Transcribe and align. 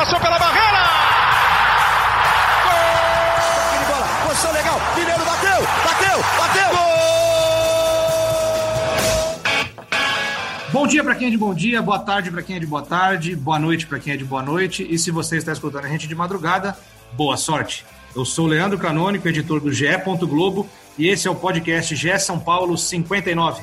passou 0.00 0.18
pela 0.18 0.38
barreira! 0.38 0.78
Gol! 2.64 3.78
de 3.78 3.84
bola, 3.84 4.06
posição 4.26 4.52
legal, 4.52 4.80
Mineiro 4.96 5.24
bateu, 5.26 5.60
bateu, 5.84 6.24
bateu! 6.38 6.70
Gol! 6.70 6.90
Bom 10.72 10.86
dia 10.86 11.04
para 11.04 11.14
quem 11.14 11.28
é 11.28 11.30
de 11.30 11.36
bom 11.36 11.52
dia, 11.52 11.82
boa 11.82 11.98
tarde 11.98 12.30
para 12.30 12.42
quem 12.42 12.56
é 12.56 12.58
de 12.58 12.66
boa 12.66 12.80
tarde, 12.80 13.36
boa 13.36 13.58
noite 13.58 13.86
para 13.86 13.98
quem 13.98 14.14
é 14.14 14.16
de 14.16 14.24
boa 14.24 14.42
noite. 14.42 14.86
E 14.88 14.98
se 14.98 15.10
você 15.10 15.36
está 15.36 15.52
escutando 15.52 15.84
a 15.84 15.88
gente 15.88 16.08
de 16.08 16.14
madrugada, 16.14 16.74
boa 17.12 17.36
sorte. 17.36 17.84
Eu 18.16 18.24
sou 18.24 18.46
Leandro 18.46 18.78
Canônico, 18.78 19.28
editor 19.28 19.60
do 19.60 19.70
GE. 19.70 19.84
Globo, 20.22 20.66
e 20.96 21.08
esse 21.08 21.28
é 21.28 21.30
o 21.30 21.34
podcast 21.34 21.94
GE 21.94 22.18
São 22.18 22.40
Paulo 22.40 22.78
59. 22.78 23.60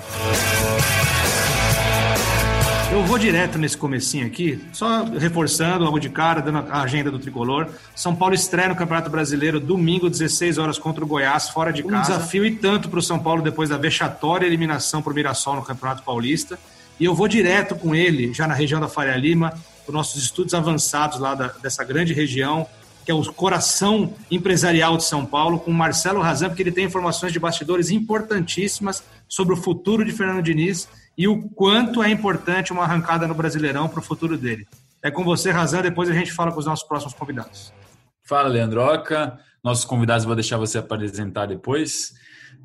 Eu 2.89 3.03
vou 3.03 3.19
direto 3.19 3.57
nesse 3.57 3.75
comecinho 3.75 4.25
aqui, 4.25 4.65
só 4.71 5.03
reforçando 5.03 5.83
logo 5.83 5.99
de 5.99 6.09
cara, 6.09 6.41
dando 6.41 6.59
a 6.71 6.81
agenda 6.81 7.11
do 7.11 7.19
tricolor. 7.19 7.67
São 7.93 8.15
Paulo 8.15 8.33
estreia 8.33 8.69
no 8.69 8.75
Campeonato 8.77 9.09
Brasileiro 9.09 9.59
domingo, 9.59 10.09
16 10.09 10.57
horas 10.57 10.79
contra 10.79 11.03
o 11.03 11.07
Goiás, 11.07 11.49
fora 11.49 11.71
de 11.73 11.83
casa. 11.83 11.97
Um 11.97 12.17
desafio 12.17 12.45
e 12.45 12.55
tanto 12.55 12.87
para 12.87 12.99
o 12.99 13.01
São 13.01 13.19
Paulo 13.19 13.41
depois 13.41 13.69
da 13.69 13.77
vexatória 13.77 14.45
eliminação 14.45 15.01
para 15.01 15.11
o 15.11 15.15
Mirassol 15.15 15.57
no 15.57 15.63
Campeonato 15.63 16.01
Paulista. 16.01 16.57
E 16.97 17.03
eu 17.03 17.13
vou 17.13 17.27
direto 17.27 17.75
com 17.75 17.93
ele, 17.93 18.33
já 18.33 18.47
na 18.47 18.53
região 18.53 18.79
da 18.79 18.87
Faria 18.87 19.17
Lima, 19.17 19.53
para 19.85 19.93
nossos 19.93 20.23
estudos 20.23 20.53
avançados 20.53 21.19
lá 21.19 21.35
da, 21.35 21.47
dessa 21.61 21.83
grande 21.83 22.13
região, 22.13 22.65
que 23.03 23.11
é 23.11 23.13
o 23.13 23.21
coração 23.33 24.13
empresarial 24.31 24.95
de 24.95 25.03
São 25.03 25.25
Paulo, 25.25 25.59
com 25.59 25.71
Marcelo 25.71 26.21
Razan, 26.21 26.47
porque 26.47 26.63
ele 26.63 26.71
tem 26.71 26.85
informações 26.85 27.33
de 27.33 27.39
bastidores 27.39 27.91
importantíssimas 27.91 29.03
sobre 29.27 29.53
o 29.53 29.57
futuro 29.57 30.05
de 30.05 30.13
Fernando 30.13 30.41
Diniz 30.41 30.87
e 31.17 31.27
o 31.27 31.49
quanto 31.49 32.03
é 32.03 32.09
importante 32.09 32.71
uma 32.71 32.83
arrancada 32.83 33.27
no 33.27 33.33
Brasileirão 33.33 33.89
para 33.89 33.99
o 33.99 34.03
futuro 34.03 34.37
dele. 34.37 34.67
É 35.03 35.09
com 35.09 35.23
você, 35.23 35.51
Razan, 35.51 35.81
depois 35.81 36.09
a 36.09 36.13
gente 36.13 36.31
fala 36.31 36.51
com 36.51 36.59
os 36.59 36.65
nossos 36.65 36.87
próximos 36.87 37.13
convidados. 37.13 37.73
Fala, 38.23 38.49
Leandroca. 38.49 39.39
Nossos 39.63 39.85
convidados 39.85 40.25
vou 40.25 40.35
deixar 40.35 40.57
você 40.57 40.77
apresentar 40.77 41.45
depois. 41.45 42.13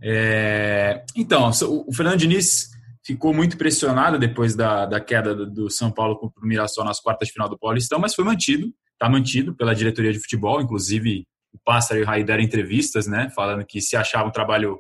É... 0.03 1.05
Então, 1.17 1.50
o 1.86 1.92
Fernando 1.92 2.19
Diniz 2.19 2.70
ficou 3.05 3.33
muito 3.33 3.56
pressionado 3.56 4.19
depois 4.19 4.55
da, 4.55 4.86
da 4.86 5.00
queda 5.00 5.34
do 5.34 5.70
São 5.70 5.91
Paulo 5.91 6.19
para 6.19 6.45
o 6.45 6.47
Mirassol 6.47 6.84
nas 6.84 7.00
quartas 7.00 7.28
de 7.28 7.33
final 7.33 7.48
do 7.48 7.58
Paulistão, 7.58 7.98
mas 7.98 8.14
foi 8.14 8.25
mantido 8.25 8.73
está 9.03 9.08
mantido 9.08 9.55
pela 9.55 9.75
diretoria 9.75 10.12
de 10.12 10.20
futebol, 10.20 10.61
inclusive 10.61 11.27
o 11.53 11.58
Pássaro 11.64 12.00
e 12.00 12.05
o 12.05 12.06
Raí 12.06 12.23
deram 12.23 12.42
entrevistas, 12.42 13.06
né, 13.08 13.28
falando 13.34 13.67
que 13.67 13.80
se 13.80 13.97
achava 13.97 14.28
um 14.28 14.33
trabalho 14.33 14.78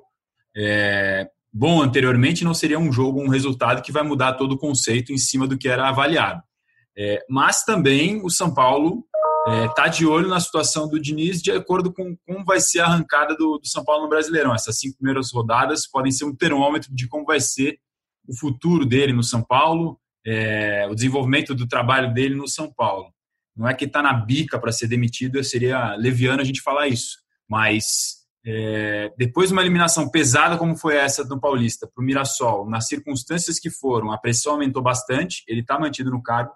é, 0.56 1.28
bom 1.52 1.82
anteriormente, 1.82 2.44
não 2.44 2.54
seria 2.54 2.78
um 2.78 2.92
jogo, 2.92 3.22
um 3.22 3.28
resultado 3.28 3.82
que 3.82 3.92
vai 3.92 4.02
mudar 4.02 4.34
todo 4.34 4.52
o 4.52 4.58
conceito 4.58 5.12
em 5.12 5.18
cima 5.18 5.46
do 5.46 5.58
que 5.58 5.68
era 5.68 5.88
avaliado. 5.88 6.42
É, 6.96 7.24
mas 7.28 7.64
também 7.64 8.20
o 8.24 8.30
São 8.30 8.52
Paulo 8.52 9.04
está 9.68 9.86
é, 9.86 9.88
de 9.88 10.06
olho 10.06 10.28
na 10.28 10.38
situação 10.38 10.88
do 10.88 11.00
Diniz 11.00 11.42
de 11.42 11.50
acordo 11.50 11.92
com 11.92 12.16
como 12.26 12.44
vai 12.44 12.60
ser 12.60 12.80
a 12.80 12.86
arrancada 12.86 13.34
do, 13.34 13.58
do, 13.58 13.66
São 13.66 13.84
Paulo 13.84 14.04
no 14.04 14.08
Brasileirão. 14.08 14.54
Essas 14.54 14.78
cinco 14.78 14.98
primeiras 14.98 15.32
rodadas 15.32 15.86
podem 15.86 16.12
ser 16.12 16.24
um 16.24 16.34
termômetro 16.34 16.94
de 16.94 17.08
como 17.08 17.24
vai 17.24 17.40
ser 17.40 17.78
o 18.26 18.36
futuro 18.36 18.86
dele 18.86 19.12
no 19.12 19.22
São 19.22 19.42
Paulo, 19.42 19.98
é, 20.24 20.86
o 20.88 20.94
desenvolvimento 20.94 21.54
do 21.54 21.66
trabalho 21.66 22.12
dele 22.14 22.34
no 22.34 22.46
São 22.46 22.72
Paulo. 22.72 23.12
Não 23.56 23.68
é 23.68 23.74
que 23.74 23.84
está 23.84 24.00
na 24.00 24.12
bica 24.12 24.58
para 24.58 24.72
ser 24.72 24.86
demitido, 24.86 25.42
seria 25.42 25.94
leviano 25.96 26.40
a 26.40 26.44
gente 26.44 26.62
falar 26.62 26.88
isso. 26.88 27.18
Mas 27.48 28.21
é, 28.44 29.12
depois 29.16 29.48
de 29.48 29.52
uma 29.52 29.62
eliminação 29.62 30.10
pesada 30.10 30.56
como 30.56 30.76
foi 30.76 30.96
essa 30.96 31.24
do 31.24 31.40
Paulista 31.40 31.86
para 31.86 32.02
o 32.02 32.04
Mirassol, 32.04 32.68
nas 32.68 32.88
circunstâncias 32.88 33.58
que 33.58 33.70
foram, 33.70 34.10
a 34.10 34.18
pressão 34.18 34.52
aumentou 34.52 34.82
bastante, 34.82 35.44
ele 35.46 35.60
está 35.60 35.78
mantido 35.78 36.10
no 36.10 36.22
cargo, 36.22 36.52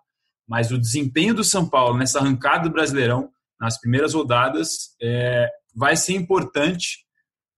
mas 0.48 0.70
o 0.70 0.78
desempenho 0.78 1.34
do 1.34 1.44
São 1.44 1.68
Paulo 1.68 1.96
nessa 1.96 2.18
arrancada 2.18 2.68
do 2.68 2.72
Brasileirão, 2.72 3.30
nas 3.60 3.80
primeiras 3.80 4.14
rodadas, 4.14 4.94
é, 5.00 5.48
vai 5.74 5.96
ser 5.96 6.14
importante 6.14 7.04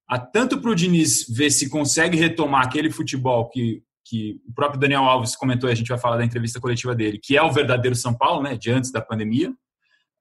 a 0.08 0.18
tanto 0.18 0.60
para 0.60 0.70
o 0.70 0.74
Diniz 0.74 1.26
ver 1.28 1.50
se 1.50 1.68
consegue 1.68 2.16
retomar 2.16 2.64
aquele 2.64 2.90
futebol 2.90 3.48
que 3.48 3.82
que 4.08 4.40
o 4.48 4.54
próprio 4.54 4.80
Daniel 4.80 5.02
Alves 5.02 5.36
comentou, 5.36 5.68
a 5.68 5.74
gente 5.74 5.88
vai 5.88 5.98
falar 5.98 6.16
da 6.16 6.24
entrevista 6.24 6.58
coletiva 6.58 6.94
dele, 6.94 7.20
que 7.22 7.36
é 7.36 7.42
o 7.42 7.52
verdadeiro 7.52 7.94
São 7.94 8.16
Paulo, 8.16 8.42
né, 8.42 8.56
de 8.56 8.70
antes 8.70 8.90
da 8.90 9.02
pandemia, 9.02 9.52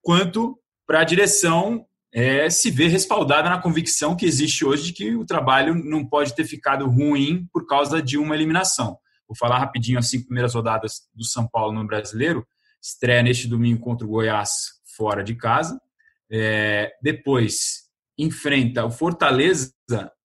quanto 0.01 0.59
para 0.85 0.99
a 0.99 1.03
direção 1.05 1.85
é, 2.13 2.49
se 2.49 2.71
ver 2.71 2.87
respaldada 2.87 3.49
na 3.49 3.61
convicção 3.61 4.15
que 4.15 4.25
existe 4.25 4.65
hoje 4.65 4.85
de 4.85 4.93
que 4.93 5.15
o 5.15 5.25
trabalho 5.25 5.75
não 5.75 6.05
pode 6.05 6.35
ter 6.35 6.45
ficado 6.45 6.87
ruim 6.87 7.47
por 7.51 7.65
causa 7.65 8.01
de 8.01 8.17
uma 8.17 8.35
eliminação. 8.35 8.97
Vou 9.27 9.35
falar 9.37 9.59
rapidinho 9.59 9.99
as 9.99 10.09
cinco 10.09 10.27
primeiras 10.27 10.55
rodadas 10.55 11.01
do 11.13 11.25
São 11.25 11.47
Paulo 11.47 11.73
no 11.73 11.85
Brasileiro. 11.85 12.47
Estreia 12.81 13.21
neste 13.21 13.47
domingo 13.47 13.81
contra 13.81 14.07
o 14.07 14.09
Goiás 14.09 14.51
fora 14.95 15.23
de 15.23 15.35
casa. 15.35 15.79
É, 16.31 16.91
depois 17.01 17.87
enfrenta 18.17 18.85
o 18.85 18.91
Fortaleza 18.91 19.71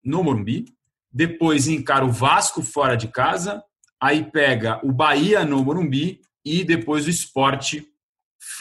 no 0.04 0.22
Morumbi 0.22 0.66
depois 1.12 1.68
encara 1.68 2.06
o 2.06 2.10
Vasco 2.10 2.62
fora 2.62 2.96
de 2.96 3.08
casa, 3.08 3.62
aí 4.00 4.24
pega 4.24 4.80
o 4.82 4.90
Bahia 4.90 5.44
no 5.44 5.62
Morumbi 5.62 6.20
e 6.44 6.64
depois 6.64 7.06
o 7.06 7.10
Esporte 7.10 7.86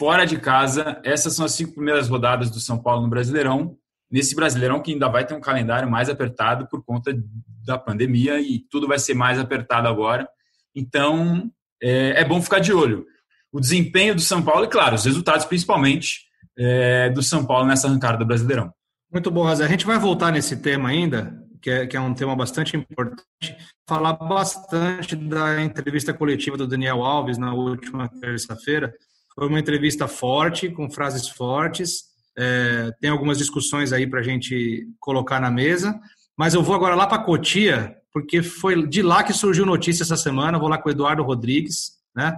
fora 0.02 0.26
de 0.26 0.36
casa. 0.36 1.00
Essas 1.04 1.32
são 1.32 1.44
as 1.44 1.52
cinco 1.52 1.74
primeiras 1.74 2.08
rodadas 2.08 2.50
do 2.50 2.58
São 2.58 2.76
Paulo 2.76 3.02
no 3.02 3.08
Brasileirão. 3.08 3.76
Nesse 4.10 4.34
Brasileirão 4.34 4.82
que 4.82 4.90
ainda 4.90 5.08
vai 5.08 5.24
ter 5.24 5.32
um 5.32 5.40
calendário 5.40 5.88
mais 5.88 6.08
apertado 6.08 6.66
por 6.68 6.84
conta 6.84 7.16
da 7.64 7.78
pandemia 7.78 8.40
e 8.40 8.58
tudo 8.68 8.88
vai 8.88 8.98
ser 8.98 9.14
mais 9.14 9.38
apertado 9.38 9.86
agora. 9.86 10.28
Então, 10.74 11.48
é, 11.80 12.20
é 12.20 12.24
bom 12.24 12.42
ficar 12.42 12.58
de 12.58 12.72
olho. 12.72 13.06
O 13.52 13.60
desempenho 13.60 14.16
do 14.16 14.20
São 14.20 14.42
Paulo 14.42 14.64
e, 14.64 14.68
claro, 14.68 14.96
os 14.96 15.04
resultados 15.04 15.46
principalmente 15.46 16.22
é, 16.58 17.08
do 17.10 17.22
São 17.22 17.46
Paulo 17.46 17.68
nessa 17.68 17.86
arrancada 17.86 18.18
do 18.18 18.26
Brasileirão. 18.26 18.74
Muito 19.08 19.30
bom, 19.30 19.44
Razé. 19.44 19.64
A 19.64 19.68
gente 19.68 19.86
vai 19.86 20.00
voltar 20.00 20.32
nesse 20.32 20.56
tema 20.56 20.88
ainda, 20.88 21.32
que 21.60 21.70
é, 21.70 21.86
que 21.86 21.96
é 21.96 22.00
um 22.00 22.12
tema 22.12 22.34
bastante 22.34 22.76
importante, 22.76 23.56
falar 23.88 24.14
bastante 24.14 25.14
da 25.14 25.62
entrevista 25.62 26.12
coletiva 26.12 26.56
do 26.56 26.66
Daniel 26.66 27.04
Alves 27.04 27.38
na 27.38 27.54
última 27.54 28.08
terça-feira. 28.20 28.92
Foi 29.34 29.48
uma 29.48 29.60
entrevista 29.60 30.06
forte, 30.06 30.68
com 30.68 30.90
frases 30.90 31.28
fortes. 31.28 32.04
É, 32.36 32.90
tem 33.00 33.10
algumas 33.10 33.38
discussões 33.38 33.92
aí 33.92 34.06
para 34.06 34.20
a 34.20 34.22
gente 34.22 34.86
colocar 35.00 35.40
na 35.40 35.50
mesa. 35.50 35.98
Mas 36.36 36.54
eu 36.54 36.62
vou 36.62 36.74
agora 36.74 36.94
lá 36.94 37.06
para 37.06 37.22
Cotia, 37.22 37.96
porque 38.12 38.42
foi 38.42 38.86
de 38.86 39.02
lá 39.02 39.22
que 39.22 39.32
surgiu 39.32 39.66
notícia 39.66 40.02
essa 40.02 40.16
semana. 40.16 40.58
Vou 40.58 40.68
lá 40.68 40.78
com 40.78 40.88
o 40.88 40.92
Eduardo 40.92 41.22
Rodrigues, 41.22 41.92
né? 42.14 42.36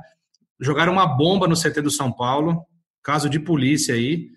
Jogaram 0.60 0.92
uma 0.92 1.06
bomba 1.06 1.48
no 1.48 1.56
CT 1.56 1.80
do 1.82 1.90
São 1.90 2.12
Paulo, 2.12 2.64
caso 3.02 3.28
de 3.28 3.40
polícia 3.40 3.94
aí. 3.94 4.28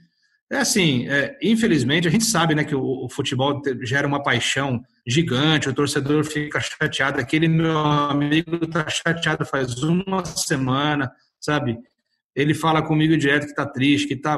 É 0.49 0.59
assim, 0.59 1.07
é, 1.09 1.37
infelizmente, 1.43 2.07
a 2.07 2.11
gente 2.11 2.23
sabe 2.23 2.55
né, 2.55 2.63
que 2.63 2.73
o, 2.73 3.05
o, 3.05 3.09
futebol 3.09 3.61
gera 3.83 4.07
uma 4.07 4.23
paixão 4.23 4.81
gigante, 5.05 5.67
o 5.67 5.73
torcedor 5.73 6.23
fica 6.23 6.59
chateado. 6.61 7.19
Aquele 7.19 7.49
meu 7.49 7.77
amigo 7.77 8.63
está 8.63 8.87
chateado 8.89 9.45
faz 9.45 9.83
uma 9.83 10.23
semana, 10.23 11.11
sabe? 11.39 11.77
Ele 12.37 12.53
fala 12.53 12.83
comigo 12.83 13.17
direto 13.17 13.45
que 13.45 13.49
está 13.49 13.65
triste, 13.65 14.07
que 14.07 14.13
está 14.13 14.37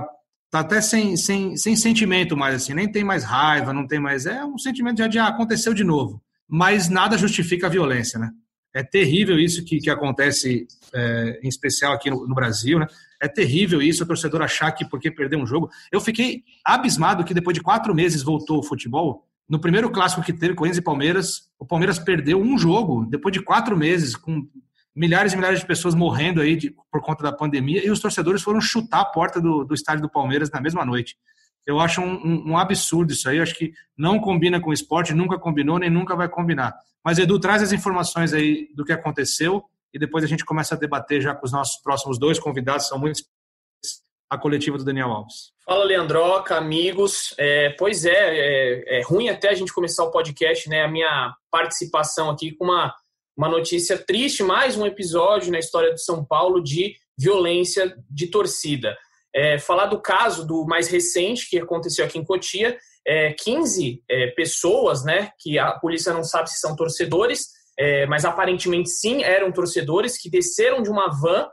tá 0.49 0.61
até 0.61 0.79
sem, 0.79 1.17
sem, 1.17 1.57
sem 1.57 1.75
sentimento 1.75 2.37
mais, 2.37 2.55
assim, 2.55 2.73
nem 2.73 2.89
tem 2.89 3.03
mais 3.03 3.25
raiva, 3.25 3.73
não 3.73 3.85
tem 3.85 3.99
mais. 3.99 4.25
É 4.25 4.43
um 4.45 4.57
sentimento 4.57 4.99
já 4.99 5.07
de 5.07 5.19
ah, 5.19 5.27
aconteceu 5.27 5.73
de 5.73 5.83
novo. 5.83 6.23
Mas 6.47 6.87
nada 6.87 7.17
justifica 7.17 7.67
a 7.67 7.69
violência, 7.69 8.17
né? 8.17 8.31
É 8.73 8.81
terrível 8.83 9.37
isso 9.37 9.65
que, 9.65 9.79
que 9.79 9.89
acontece, 9.89 10.65
é, 10.93 11.39
em 11.43 11.49
especial 11.49 11.91
aqui 11.91 12.09
no, 12.09 12.25
no 12.25 12.33
Brasil, 12.33 12.79
né? 12.79 12.87
É 13.21 13.27
terrível 13.27 13.81
isso, 13.81 14.03
o 14.03 14.07
torcedor 14.07 14.41
achar 14.41 14.71
que 14.71 14.85
porque 14.85 15.11
perdeu 15.11 15.37
um 15.37 15.45
jogo. 15.45 15.69
Eu 15.91 15.99
fiquei 15.99 16.43
abismado 16.63 17.25
que 17.25 17.33
depois 17.33 17.53
de 17.53 17.61
quatro 17.61 17.93
meses 17.93 18.23
voltou 18.23 18.59
o 18.59 18.63
futebol. 18.63 19.27
No 19.47 19.59
primeiro 19.59 19.89
clássico 19.89 20.23
que 20.23 20.31
teve, 20.31 20.53
Corinthians 20.53 20.77
e 20.77 20.83
Palmeiras, 20.83 21.49
o 21.59 21.65
Palmeiras 21.65 21.99
perdeu 21.99 22.39
um 22.39 22.57
jogo 22.57 23.05
depois 23.05 23.33
de 23.33 23.41
quatro 23.41 23.75
meses, 23.75 24.15
com 24.15 24.47
milhares 24.95 25.33
e 25.33 25.35
milhares 25.35 25.59
de 25.59 25.65
pessoas 25.65 25.95
morrendo 25.95 26.41
aí 26.41 26.55
de, 26.55 26.75
por 26.91 27.01
conta 27.01 27.23
da 27.23 27.31
pandemia, 27.31 27.85
e 27.85 27.89
os 27.89 27.99
torcedores 27.99 28.41
foram 28.41 28.59
chutar 28.59 29.01
a 29.01 29.05
porta 29.05 29.39
do, 29.39 29.63
do 29.63 29.73
estádio 29.73 30.01
do 30.01 30.09
Palmeiras 30.09 30.49
na 30.51 30.61
mesma 30.61 30.85
noite. 30.85 31.15
Eu 31.65 31.79
acho 31.79 32.01
um, 32.01 32.13
um, 32.13 32.51
um 32.51 32.57
absurdo 32.57 33.13
isso 33.13 33.29
aí. 33.29 33.37
Eu 33.37 33.43
acho 33.43 33.55
que 33.55 33.71
não 33.97 34.19
combina 34.19 34.59
com 34.59 34.71
o 34.71 34.73
esporte, 34.73 35.13
nunca 35.13 35.37
combinou, 35.37 35.77
nem 35.77 35.89
nunca 35.89 36.15
vai 36.15 36.27
combinar. 36.27 36.73
Mas, 37.03 37.19
Edu, 37.19 37.39
traz 37.39 37.61
as 37.61 37.71
informações 37.71 38.33
aí 38.33 38.69
do 38.75 38.83
que 38.83 38.91
aconteceu 38.91 39.63
e 39.93 39.99
depois 39.99 40.23
a 40.23 40.27
gente 40.27 40.45
começa 40.45 40.75
a 40.75 40.77
debater 40.77 41.21
já 41.21 41.33
com 41.33 41.45
os 41.45 41.51
nossos 41.51 41.81
próximos 41.81 42.19
dois 42.19 42.39
convidados, 42.39 42.87
são 42.87 42.99
muito 42.99 43.21
a 44.29 44.37
coletiva 44.37 44.77
do 44.77 44.85
Daniel 44.85 45.09
Alves. 45.09 45.51
Fala, 45.65 45.83
Leandroca, 45.83 46.55
amigos. 46.55 47.33
É, 47.37 47.69
pois 47.71 48.05
é, 48.05 48.11
é, 48.11 48.99
é, 48.99 49.01
ruim 49.03 49.29
até 49.29 49.49
a 49.49 49.55
gente 49.55 49.73
começar 49.73 50.03
o 50.03 50.11
podcast, 50.11 50.69
né? 50.69 50.83
A 50.83 50.87
minha 50.87 51.33
participação 51.49 52.29
aqui 52.29 52.51
com 52.51 52.65
uma, 52.65 52.93
uma 53.39 53.47
notícia 53.47 53.97
triste, 53.97 54.43
mais 54.43 54.75
um 54.75 54.85
episódio 54.85 55.49
na 55.49 55.59
história 55.59 55.93
do 55.93 55.97
São 55.97 56.25
Paulo 56.25 56.61
de 56.61 56.97
violência 57.17 57.95
de 58.11 58.27
torcida. 58.27 58.97
É, 59.33 59.57
falar 59.57 59.85
do 59.85 60.01
caso 60.01 60.45
do 60.45 60.65
mais 60.65 60.89
recente 60.89 61.49
que 61.49 61.57
aconteceu 61.57 62.03
aqui 62.03 62.19
em 62.19 62.25
Cotia, 62.25 62.77
é, 63.07 63.31
15 63.31 64.03
é, 64.09 64.27
pessoas, 64.31 65.05
né, 65.05 65.31
que 65.39 65.57
a 65.57 65.71
polícia 65.71 66.11
não 66.11 66.21
sabe 66.21 66.49
se 66.49 66.59
são 66.59 66.75
torcedores, 66.75 67.47
é, 67.79 68.05
mas 68.07 68.25
aparentemente 68.25 68.89
sim, 68.89 69.23
eram 69.23 69.53
torcedores 69.53 70.21
que 70.21 70.29
desceram 70.29 70.83
de 70.83 70.89
uma 70.89 71.07
van 71.07 71.47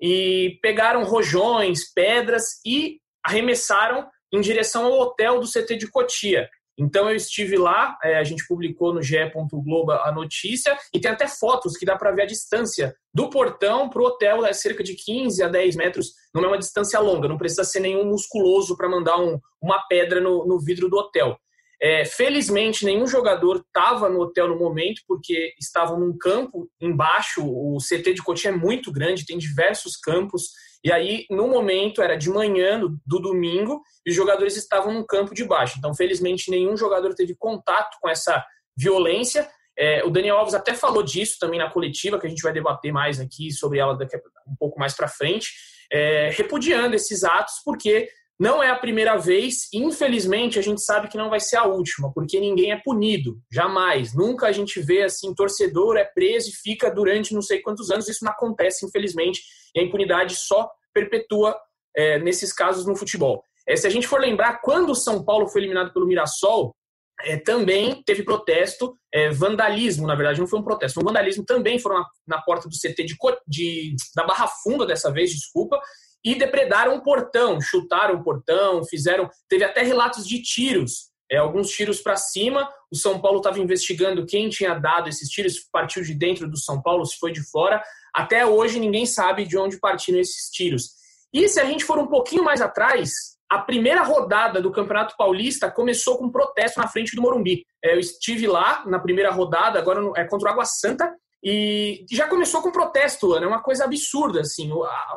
e 0.00 0.60
pegaram 0.62 1.02
rojões, 1.02 1.92
pedras 1.92 2.60
e 2.64 3.00
arremessaram 3.26 4.06
em 4.32 4.40
direção 4.40 4.84
ao 4.84 5.00
hotel 5.00 5.40
do 5.40 5.50
CT 5.50 5.74
de 5.74 5.90
Cotia. 5.90 6.48
Então 6.78 7.08
eu 7.08 7.16
estive 7.16 7.56
lá, 7.56 7.96
é, 8.02 8.16
a 8.16 8.24
gente 8.24 8.46
publicou 8.46 8.94
no 8.94 9.02
GE. 9.02 9.16
Globo 9.52 9.92
a 9.92 10.10
notícia 10.10 10.76
e 10.94 11.00
tem 11.00 11.10
até 11.10 11.28
fotos 11.28 11.76
que 11.76 11.84
dá 11.84 11.96
para 11.96 12.12
ver 12.12 12.22
a 12.22 12.26
distância 12.26 12.94
do 13.14 13.28
portão 13.28 13.88
para 13.88 14.02
o 14.02 14.06
hotel, 14.06 14.44
é 14.44 14.52
cerca 14.52 14.82
de 14.82 14.94
15 14.94 15.42
a 15.42 15.48
10 15.48 15.76
metros, 15.76 16.12
não 16.34 16.44
é 16.44 16.48
uma 16.48 16.58
distância 16.58 16.98
longa, 16.98 17.28
não 17.28 17.36
precisa 17.36 17.64
ser 17.64 17.80
nenhum 17.80 18.06
musculoso 18.06 18.76
para 18.76 18.88
mandar 18.88 19.18
um, 19.18 19.38
uma 19.60 19.86
pedra 19.86 20.20
no, 20.20 20.46
no 20.46 20.58
vidro 20.58 20.88
do 20.88 20.96
hotel. 20.96 21.36
É, 21.84 22.04
felizmente, 22.04 22.84
nenhum 22.84 23.08
jogador 23.08 23.56
estava 23.56 24.08
no 24.08 24.20
hotel 24.20 24.46
no 24.46 24.56
momento, 24.56 25.02
porque 25.06 25.52
estavam 25.60 25.98
num 25.98 26.16
campo 26.16 26.70
embaixo. 26.80 27.42
O 27.44 27.78
CT 27.78 28.14
de 28.14 28.22
Cotia 28.22 28.52
é 28.52 28.56
muito 28.56 28.92
grande, 28.92 29.26
tem 29.26 29.36
diversos 29.36 29.96
campos. 29.96 30.50
E 30.84 30.90
aí, 30.90 31.26
no 31.30 31.46
momento, 31.46 32.02
era 32.02 32.16
de 32.16 32.28
manhã 32.28 32.80
do 33.06 33.18
domingo, 33.20 33.82
e 34.04 34.10
os 34.10 34.16
jogadores 34.16 34.56
estavam 34.56 34.92
no 34.92 35.06
campo 35.06 35.32
de 35.34 35.44
baixo. 35.44 35.76
Então, 35.78 35.94
felizmente, 35.94 36.50
nenhum 36.50 36.76
jogador 36.76 37.14
teve 37.14 37.34
contato 37.36 37.96
com 38.00 38.08
essa 38.08 38.44
violência. 38.76 39.48
É, 39.78 40.04
o 40.04 40.10
Daniel 40.10 40.36
Alves 40.36 40.54
até 40.54 40.74
falou 40.74 41.02
disso 41.02 41.36
também 41.40 41.58
na 41.58 41.70
coletiva, 41.70 42.18
que 42.18 42.26
a 42.26 42.30
gente 42.30 42.42
vai 42.42 42.52
debater 42.52 42.92
mais 42.92 43.20
aqui 43.20 43.52
sobre 43.52 43.78
ela 43.78 43.96
daqui 43.96 44.16
um 44.46 44.56
pouco 44.58 44.78
mais 44.78 44.94
para 44.94 45.08
frente, 45.08 45.50
é, 45.90 46.30
repudiando 46.30 46.96
esses 46.96 47.22
atos, 47.22 47.54
porque 47.64 48.08
não 48.42 48.60
é 48.60 48.70
a 48.70 48.76
primeira 48.76 49.16
vez, 49.16 49.68
infelizmente 49.72 50.58
a 50.58 50.62
gente 50.62 50.82
sabe 50.82 51.06
que 51.06 51.16
não 51.16 51.30
vai 51.30 51.38
ser 51.38 51.58
a 51.58 51.64
última, 51.64 52.12
porque 52.12 52.40
ninguém 52.40 52.72
é 52.72 52.76
punido, 52.76 53.40
jamais. 53.48 54.12
Nunca 54.16 54.48
a 54.48 54.52
gente 54.52 54.80
vê 54.80 55.04
assim, 55.04 55.32
torcedor 55.32 55.96
é 55.96 56.04
preso 56.04 56.50
e 56.50 56.52
fica 56.52 56.90
durante 56.90 57.34
não 57.34 57.40
sei 57.40 57.60
quantos 57.60 57.88
anos, 57.92 58.08
isso 58.08 58.24
não 58.24 58.32
acontece, 58.32 58.84
infelizmente, 58.84 59.40
e 59.72 59.78
a 59.78 59.84
impunidade 59.84 60.34
só 60.34 60.68
perpetua 60.92 61.56
é, 61.96 62.18
nesses 62.18 62.52
casos 62.52 62.84
no 62.84 62.96
futebol. 62.96 63.44
É, 63.64 63.76
se 63.76 63.86
a 63.86 63.90
gente 63.90 64.08
for 64.08 64.20
lembrar, 64.20 64.60
quando 64.60 64.90
o 64.90 64.96
São 64.96 65.24
Paulo 65.24 65.46
foi 65.46 65.60
eliminado 65.60 65.92
pelo 65.92 66.08
Mirassol, 66.08 66.74
é, 67.20 67.36
também 67.36 68.02
teve 68.02 68.24
protesto, 68.24 68.98
é, 69.14 69.30
vandalismo, 69.30 70.04
na 70.04 70.16
verdade, 70.16 70.40
não 70.40 70.48
foi 70.48 70.58
um 70.58 70.64
protesto, 70.64 70.94
foi 70.94 71.04
um 71.04 71.06
vandalismo, 71.06 71.44
também 71.44 71.78
foram 71.78 72.00
na, 72.00 72.06
na 72.26 72.42
porta 72.42 72.68
do 72.68 72.74
CT 72.74 73.04
de, 73.04 73.16
de, 73.46 73.94
da 74.16 74.26
Barra 74.26 74.48
Funda 74.48 74.84
dessa 74.84 75.12
vez, 75.12 75.30
desculpa, 75.30 75.80
e 76.24 76.34
depredaram 76.34 76.96
o 76.96 77.02
portão, 77.02 77.60
chutaram 77.60 78.16
o 78.16 78.22
portão, 78.22 78.84
fizeram. 78.84 79.28
Teve 79.48 79.64
até 79.64 79.82
relatos 79.82 80.26
de 80.26 80.40
tiros, 80.40 81.10
é, 81.30 81.38
alguns 81.38 81.70
tiros 81.70 82.00
para 82.00 82.16
cima. 82.16 82.68
O 82.90 82.96
São 82.96 83.20
Paulo 83.20 83.38
estava 83.38 83.58
investigando 83.58 84.26
quem 84.26 84.48
tinha 84.48 84.74
dado 84.74 85.08
esses 85.08 85.28
tiros, 85.28 85.54
se 85.54 85.70
partiu 85.70 86.02
de 86.02 86.14
dentro 86.14 86.48
do 86.48 86.58
São 86.58 86.80
Paulo, 86.80 87.04
se 87.04 87.18
foi 87.18 87.32
de 87.32 87.42
fora. 87.50 87.82
Até 88.14 88.46
hoje 88.46 88.78
ninguém 88.78 89.06
sabe 89.06 89.44
de 89.44 89.56
onde 89.56 89.80
partiram 89.80 90.20
esses 90.20 90.50
tiros. 90.50 90.90
E 91.32 91.48
se 91.48 91.58
a 91.58 91.64
gente 91.64 91.84
for 91.84 91.98
um 91.98 92.06
pouquinho 92.06 92.44
mais 92.44 92.60
atrás, 92.60 93.32
a 93.50 93.58
primeira 93.58 94.02
rodada 94.02 94.60
do 94.60 94.70
Campeonato 94.70 95.14
Paulista 95.16 95.70
começou 95.70 96.18
com 96.18 96.26
um 96.26 96.30
protesto 96.30 96.80
na 96.80 96.88
frente 96.88 97.16
do 97.16 97.22
Morumbi. 97.22 97.64
É, 97.82 97.94
eu 97.94 97.98
estive 97.98 98.46
lá 98.46 98.84
na 98.86 98.98
primeira 98.98 99.30
rodada, 99.30 99.78
agora 99.78 100.00
é 100.16 100.24
contra 100.24 100.48
o 100.48 100.52
Água 100.52 100.64
Santa, 100.64 101.14
e 101.42 102.06
já 102.10 102.28
começou 102.28 102.62
com 102.62 102.70
protesto, 102.70 103.32
Ana, 103.32 103.46
é 103.46 103.48
uma 103.48 103.62
coisa 103.62 103.84
absurda, 103.84 104.40
assim. 104.40 104.70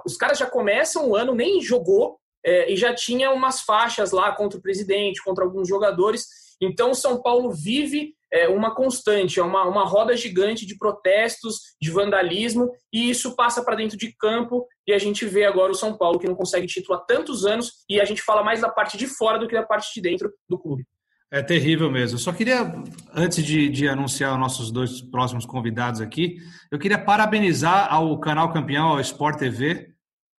Os 0.06 0.18
caras 0.18 0.38
já 0.38 0.46
começam 0.48 1.10
o 1.10 1.16
ano, 1.16 1.36
nem 1.36 1.62
jogou, 1.62 2.18
é, 2.44 2.72
e 2.72 2.76
já 2.76 2.94
tinha 2.94 3.32
umas 3.32 3.62
faixas 3.62 4.12
lá 4.12 4.32
contra 4.32 4.58
o 4.58 4.62
presidente, 4.62 5.24
contra 5.24 5.44
alguns 5.44 5.68
jogadores. 5.68 6.28
Então, 6.62 6.92
o 6.92 6.96
São 6.96 7.22
Paulo 7.22 7.52
vive 7.52 8.14
é, 8.32 8.48
uma 8.48 8.74
constante, 8.74 9.40
é 9.40 9.44
uma, 9.44 9.66
uma 9.66 9.86
roda 9.86 10.16
gigante 10.16 10.66
de 10.66 10.78
protestos, 10.78 11.76
de 11.82 11.92
vandalismo, 11.92 12.72
e 12.92 13.10
isso 13.10 13.36
passa 13.36 13.64
para 13.64 13.76
dentro 13.76 13.98
de 13.98 14.16
campo, 14.18 14.68
e 14.88 14.94
a 14.94 14.98
gente 14.98 15.26
vê 15.26 15.46
agora 15.46 15.72
o 15.72 15.76
São 15.76 15.98
Paulo 15.98 16.20
que 16.20 16.28
não 16.28 16.36
consegue 16.36 16.68
título 16.68 16.98
há 16.98 17.02
tantos 17.02 17.46
anos, 17.46 17.84
e 17.90 18.00
a 18.00 18.06
gente 18.06 18.22
fala 18.22 18.44
mais 18.44 18.62
da 18.62 18.70
parte 18.70 18.98
de 18.98 19.08
fora 19.08 19.38
do 19.38 19.48
que 19.48 19.56
da 19.56 19.64
parte 19.64 19.94
de 19.94 20.02
dentro 20.02 20.32
do 20.50 20.58
clube. 20.58 20.86
É 21.32 21.42
terrível 21.42 21.92
mesmo. 21.92 22.16
Eu 22.16 22.22
só 22.22 22.32
queria, 22.32 22.72
antes 23.14 23.44
de, 23.44 23.68
de 23.70 23.88
anunciar 23.88 24.34
os 24.34 24.40
nossos 24.40 24.72
dois 24.72 25.02
próximos 25.02 25.46
convidados 25.46 26.00
aqui, 26.00 26.38
eu 26.72 26.80
queria 26.80 26.98
parabenizar 26.98 27.94
ao 27.94 28.20
canal 28.20 28.54
campeão, 28.54 28.88
ao 28.88 29.00
Sport 29.00 29.40
TV, 29.40 29.90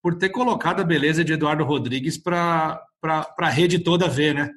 por 0.03 0.17
ter 0.17 0.29
colocado 0.29 0.81
a 0.81 0.85
beleza 0.85 1.25
de 1.25 1.33
Eduardo 1.33 1.65
Rodrigues 1.65 2.17
para 2.17 2.81
a 3.05 3.49
rede 3.49 3.81
toda 3.81 4.09
ver, 4.09 4.35
né? 4.35 4.51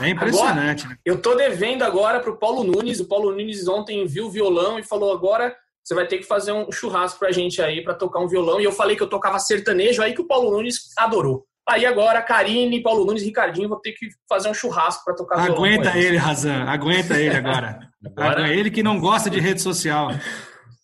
É 0.00 0.08
impressionante. 0.08 0.84
Agora, 0.84 0.94
né? 0.94 1.00
Eu 1.04 1.20
tô 1.20 1.34
devendo 1.34 1.82
agora 1.82 2.20
para 2.20 2.30
o 2.30 2.36
Paulo 2.36 2.62
Nunes. 2.62 3.00
O 3.00 3.08
Paulo 3.08 3.32
Nunes 3.32 3.66
ontem 3.66 4.06
viu 4.06 4.26
o 4.26 4.30
violão 4.30 4.78
e 4.78 4.84
falou: 4.84 5.12
agora 5.12 5.54
você 5.82 5.94
vai 5.94 6.06
ter 6.06 6.18
que 6.18 6.24
fazer 6.24 6.52
um 6.52 6.70
churrasco 6.70 7.18
para 7.18 7.28
a 7.28 7.32
gente 7.32 7.60
aí 7.60 7.82
para 7.82 7.94
tocar 7.94 8.20
um 8.20 8.28
violão. 8.28 8.60
E 8.60 8.64
eu 8.64 8.72
falei 8.72 8.94
que 8.94 9.02
eu 9.02 9.08
tocava 9.08 9.38
sertanejo, 9.38 10.02
aí 10.02 10.14
que 10.14 10.20
o 10.20 10.26
Paulo 10.26 10.50
Nunes 10.50 10.92
adorou. 10.96 11.46
Aí 11.68 11.84
agora, 11.84 12.22
Karine, 12.22 12.82
Paulo 12.82 13.04
Nunes, 13.04 13.22
Ricardinho, 13.22 13.68
vou 13.68 13.78
ter 13.78 13.92
que 13.92 14.08
fazer 14.26 14.48
um 14.48 14.54
churrasco 14.54 15.04
para 15.04 15.14
tocar 15.14 15.38
Aguenta 15.38 15.98
ele, 15.98 16.16
Razan, 16.16 16.64
aguenta 16.64 17.20
ele 17.20 17.36
agora. 17.36 17.90
agora. 18.16 18.48
Ele 18.54 18.70
que 18.70 18.82
não 18.82 18.98
gosta 18.98 19.28
de 19.28 19.38
rede 19.38 19.60
social. 19.60 20.08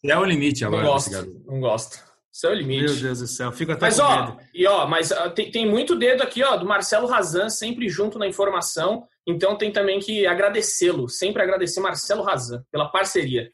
É 0.05 0.19
o 0.19 0.25
limite 0.25 0.63
agora. 0.63 0.83
Não 0.83 0.91
gosto, 0.91 1.43
não 1.47 1.61
gosto. 1.61 1.99
Isso 2.31 2.47
é 2.47 2.51
o 2.51 2.55
limite. 2.55 2.85
Meu 2.85 2.97
Deus 2.97 3.21
do 3.21 3.27
céu, 3.27 3.51
fico 3.51 3.73
até 3.73 3.87
mas, 3.87 3.99
ó, 3.99 4.27
medo. 4.27 4.39
E 4.53 4.67
ó, 4.67 4.87
mas 4.87 5.11
uh, 5.11 5.31
tem, 5.31 5.51
tem 5.51 5.67
muito 5.67 5.97
dedo 5.97 6.23
aqui, 6.23 6.43
ó, 6.43 6.57
do 6.57 6.67
Marcelo 6.67 7.07
Razan, 7.07 7.49
sempre 7.49 7.89
junto 7.89 8.19
na 8.19 8.27
informação. 8.27 9.07
Então 9.27 9.57
tem 9.57 9.73
também 9.73 10.01
que 10.01 10.27
agradecê-lo, 10.27 11.09
sempre 11.09 11.43
agradecer 11.43 11.81
Marcelo 11.81 12.23
Razan 12.23 12.63
pela 12.71 12.91
parceria. 12.91 13.49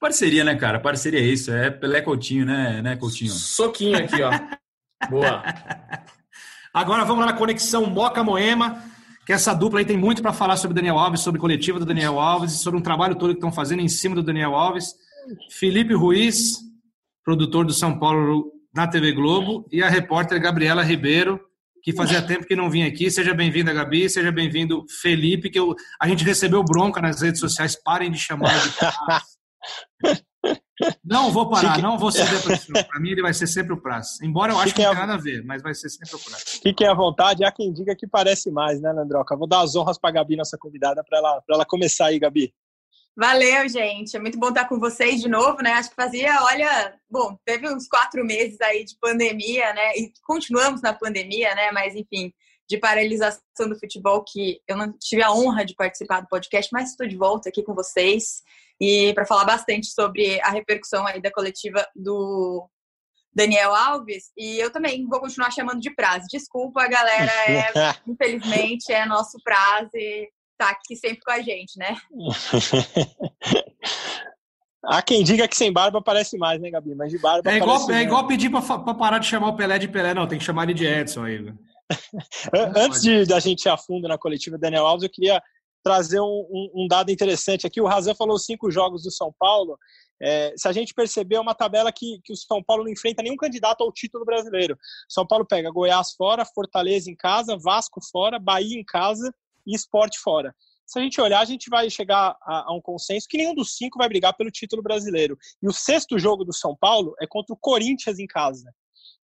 Parceria, 0.00 0.42
né, 0.42 0.54
cara? 0.54 0.80
Parceria 0.80 1.20
é 1.20 1.24
isso, 1.24 1.52
é 1.52 1.70
Pelé 1.70 2.00
Coutinho, 2.00 2.46
né, 2.46 2.80
né 2.80 2.96
Coutinho? 2.96 3.30
Soquinho 3.30 3.98
aqui, 3.98 4.22
ó. 4.22 4.30
Boa. 5.10 5.42
Agora 6.72 7.04
vamos 7.04 7.24
lá 7.24 7.32
na 7.32 7.38
conexão 7.38 7.84
Moca 7.84 8.24
Moema, 8.24 8.82
que 9.26 9.32
essa 9.32 9.52
dupla 9.52 9.80
aí 9.80 9.84
tem 9.84 9.96
muito 9.96 10.22
para 10.22 10.32
falar 10.32 10.56
sobre 10.56 10.74
Daniel 10.74 10.98
Alves, 10.98 11.20
sobre 11.20 11.38
coletiva 11.38 11.78
do 11.78 11.84
Daniel 11.84 12.18
Alves, 12.18 12.52
sobre 12.60 12.80
um 12.80 12.82
trabalho 12.82 13.14
todo 13.14 13.30
que 13.30 13.36
estão 13.36 13.52
fazendo 13.52 13.80
em 13.80 13.88
cima 13.88 14.14
do 14.14 14.22
Daniel 14.22 14.54
Alves. 14.54 14.94
Felipe 15.50 15.92
Ruiz, 15.92 16.58
produtor 17.22 17.66
do 17.66 17.74
São 17.74 17.98
Paulo 17.98 18.50
na 18.74 18.86
TV 18.88 19.12
Globo, 19.12 19.68
e 19.70 19.82
a 19.82 19.88
repórter 19.90 20.40
Gabriela 20.40 20.82
Ribeiro, 20.82 21.38
que 21.82 21.92
fazia 21.92 22.22
tempo 22.22 22.46
que 22.46 22.56
não 22.56 22.70
vinha 22.70 22.86
aqui. 22.86 23.10
Seja 23.10 23.34
bem-vinda, 23.34 23.72
Gabi, 23.74 24.08
seja 24.08 24.32
bem-vindo, 24.32 24.84
Felipe, 25.02 25.50
que 25.50 25.58
eu, 25.58 25.74
a 26.00 26.08
gente 26.08 26.24
recebeu 26.24 26.64
bronca 26.64 27.02
nas 27.02 27.20
redes 27.20 27.40
sociais, 27.40 27.76
parem 27.76 28.10
de 28.10 28.18
chamar 28.18 28.58
de 28.60 28.70
Não 31.04 31.30
vou 31.30 31.48
parar, 31.48 31.70
Fique... 31.70 31.82
não 31.82 31.98
vou 31.98 32.10
ceder 32.10 32.42
para 32.42 32.54
isso. 32.54 32.72
Para 32.72 33.00
mim, 33.00 33.10
ele 33.10 33.22
vai 33.22 33.32
ser 33.32 33.46
sempre 33.46 33.72
o 33.72 33.80
prazo. 33.80 34.18
Embora 34.22 34.52
eu 34.52 34.58
acho 34.58 34.74
que 34.74 34.82
não 34.82 34.90
tem 34.90 34.98
nada 34.98 35.14
a 35.14 35.18
ver, 35.18 35.44
mas 35.44 35.62
vai 35.62 35.74
ser 35.74 35.88
sempre 35.88 36.16
o 36.16 36.18
prazo. 36.18 36.44
Fiquem 36.62 36.88
à 36.88 36.94
vontade, 36.94 37.44
há 37.44 37.52
quem 37.52 37.72
diga 37.72 37.94
que 37.94 38.06
parece 38.06 38.50
mais, 38.50 38.80
né, 38.80 38.92
Landroca? 38.92 39.36
Vou 39.36 39.46
dar 39.46 39.60
as 39.60 39.76
honras 39.76 39.98
para 39.98 40.10
a 40.10 40.12
Gabi, 40.14 40.36
nossa 40.36 40.58
convidada, 40.58 41.04
para 41.04 41.18
ela, 41.18 41.42
ela 41.48 41.64
começar 41.64 42.06
aí, 42.06 42.18
Gabi. 42.18 42.52
Valeu, 43.16 43.68
gente. 43.68 44.16
É 44.16 44.20
muito 44.20 44.38
bom 44.38 44.48
estar 44.48 44.66
com 44.66 44.80
vocês 44.80 45.20
de 45.20 45.28
novo, 45.28 45.62
né? 45.62 45.72
Acho 45.72 45.90
que 45.90 45.96
fazia, 45.96 46.42
olha, 46.44 46.94
bom, 47.10 47.36
teve 47.44 47.68
uns 47.68 47.86
quatro 47.86 48.24
meses 48.24 48.58
aí 48.62 48.84
de 48.84 48.96
pandemia, 48.98 49.72
né? 49.74 49.96
E 49.96 50.10
continuamos 50.24 50.80
na 50.80 50.94
pandemia, 50.94 51.54
né? 51.54 51.70
Mas, 51.72 51.94
enfim, 51.94 52.32
de 52.68 52.78
paralisação 52.78 53.68
do 53.68 53.78
futebol, 53.78 54.24
que 54.26 54.60
eu 54.66 54.76
não 54.78 54.92
tive 54.98 55.22
a 55.22 55.30
honra 55.30 55.62
de 55.62 55.74
participar 55.74 56.20
do 56.22 56.28
podcast, 56.28 56.70
mas 56.72 56.90
estou 56.90 57.06
de 57.06 57.16
volta 57.16 57.50
aqui 57.50 57.62
com 57.62 57.74
vocês 57.74 58.42
e 58.82 59.14
para 59.14 59.24
falar 59.24 59.44
bastante 59.44 59.86
sobre 59.86 60.40
a 60.40 60.50
repercussão 60.50 61.06
aí 61.06 61.22
da 61.22 61.30
coletiva 61.30 61.86
do 61.94 62.68
Daniel 63.32 63.72
Alves. 63.72 64.32
E 64.36 64.58
eu 64.58 64.72
também 64.72 65.06
vou 65.06 65.20
continuar 65.20 65.52
chamando 65.52 65.80
de 65.80 65.94
prazo. 65.94 66.26
Desculpa, 66.28 66.88
galera, 66.88 67.30
é, 67.48 67.70
infelizmente 68.10 68.92
é 68.92 69.06
nosso 69.06 69.38
prazo 69.44 69.90
e 69.94 70.28
tá 70.58 70.70
aqui 70.70 70.96
sempre 70.96 71.20
com 71.20 71.30
a 71.30 71.40
gente, 71.40 71.78
né? 71.78 71.96
Há 74.84 75.00
quem 75.00 75.22
diga 75.22 75.46
que 75.46 75.56
sem 75.56 75.72
barba 75.72 76.02
parece 76.02 76.36
mais, 76.36 76.60
né, 76.60 76.68
Gabi? 76.68 76.96
Mas 76.96 77.12
de 77.12 77.18
barba 77.20 77.52
é 77.52 77.58
igual, 77.58 77.88
É 77.88 78.02
igual 78.02 78.26
pedir 78.26 78.50
para 78.50 78.94
parar 78.94 79.20
de 79.20 79.28
chamar 79.28 79.50
o 79.50 79.56
Pelé 79.56 79.78
de 79.78 79.86
Pelé, 79.86 80.12
não. 80.12 80.26
Tem 80.26 80.40
que 80.40 80.44
chamar 80.44 80.64
ele 80.64 80.74
de 80.74 80.84
Edson 80.84 81.22
aí. 81.22 81.54
Antes 82.74 83.00
de 83.00 83.24
da 83.26 83.38
gente 83.38 83.64
ir 83.64 83.68
a 83.68 83.76
fundo 83.76 84.08
na 84.08 84.18
coletiva 84.18 84.58
Daniel 84.58 84.84
Alves, 84.84 85.04
eu 85.04 85.10
queria 85.10 85.40
trazer 85.82 86.20
um, 86.20 86.46
um, 86.50 86.84
um 86.84 86.86
dado 86.88 87.10
interessante 87.10 87.66
aqui. 87.66 87.80
O 87.80 87.86
Razan 87.86 88.14
falou 88.14 88.38
cinco 88.38 88.70
jogos 88.70 89.02
do 89.02 89.10
São 89.10 89.34
Paulo. 89.38 89.78
É, 90.20 90.54
se 90.56 90.68
a 90.68 90.72
gente 90.72 90.94
perceber, 90.94 91.36
é 91.36 91.40
uma 91.40 91.54
tabela 91.54 91.90
que, 91.92 92.20
que 92.22 92.32
o 92.32 92.36
São 92.36 92.62
Paulo 92.62 92.84
não 92.84 92.92
enfrenta 92.92 93.22
nenhum 93.22 93.36
candidato 93.36 93.82
ao 93.82 93.92
título 93.92 94.24
brasileiro. 94.24 94.78
São 95.08 95.26
Paulo 95.26 95.44
pega 95.44 95.70
Goiás 95.70 96.12
fora, 96.12 96.44
Fortaleza 96.44 97.10
em 97.10 97.16
casa, 97.16 97.58
Vasco 97.58 98.00
fora, 98.10 98.38
Bahia 98.38 98.78
em 98.78 98.84
casa 98.84 99.34
e 99.66 99.74
Esporte 99.74 100.18
fora. 100.20 100.54
Se 100.86 100.98
a 100.98 101.02
gente 101.02 101.20
olhar, 101.20 101.40
a 101.40 101.44
gente 101.44 101.68
vai 101.70 101.88
chegar 101.90 102.36
a, 102.42 102.70
a, 102.70 102.74
um 102.74 102.80
consenso 102.80 103.26
que 103.28 103.38
nenhum 103.38 103.54
dos 103.54 103.76
cinco 103.76 103.98
vai 103.98 104.08
brigar 104.08 104.36
pelo 104.36 104.50
título 104.50 104.82
brasileiro. 104.82 105.36
E 105.62 105.68
o 105.68 105.72
sexto 105.72 106.18
jogo 106.18 106.44
do 106.44 106.52
São 106.52 106.76
Paulo 106.76 107.14
é 107.20 107.26
contra 107.26 107.54
o 107.54 107.58
Corinthians 107.58 108.18
em 108.18 108.26
casa 108.26 108.72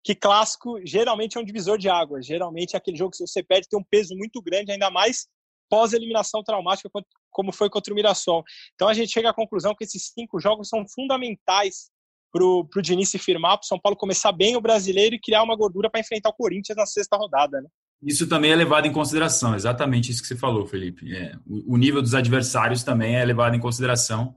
que 0.06 0.14
clássico 0.14 0.80
geralmente 0.86 1.36
é 1.36 1.42
um 1.42 1.44
divisor 1.44 1.80
de 1.80 1.90
águas. 1.90 2.28
Geralmente 2.28 2.76
é 2.76 2.78
aquele 2.78 2.96
jogo 2.96 3.10
que 3.10 3.18
se 3.18 3.26
você 3.26 3.42
perde 3.42 3.68
tem 3.68 3.80
um 3.80 3.84
peso 3.84 4.16
muito 4.16 4.40
grande, 4.40 4.72
ainda 4.72 4.92
mais 4.92 5.28
pós-eliminação 5.70 6.44
traumática, 6.44 6.90
como 7.32 7.52
foi 7.52 7.70
contra 7.70 7.94
o 7.94 7.96
Mirassol. 7.96 8.44
Então 8.74 8.88
a 8.88 8.94
gente 8.94 9.12
chega 9.12 9.30
à 9.30 9.34
conclusão 9.34 9.76
que 9.76 9.84
esses 9.84 10.12
cinco 10.14 10.40
jogos 10.40 10.70
são 10.70 10.86
fundamentais 10.88 11.90
pro, 12.32 12.66
pro 12.66 12.82
Diniz 12.82 13.10
se 13.10 13.18
firmar, 13.18 13.58
pro 13.58 13.68
São 13.68 13.80
Paulo 13.80 13.98
começar 13.98 14.32
bem 14.32 14.56
o 14.56 14.62
brasileiro 14.62 15.16
e 15.16 15.20
criar 15.20 15.44
uma 15.44 15.56
gordura 15.56 15.90
para 15.90 16.02
enfrentar 16.02 16.30
o 16.30 16.34
Corinthians 16.34 16.78
na 16.78 16.86
sexta 16.86 17.16
rodada, 17.16 17.62
né? 17.62 17.68
Isso 18.04 18.28
também 18.28 18.52
é 18.52 18.56
levado 18.56 18.86
em 18.86 18.92
consideração, 18.92 19.56
exatamente 19.56 20.12
isso 20.12 20.22
que 20.22 20.28
você 20.28 20.36
falou, 20.36 20.66
Felipe. 20.68 21.16
É, 21.16 21.34
o, 21.48 21.76
o, 21.76 21.78
nível 21.78 22.02
dos 22.02 22.14
adversários 22.14 22.84
também 22.84 23.16
é 23.16 23.24
levado 23.24 23.56
em 23.56 23.60
consideração. 23.60 24.36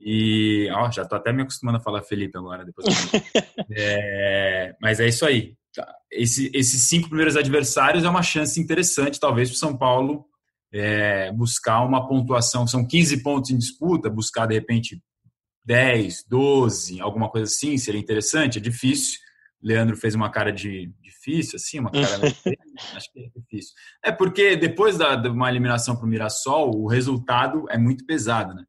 E 0.00 0.68
ó, 0.72 0.90
já 0.90 1.02
estou 1.02 1.18
até 1.18 1.32
me 1.32 1.42
acostumando 1.42 1.78
a 1.78 1.80
falar 1.80 2.02
Felipe 2.02 2.38
agora, 2.38 2.64
depois. 2.64 2.86
é, 3.76 4.74
mas 4.80 5.00
é 5.00 5.08
isso 5.08 5.26
aí. 5.26 5.56
Tá. 5.74 5.92
Esse, 6.10 6.50
esses 6.54 6.88
cinco 6.88 7.08
primeiros 7.08 7.36
adversários 7.36 8.04
é 8.04 8.08
uma 8.08 8.22
chance 8.22 8.60
interessante, 8.60 9.18
talvez, 9.18 9.50
para 9.50 9.56
o 9.56 9.58
São 9.58 9.76
Paulo 9.76 10.24
é, 10.74 11.30
buscar 11.32 11.82
uma 11.82 12.06
pontuação. 12.06 12.66
São 12.66 12.86
15 12.86 13.22
pontos 13.22 13.50
em 13.50 13.56
disputa, 13.56 14.10
buscar 14.10 14.46
de 14.46 14.54
repente 14.54 15.00
10, 15.64 16.24
12, 16.28 17.00
alguma 17.00 17.30
coisa 17.30 17.46
assim, 17.46 17.78
seria 17.78 18.00
interessante. 18.00 18.58
É 18.58 18.60
difícil. 18.60 19.20
Leandro 19.62 19.96
fez 19.96 20.14
uma 20.14 20.30
cara 20.30 20.52
de 20.52 20.92
difícil, 21.00 21.56
assim, 21.56 21.78
uma 21.78 21.90
cara. 21.90 22.04
acho 22.96 23.12
que 23.12 23.20
é 23.20 23.28
difícil. 23.34 23.72
É 24.04 24.12
porque 24.12 24.56
depois 24.56 24.98
da, 24.98 25.14
de 25.14 25.28
uma 25.28 25.48
eliminação 25.48 25.96
para 25.96 26.04
o 26.04 26.08
Mirassol, 26.08 26.74
o 26.76 26.88
resultado 26.88 27.64
é 27.70 27.78
muito 27.78 28.04
pesado, 28.04 28.52
né? 28.52 28.64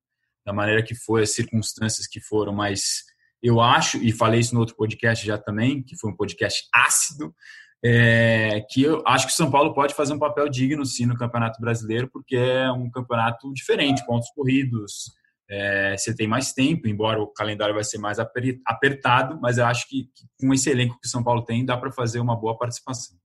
Da 0.45 0.53
maneira 0.53 0.83
que 0.83 0.93
foi, 0.93 1.23
as 1.23 1.31
circunstâncias 1.31 2.07
que 2.07 2.21
foram, 2.21 2.53
mas 2.53 3.03
eu 3.41 3.59
acho, 3.59 3.97
e 3.97 4.11
falei 4.11 4.39
isso 4.39 4.53
no 4.53 4.59
outro 4.59 4.75
podcast 4.75 5.25
já 5.25 5.37
também, 5.37 5.83
que 5.83 5.97
foi 5.97 6.11
um 6.11 6.15
podcast 6.15 6.63
ácido, 6.73 7.33
é, 7.87 8.65
que 8.67 8.81
eu 8.81 9.03
acho 9.05 9.27
que 9.27 9.33
o 9.33 9.35
São 9.35 9.51
Paulo 9.51 9.71
pode 9.71 9.93
fazer 9.93 10.11
um 10.11 10.17
papel 10.17 10.49
digno 10.49 10.83
sim 10.83 11.05
no 11.05 11.15
Campeonato 11.15 11.61
Brasileiro, 11.61 12.09
porque 12.11 12.35
é 12.35 12.71
um 12.71 12.89
campeonato 12.89 13.53
diferente, 13.53 14.03
pontos 14.07 14.27
corridos, 14.35 15.13
é, 15.47 15.95
você 15.95 16.15
tem 16.15 16.27
mais 16.27 16.51
tempo, 16.51 16.87
embora 16.87 17.21
o 17.21 17.27
calendário 17.27 17.75
vai 17.75 17.83
ser 17.83 17.99
mais 17.99 18.17
apertado, 18.19 19.39
mas 19.39 19.59
eu 19.59 19.65
acho 19.67 19.87
que, 19.87 20.09
que 20.15 20.25
com 20.39 20.51
esse 20.51 20.67
elenco 20.71 20.99
que 20.99 21.05
o 21.05 21.09
São 21.09 21.23
Paulo 21.23 21.45
tem, 21.45 21.63
dá 21.63 21.77
para 21.77 21.91
fazer 21.91 22.19
uma 22.19 22.35
boa 22.35 22.57
participação. 22.57 23.15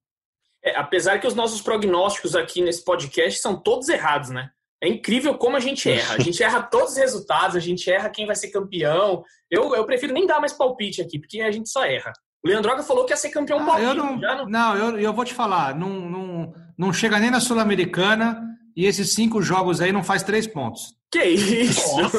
É, 0.63 0.77
apesar 0.77 1.19
que 1.19 1.27
os 1.27 1.35
nossos 1.35 1.63
prognósticos 1.63 2.37
aqui 2.37 2.61
nesse 2.61 2.85
podcast 2.85 3.41
são 3.41 3.59
todos 3.59 3.89
errados, 3.89 4.29
né? 4.29 4.51
É 4.83 4.89
incrível 4.89 5.39
como 5.39 5.57
a 5.57 5.61
gente 5.61 5.89
erra. 5.89 6.17
A 6.17 6.21
gente 6.21 6.43
erra 6.43 6.63
todos 6.63 6.93
os 6.93 6.99
resultados, 6.99 7.57
a 7.57 7.61
gente 7.61 7.91
erra 7.91 8.11
quem 8.11 8.27
vai 8.27 8.37
ser 8.37 8.51
campeão. 8.51 9.25
Eu, 9.51 9.75
eu 9.75 9.87
prefiro 9.87 10.13
nem 10.13 10.27
dar 10.27 10.39
mais 10.39 10.53
palpite 10.53 11.01
aqui, 11.01 11.19
porque 11.19 11.41
a 11.41 11.51
gente 11.51 11.71
só 11.71 11.83
erra. 11.87 12.13
O 12.43 12.49
Leandroga 12.49 12.83
falou 12.83 13.05
que 13.05 13.13
ia 13.13 13.17
ser 13.17 13.31
campeão 13.31 13.61
ah, 13.61 13.67
palpite. 13.67 13.87
Eu 13.89 13.95
não, 13.95 14.17
não... 14.17 14.47
não, 14.47 14.77
eu, 14.77 14.99
eu 14.99 15.13
vou 15.13 15.25
te 15.25 15.35
falar, 15.35 15.75
não, 15.75 15.89
não, 15.89 16.55
não 16.77 16.93
chega 16.93 17.19
nem 17.19 17.31
na 17.31 17.41
Sul-Americana 17.41 18.43
e 18.75 18.87
esses 18.87 19.13
cinco 19.13 19.43
jogos 19.43 19.81
aí 19.81 19.93
não 19.93 20.03
faz 20.03 20.23
três 20.23 20.47
pontos. 20.47 20.99
Que 21.11 21.25
isso? 21.25 21.97
o 22.01 22.11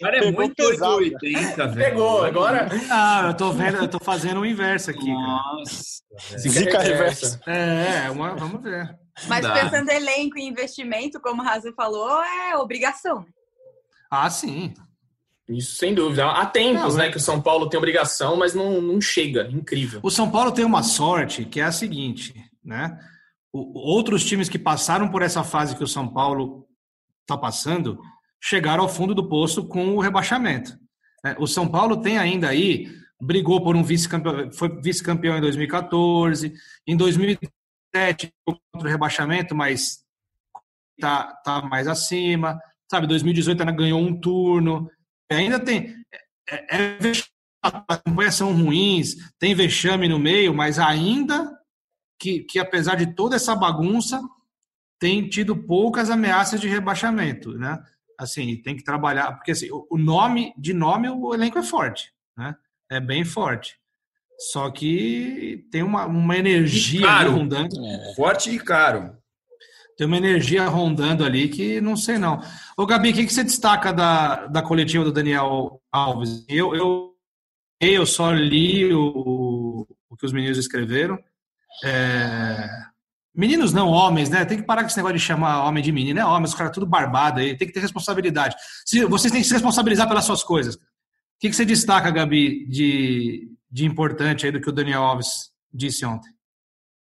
cara 0.00 0.16
é 0.16 0.32
muito 0.32 0.62
880, 0.62 1.66
velho. 1.68 1.90
Pegou, 1.90 2.24
agora. 2.24 2.68
Ah, 2.90 3.26
eu 3.28 3.36
tô 3.36 3.52
vendo, 3.52 3.76
eu 3.76 3.86
tô 3.88 3.98
fazendo 4.00 4.40
o 4.40 4.46
inverso 4.46 4.90
aqui. 4.90 5.12
Nossa. 5.12 6.02
Zica 6.38 6.78
reversa. 6.78 7.38
É, 7.46 8.06
é 8.06 8.10
uma, 8.10 8.34
vamos 8.34 8.62
ver. 8.62 8.98
Mas 9.26 9.42
Dá. 9.42 9.52
pensando 9.52 9.90
em 9.90 9.96
elenco 9.96 10.38
e 10.38 10.48
investimento, 10.48 11.20
como 11.20 11.42
o 11.42 11.44
Raza 11.44 11.70
falou, 11.76 12.22
é 12.22 12.56
obrigação. 12.56 13.26
Ah, 14.10 14.30
sim. 14.30 14.72
Isso 15.48 15.76
sem 15.76 15.94
dúvida. 15.94 16.30
Há 16.30 16.44
tempos, 16.46 16.94
não, 16.94 17.04
né, 17.04 17.10
que 17.10 17.16
o 17.16 17.20
São 17.20 17.40
Paulo 17.40 17.68
tem 17.68 17.78
obrigação, 17.78 18.36
mas 18.36 18.54
não, 18.54 18.80
não 18.80 19.00
chega. 19.00 19.48
Incrível. 19.50 20.00
O 20.02 20.10
São 20.10 20.30
Paulo 20.30 20.52
tem 20.52 20.64
uma 20.64 20.82
sorte 20.82 21.44
que 21.44 21.60
é 21.60 21.64
a 21.64 21.72
seguinte, 21.72 22.34
né? 22.62 22.98
O, 23.52 23.78
outros 23.78 24.24
times 24.24 24.48
que 24.48 24.58
passaram 24.58 25.08
por 25.08 25.22
essa 25.22 25.42
fase 25.42 25.74
que 25.74 25.84
o 25.84 25.88
São 25.88 26.06
Paulo 26.06 26.66
está 27.22 27.36
passando 27.36 27.98
chegaram 28.40 28.82
ao 28.82 28.88
fundo 28.88 29.14
do 29.14 29.28
poço 29.28 29.66
com 29.66 29.96
o 29.96 30.00
rebaixamento. 30.00 30.78
É, 31.24 31.34
o 31.38 31.46
São 31.46 31.66
Paulo 31.66 31.96
tem 31.96 32.18
ainda 32.18 32.48
aí 32.48 32.88
brigou 33.20 33.62
por 33.62 33.74
um 33.74 33.82
vice-campeão, 33.82 34.52
foi 34.52 34.80
vice-campeão 34.80 35.38
em 35.38 35.40
2014, 35.40 36.52
em 36.86 36.96
2000 36.96 37.38
7 37.94 38.32
contra 38.44 38.88
o 38.88 38.90
rebaixamento, 38.90 39.54
mas 39.54 40.04
tá, 41.00 41.32
tá 41.44 41.62
mais 41.62 41.88
acima. 41.88 42.60
Sabe, 42.90 43.06
2018 43.06 43.60
ainda 43.60 43.72
ganhou 43.72 44.00
um 44.00 44.18
turno. 44.18 44.90
Ainda 45.30 45.60
tem. 45.60 45.94
É, 46.50 46.76
é, 46.76 46.98
as 47.62 48.02
campanhas 48.04 48.34
são 48.34 48.52
ruins, 48.52 49.16
tem 49.38 49.54
vexame 49.54 50.08
no 50.08 50.18
meio, 50.18 50.54
mas 50.54 50.78
ainda 50.78 51.56
que, 52.18 52.40
que, 52.40 52.58
apesar 52.58 52.94
de 52.96 53.14
toda 53.14 53.36
essa 53.36 53.54
bagunça, 53.54 54.20
tem 54.98 55.28
tido 55.28 55.56
poucas 55.56 56.10
ameaças 56.10 56.60
de 56.60 56.68
rebaixamento, 56.68 57.52
né? 57.58 57.78
Assim, 58.18 58.60
tem 58.62 58.76
que 58.76 58.82
trabalhar, 58.82 59.32
porque 59.32 59.52
assim, 59.52 59.68
o 59.70 59.96
nome, 59.96 60.52
de 60.58 60.72
nome, 60.72 61.08
o 61.08 61.32
elenco 61.32 61.58
é 61.58 61.62
forte, 61.62 62.12
né? 62.36 62.56
É 62.90 62.98
bem 63.00 63.24
forte. 63.24 63.78
Só 64.38 64.70
que 64.70 65.66
tem 65.70 65.82
uma, 65.82 66.06
uma 66.06 66.36
energia 66.36 67.02
caro. 67.02 67.48
É. 67.52 68.14
Forte 68.14 68.50
e 68.50 68.58
caro. 68.58 69.16
Tem 69.98 70.06
uma 70.06 70.16
energia 70.16 70.64
rondando 70.68 71.24
ali 71.24 71.48
que 71.48 71.80
não 71.80 71.96
sei 71.96 72.18
não. 72.18 72.40
Ô 72.76 72.86
Gabi, 72.86 73.10
o 73.10 73.14
que, 73.14 73.26
que 73.26 73.32
você 73.32 73.42
destaca 73.42 73.92
da, 73.92 74.46
da 74.46 74.62
coletiva 74.62 75.02
do 75.02 75.10
Daniel 75.10 75.82
Alves? 75.90 76.44
Eu, 76.48 76.72
eu, 76.72 77.14
eu 77.80 78.06
só 78.06 78.30
li 78.30 78.94
o, 78.94 79.84
o 80.08 80.16
que 80.16 80.24
os 80.24 80.32
meninos 80.32 80.56
escreveram. 80.56 81.18
É... 81.84 82.68
Meninos 83.34 83.72
não, 83.72 83.88
homens, 83.88 84.30
né? 84.30 84.44
Tem 84.44 84.58
que 84.58 84.64
parar 84.64 84.82
com 84.82 84.86
esse 84.86 84.96
negócio 84.96 85.18
de 85.18 85.22
chamar 85.22 85.64
homem 85.64 85.82
de 85.82 85.90
menino. 85.90 86.20
É 86.20 86.24
homem, 86.24 86.44
os 86.44 86.54
caras 86.54 86.72
tudo 86.72 86.86
barbado 86.86 87.40
aí. 87.40 87.56
Tem 87.56 87.66
que 87.66 87.74
ter 87.74 87.80
responsabilidade. 87.80 88.54
Se, 88.86 89.04
vocês 89.04 89.32
têm 89.32 89.42
que 89.42 89.48
se 89.48 89.54
responsabilizar 89.54 90.06
pelas 90.06 90.24
suas 90.24 90.44
coisas. 90.44 90.76
O 90.76 90.80
que, 91.40 91.50
que 91.50 91.56
você 91.56 91.64
destaca, 91.64 92.08
Gabi, 92.12 92.68
de, 92.68 93.50
de 93.68 93.84
importante 93.84 94.46
aí 94.46 94.52
do 94.52 94.60
que 94.60 94.68
o 94.68 94.72
Daniel 94.72 95.02
Alves 95.02 95.50
disse 95.74 96.06
ontem? 96.06 96.30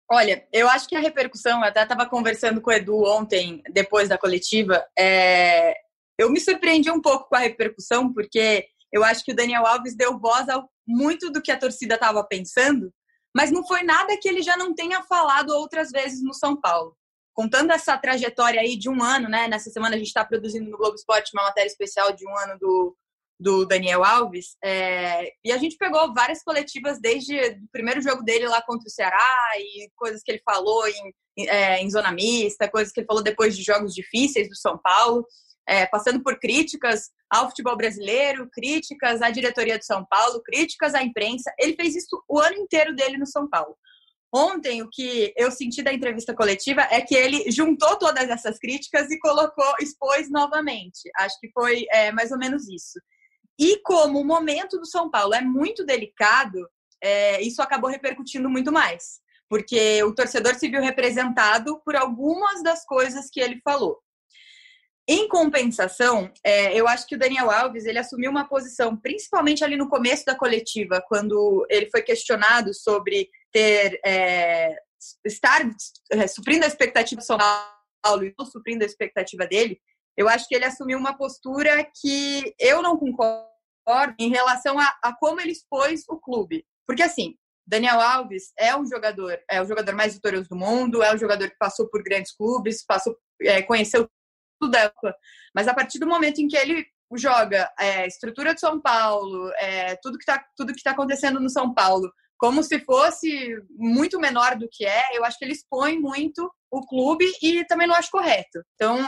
Olha, 0.09 0.47
eu 0.53 0.69
acho 0.69 0.87
que 0.87 0.95
a 0.95 0.99
repercussão, 0.99 1.59
eu 1.59 1.65
até 1.65 1.83
estava 1.83 2.05
conversando 2.05 2.61
com 2.61 2.69
o 2.69 2.73
Edu 2.73 3.03
ontem, 3.03 3.61
depois 3.71 4.07
da 4.07 4.17
coletiva, 4.17 4.85
é... 4.97 5.73
eu 6.17 6.29
me 6.31 6.39
surpreendi 6.39 6.89
um 6.89 7.01
pouco 7.01 7.27
com 7.27 7.35
a 7.35 7.39
repercussão, 7.39 8.13
porque 8.13 8.67
eu 8.91 9.03
acho 9.03 9.23
que 9.23 9.33
o 9.33 9.35
Daniel 9.35 9.65
Alves 9.65 9.95
deu 9.95 10.17
voz 10.17 10.47
a 10.47 10.63
muito 10.87 11.29
do 11.29 11.41
que 11.41 11.51
a 11.51 11.59
torcida 11.59 11.95
estava 11.95 12.23
pensando, 12.23 12.89
mas 13.35 13.51
não 13.51 13.67
foi 13.67 13.83
nada 13.83 14.17
que 14.19 14.29
ele 14.29 14.41
já 14.41 14.55
não 14.55 14.73
tenha 14.73 15.03
falado 15.03 15.49
outras 15.49 15.91
vezes 15.91 16.23
no 16.23 16.33
São 16.33 16.59
Paulo. 16.59 16.95
Contando 17.33 17.71
essa 17.71 17.97
trajetória 17.97 18.61
aí 18.61 18.77
de 18.77 18.89
um 18.89 19.03
ano, 19.03 19.29
né? 19.29 19.47
Nessa 19.47 19.69
semana 19.69 19.95
a 19.95 19.97
gente 19.97 20.07
está 20.07 20.25
produzindo 20.25 20.71
no 20.71 20.77
Globo 20.77 20.95
Esporte 20.95 21.31
uma 21.33 21.43
matéria 21.43 21.67
especial 21.67 22.13
de 22.13 22.25
um 22.25 22.35
ano 22.35 22.57
do, 22.57 22.97
do 23.39 23.65
Daniel 23.65 24.03
Alves. 24.03 24.55
É, 24.63 25.31
e 25.43 25.51
a 25.51 25.57
gente 25.57 25.77
pegou 25.77 26.13
várias 26.13 26.43
coletivas 26.43 26.99
desde 26.99 27.37
o 27.37 27.69
primeiro 27.71 28.01
jogo 28.01 28.23
dele 28.23 28.47
lá 28.47 28.61
contra 28.61 28.87
o 28.87 28.91
Ceará 28.91 29.19
e 29.57 29.89
coisas 29.95 30.23
que 30.23 30.31
ele 30.31 30.41
falou 30.43 30.87
em, 30.87 31.47
é, 31.47 31.81
em 31.81 31.89
zona 31.89 32.11
mista, 32.11 32.69
coisas 32.69 32.91
que 32.91 32.99
ele 32.99 33.07
falou 33.07 33.23
depois 33.23 33.55
de 33.55 33.63
jogos 33.63 33.93
difíceis 33.93 34.49
do 34.49 34.55
São 34.55 34.77
Paulo, 34.77 35.25
é, 35.67 35.85
passando 35.85 36.23
por 36.23 36.39
críticas 36.39 37.09
ao 37.29 37.49
futebol 37.49 37.75
brasileiro, 37.75 38.49
críticas 38.51 39.21
à 39.21 39.29
diretoria 39.29 39.77
do 39.77 39.83
São 39.83 40.05
Paulo, 40.05 40.41
críticas 40.43 40.95
à 40.95 41.03
imprensa. 41.03 41.53
Ele 41.59 41.75
fez 41.75 41.95
isso 41.95 42.23
o 42.27 42.39
ano 42.39 42.55
inteiro 42.55 42.95
dele 42.95 43.17
no 43.17 43.27
São 43.27 43.47
Paulo. 43.47 43.75
Ontem, 44.33 44.81
o 44.81 44.89
que 44.89 45.33
eu 45.37 45.49
senti 45.51 45.81
da 45.81 45.93
entrevista 45.93 46.33
coletiva 46.33 46.81
é 46.91 47.01
que 47.01 47.15
ele 47.15 47.49
juntou 47.49 47.97
todas 47.97 48.29
essas 48.29 48.59
críticas 48.59 49.09
e 49.09 49.19
colocou, 49.19 49.73
expôs 49.79 50.29
novamente. 50.29 51.09
Acho 51.17 51.39
que 51.39 51.49
foi 51.51 51.85
é, 51.91 52.11
mais 52.11 52.31
ou 52.31 52.37
menos 52.37 52.67
isso. 52.67 52.99
E 53.59 53.81
como 53.81 54.19
o 54.19 54.25
momento 54.25 54.77
do 54.77 54.85
São 54.85 55.09
Paulo 55.09 55.33
é 55.33 55.41
muito 55.41 55.85
delicado, 55.85 56.67
é, 57.01 57.41
isso 57.41 57.61
acabou 57.61 57.89
repercutindo 57.89 58.49
muito 58.49 58.71
mais, 58.71 59.19
porque 59.49 60.03
o 60.03 60.13
torcedor 60.13 60.55
se 60.55 60.69
viu 60.69 60.81
representado 60.81 61.81
por 61.83 61.95
algumas 61.95 62.61
das 62.61 62.85
coisas 62.85 63.29
que 63.31 63.39
ele 63.39 63.59
falou. 63.63 63.99
Em 65.09 65.27
compensação, 65.29 66.29
é, 66.43 66.77
eu 66.77 66.85
acho 66.85 67.07
que 67.07 67.15
o 67.15 67.17
Daniel 67.17 67.49
Alves 67.49 67.85
ele 67.85 67.97
assumiu 67.97 68.29
uma 68.29 68.47
posição, 68.47 68.95
principalmente 68.97 69.63
ali 69.63 69.77
no 69.77 69.87
começo 69.87 70.25
da 70.25 70.35
coletiva, 70.35 71.01
quando 71.07 71.65
ele 71.69 71.89
foi 71.89 72.01
questionado 72.01 72.73
sobre 72.73 73.29
ter 73.53 74.01
é, 74.05 74.75
estar 75.25 75.61
é, 76.11 76.27
suprindo 76.27 76.65
a 76.65 76.67
expectativa 76.67 77.21
do 77.21 77.25
São 77.25 77.37
Paulo 78.03 78.25
e 78.25 78.35
não 78.37 78.45
suprindo 78.45 78.83
a 78.83 78.87
expectativa 78.87 79.47
dele, 79.47 79.79
eu 80.17 80.27
acho 80.27 80.47
que 80.47 80.55
ele 80.55 80.65
assumiu 80.65 80.97
uma 80.97 81.15
postura 81.15 81.87
que 82.01 82.53
eu 82.59 82.81
não 82.81 82.97
concordo 82.97 84.15
em 84.19 84.29
relação 84.29 84.77
a, 84.79 84.97
a 85.03 85.15
como 85.15 85.39
ele 85.39 85.51
expôs 85.51 86.03
o 86.09 86.17
clube. 86.17 86.65
Porque, 86.85 87.03
assim, 87.03 87.35
Daniel 87.65 88.01
Alves 88.01 88.51
é 88.57 88.75
um 88.75 88.85
jogador, 88.85 89.37
é 89.49 89.61
o 89.61 89.65
jogador 89.65 89.93
mais 89.93 90.15
vitorioso 90.15 90.49
do 90.49 90.55
mundo, 90.55 91.03
é 91.03 91.13
um 91.13 91.17
jogador 91.17 91.49
que 91.49 91.57
passou 91.57 91.87
por 91.87 92.01
grandes 92.01 92.35
clubes, 92.35 92.83
passou, 92.85 93.15
é, 93.41 93.61
conheceu 93.61 94.09
tudo 94.59 94.71
da 94.71 94.91
mas 95.53 95.67
a 95.67 95.73
partir 95.73 95.99
do 95.99 96.07
momento 96.07 96.39
em 96.39 96.47
que 96.47 96.57
ele 96.57 96.85
joga 97.15 97.71
é, 97.79 98.07
estrutura 98.07 98.53
de 98.53 98.59
São 98.59 98.81
Paulo, 98.81 99.51
é, 99.59 99.95
tudo 99.97 100.17
que 100.17 100.23
está 100.23 100.43
tudo 100.55 100.73
que 100.73 100.79
está 100.79 100.91
acontecendo 100.91 101.39
no 101.39 101.49
São 101.49 101.73
Paulo, 101.73 102.11
como 102.37 102.61
se 102.63 102.79
fosse 102.79 103.55
muito 103.71 104.19
menor 104.19 104.55
do 104.55 104.67
que 104.71 104.85
é, 104.85 105.17
eu 105.17 105.25
acho 105.25 105.37
que 105.37 105.45
ele 105.45 105.53
expõe 105.53 105.99
muito 105.99 106.51
o 106.71 106.85
clube 106.85 107.25
e 107.41 107.65
também 107.65 107.87
não 107.87 107.95
acho 107.95 108.11
correto. 108.11 108.61
Então, 108.75 109.07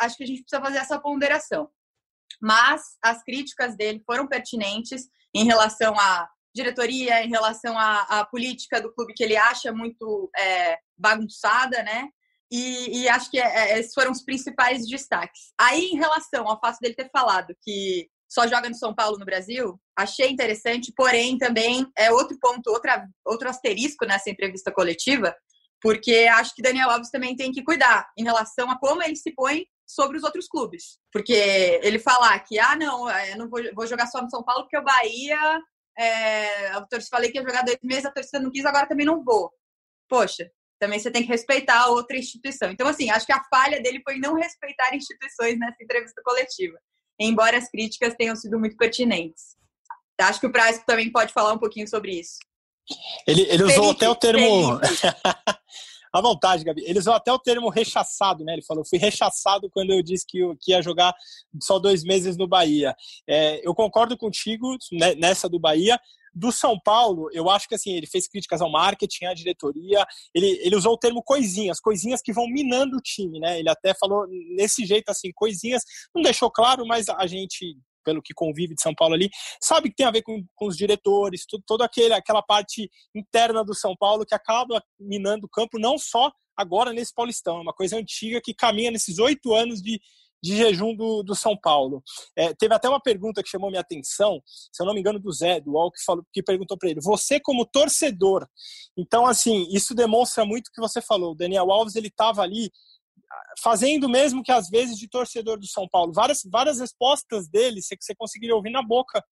acho 0.00 0.16
que 0.16 0.24
a 0.24 0.26
gente 0.26 0.42
precisa 0.42 0.62
fazer 0.62 0.78
essa 0.78 1.00
ponderação. 1.00 1.68
mas 2.40 2.82
as 3.02 3.22
críticas 3.22 3.76
dele 3.76 4.02
foram 4.06 4.26
pertinentes 4.28 5.08
em 5.34 5.44
relação 5.44 5.98
à 5.98 6.28
diretoria, 6.54 7.24
em 7.24 7.28
relação 7.28 7.76
à, 7.78 8.20
à 8.20 8.24
política 8.26 8.80
do 8.80 8.92
clube 8.92 9.14
que 9.14 9.24
ele 9.24 9.36
acha 9.36 9.72
muito 9.72 10.30
é, 10.36 10.78
bagunçada, 10.96 11.82
né? 11.82 12.08
E, 12.50 13.02
e, 13.02 13.08
acho 13.08 13.30
que 13.30 13.38
é, 13.38 13.72
é, 13.72 13.78
esses 13.78 13.92
foram 13.92 14.10
os 14.10 14.22
principais 14.22 14.86
destaques. 14.86 15.52
Aí, 15.60 15.90
em 15.90 15.96
relação 15.96 16.48
ao 16.48 16.58
fato 16.58 16.78
dele 16.80 16.94
ter 16.94 17.10
falado 17.10 17.54
que 17.62 18.08
só 18.28 18.46
joga 18.46 18.68
no 18.68 18.74
São 18.74 18.94
Paulo 18.94 19.18
no 19.18 19.24
Brasil, 19.24 19.80
achei 19.96 20.30
interessante, 20.30 20.92
porém 20.94 21.38
também 21.38 21.86
é 21.96 22.12
outro 22.12 22.36
ponto, 22.40 22.68
outra, 22.70 23.08
outro 23.24 23.48
asterisco 23.48 24.04
nessa 24.04 24.28
entrevista 24.30 24.70
coletiva, 24.70 25.34
porque 25.80 26.28
acho 26.30 26.54
que 26.54 26.62
Daniel 26.62 26.90
Alves 26.90 27.10
também 27.10 27.34
tem 27.34 27.50
que 27.50 27.64
cuidar 27.64 28.06
em 28.16 28.24
relação 28.24 28.70
a 28.70 28.78
como 28.78 29.02
ele 29.02 29.16
se 29.16 29.32
põe 29.32 29.64
sobre 29.86 30.18
os 30.18 30.24
outros 30.24 30.46
clubes. 30.46 30.98
Porque 31.10 31.32
ele 31.82 31.98
falar 31.98 32.38
que, 32.40 32.58
ah, 32.58 32.76
não, 32.76 33.08
eu 33.08 33.38
não 33.38 33.48
vou, 33.48 33.60
vou 33.74 33.86
jogar 33.86 34.06
só 34.06 34.20
no 34.20 34.30
São 34.30 34.44
Paulo 34.44 34.64
porque 34.64 34.76
o 34.76 34.84
Bahia, 34.84 35.38
é, 35.98 36.76
eu 36.76 36.86
falei 37.10 37.30
que 37.30 37.38
ia 37.38 37.44
jogar 37.44 37.62
dois 37.62 37.78
meses, 37.82 38.04
a 38.04 38.12
torcida 38.12 38.40
não 38.40 38.50
quis, 38.50 38.66
agora 38.66 38.86
também 38.86 39.06
não 39.06 39.24
vou. 39.24 39.50
Poxa, 40.08 40.50
também 40.78 40.98
você 40.98 41.10
tem 41.10 41.22
que 41.22 41.28
respeitar 41.28 41.80
a 41.80 41.88
outra 41.88 42.16
instituição. 42.16 42.70
Então, 42.70 42.86
assim, 42.86 43.10
acho 43.10 43.26
que 43.26 43.32
a 43.32 43.42
falha 43.50 43.80
dele 43.80 44.00
foi 44.04 44.18
não 44.18 44.34
respeitar 44.34 44.94
instituições 44.94 45.58
nessa 45.58 45.82
entrevista 45.82 46.20
coletiva, 46.24 46.78
embora 47.18 47.58
as 47.58 47.70
críticas 47.70 48.14
tenham 48.14 48.36
sido 48.36 48.58
muito 48.58 48.76
pertinentes. 48.76 49.56
Acho 50.20 50.40
que 50.40 50.46
o 50.46 50.52
Praz 50.52 50.82
também 50.84 51.10
pode 51.10 51.32
falar 51.32 51.52
um 51.52 51.58
pouquinho 51.58 51.88
sobre 51.88 52.18
isso. 52.18 52.38
Ele, 53.26 53.42
ele 53.42 53.64
usou 53.64 53.90
até 53.90 54.08
o 54.08 54.14
termo. 54.14 54.80
à 56.12 56.20
vontade, 56.20 56.64
Gabi. 56.64 56.82
Ele 56.86 56.98
usou 56.98 57.12
até 57.12 57.32
o 57.32 57.38
termo 57.38 57.68
rechaçado, 57.68 58.44
né? 58.44 58.54
Ele 58.54 58.64
falou: 58.64 58.84
fui 58.84 58.98
rechaçado 58.98 59.70
quando 59.70 59.92
eu 59.92 60.02
disse 60.02 60.24
que, 60.26 60.38
que 60.60 60.72
ia 60.72 60.82
jogar 60.82 61.14
só 61.62 61.78
dois 61.78 62.02
meses 62.02 62.36
no 62.36 62.48
Bahia. 62.48 62.94
É, 63.28 63.66
eu 63.66 63.74
concordo 63.74 64.16
contigo 64.16 64.76
né, 64.92 65.14
nessa 65.14 65.48
do 65.48 65.58
Bahia. 65.58 66.00
Do 66.38 66.52
São 66.52 66.78
Paulo, 66.78 67.28
eu 67.32 67.50
acho 67.50 67.66
que 67.66 67.74
assim, 67.74 67.92
ele 67.92 68.06
fez 68.06 68.28
críticas 68.28 68.60
ao 68.60 68.70
marketing, 68.70 69.24
à 69.24 69.34
diretoria, 69.34 70.06
ele, 70.32 70.46
ele 70.62 70.76
usou 70.76 70.92
o 70.92 70.98
termo 70.98 71.20
coisinhas, 71.22 71.80
coisinhas 71.80 72.22
que 72.22 72.32
vão 72.32 72.46
minando 72.46 72.96
o 72.96 73.00
time, 73.00 73.40
né? 73.40 73.58
Ele 73.58 73.68
até 73.68 73.92
falou 73.94 74.26
nesse 74.54 74.86
jeito 74.86 75.08
assim, 75.08 75.32
coisinhas, 75.34 75.82
não 76.14 76.22
deixou 76.22 76.50
claro, 76.50 76.86
mas 76.86 77.08
a 77.08 77.26
gente 77.26 77.76
pelo 78.04 78.22
que 78.22 78.32
convive 78.32 78.74
de 78.74 78.80
São 78.80 78.94
Paulo 78.94 79.12
ali, 79.14 79.28
sabe 79.60 79.90
que 79.90 79.96
tem 79.96 80.06
a 80.06 80.10
ver 80.10 80.22
com, 80.22 80.42
com 80.54 80.66
os 80.66 80.76
diretores, 80.78 81.44
tudo, 81.46 81.62
toda 81.66 81.84
aquele, 81.84 82.14
aquela 82.14 82.40
parte 82.40 82.88
interna 83.14 83.62
do 83.62 83.74
São 83.74 83.94
Paulo 83.94 84.24
que 84.24 84.34
acaba 84.34 84.82
minando 84.98 85.44
o 85.44 85.50
campo, 85.50 85.78
não 85.78 85.98
só 85.98 86.32
agora 86.56 86.90
nesse 86.92 87.12
Paulistão, 87.12 87.58
é 87.58 87.60
uma 87.60 87.74
coisa 87.74 87.98
antiga 87.98 88.40
que 88.42 88.54
caminha 88.54 88.90
nesses 88.90 89.18
oito 89.18 89.52
anos 89.52 89.82
de, 89.82 90.00
de 90.42 90.56
jejum 90.56 90.94
do, 90.94 91.22
do 91.22 91.34
São 91.34 91.56
Paulo. 91.56 92.02
É, 92.36 92.54
teve 92.54 92.74
até 92.74 92.88
uma 92.88 93.00
pergunta 93.00 93.42
que 93.42 93.48
chamou 93.48 93.70
minha 93.70 93.80
atenção, 93.80 94.40
se 94.46 94.82
eu 94.82 94.86
não 94.86 94.94
me 94.94 95.00
engano, 95.00 95.18
do 95.18 95.32
Zé, 95.32 95.60
do 95.60 95.72
UOL, 95.72 95.90
que, 95.90 96.02
falou, 96.04 96.24
que 96.32 96.42
perguntou 96.42 96.76
para 96.76 96.90
ele: 96.90 97.00
você 97.00 97.40
como 97.40 97.66
torcedor. 97.66 98.46
Então, 98.96 99.26
assim, 99.26 99.66
isso 99.70 99.94
demonstra 99.94 100.44
muito 100.44 100.68
o 100.68 100.72
que 100.72 100.80
você 100.80 101.00
falou. 101.00 101.32
O 101.32 101.36
Daniel 101.36 101.70
Alves, 101.70 101.94
ele 101.94 102.08
estava 102.08 102.42
ali 102.42 102.70
fazendo 103.62 104.08
mesmo 104.08 104.42
que 104.42 104.52
às 104.52 104.68
vezes 104.68 104.96
de 104.96 105.08
torcedor 105.08 105.58
do 105.58 105.66
São 105.66 105.88
Paulo. 105.88 106.12
Várias, 106.12 106.40
várias 106.50 106.80
respostas 106.80 107.48
dele 107.48 107.82
você, 107.82 107.96
você 108.00 108.14
conseguiria 108.14 108.54
ouvir 108.54 108.70
na 108.70 108.82
boca 108.82 109.22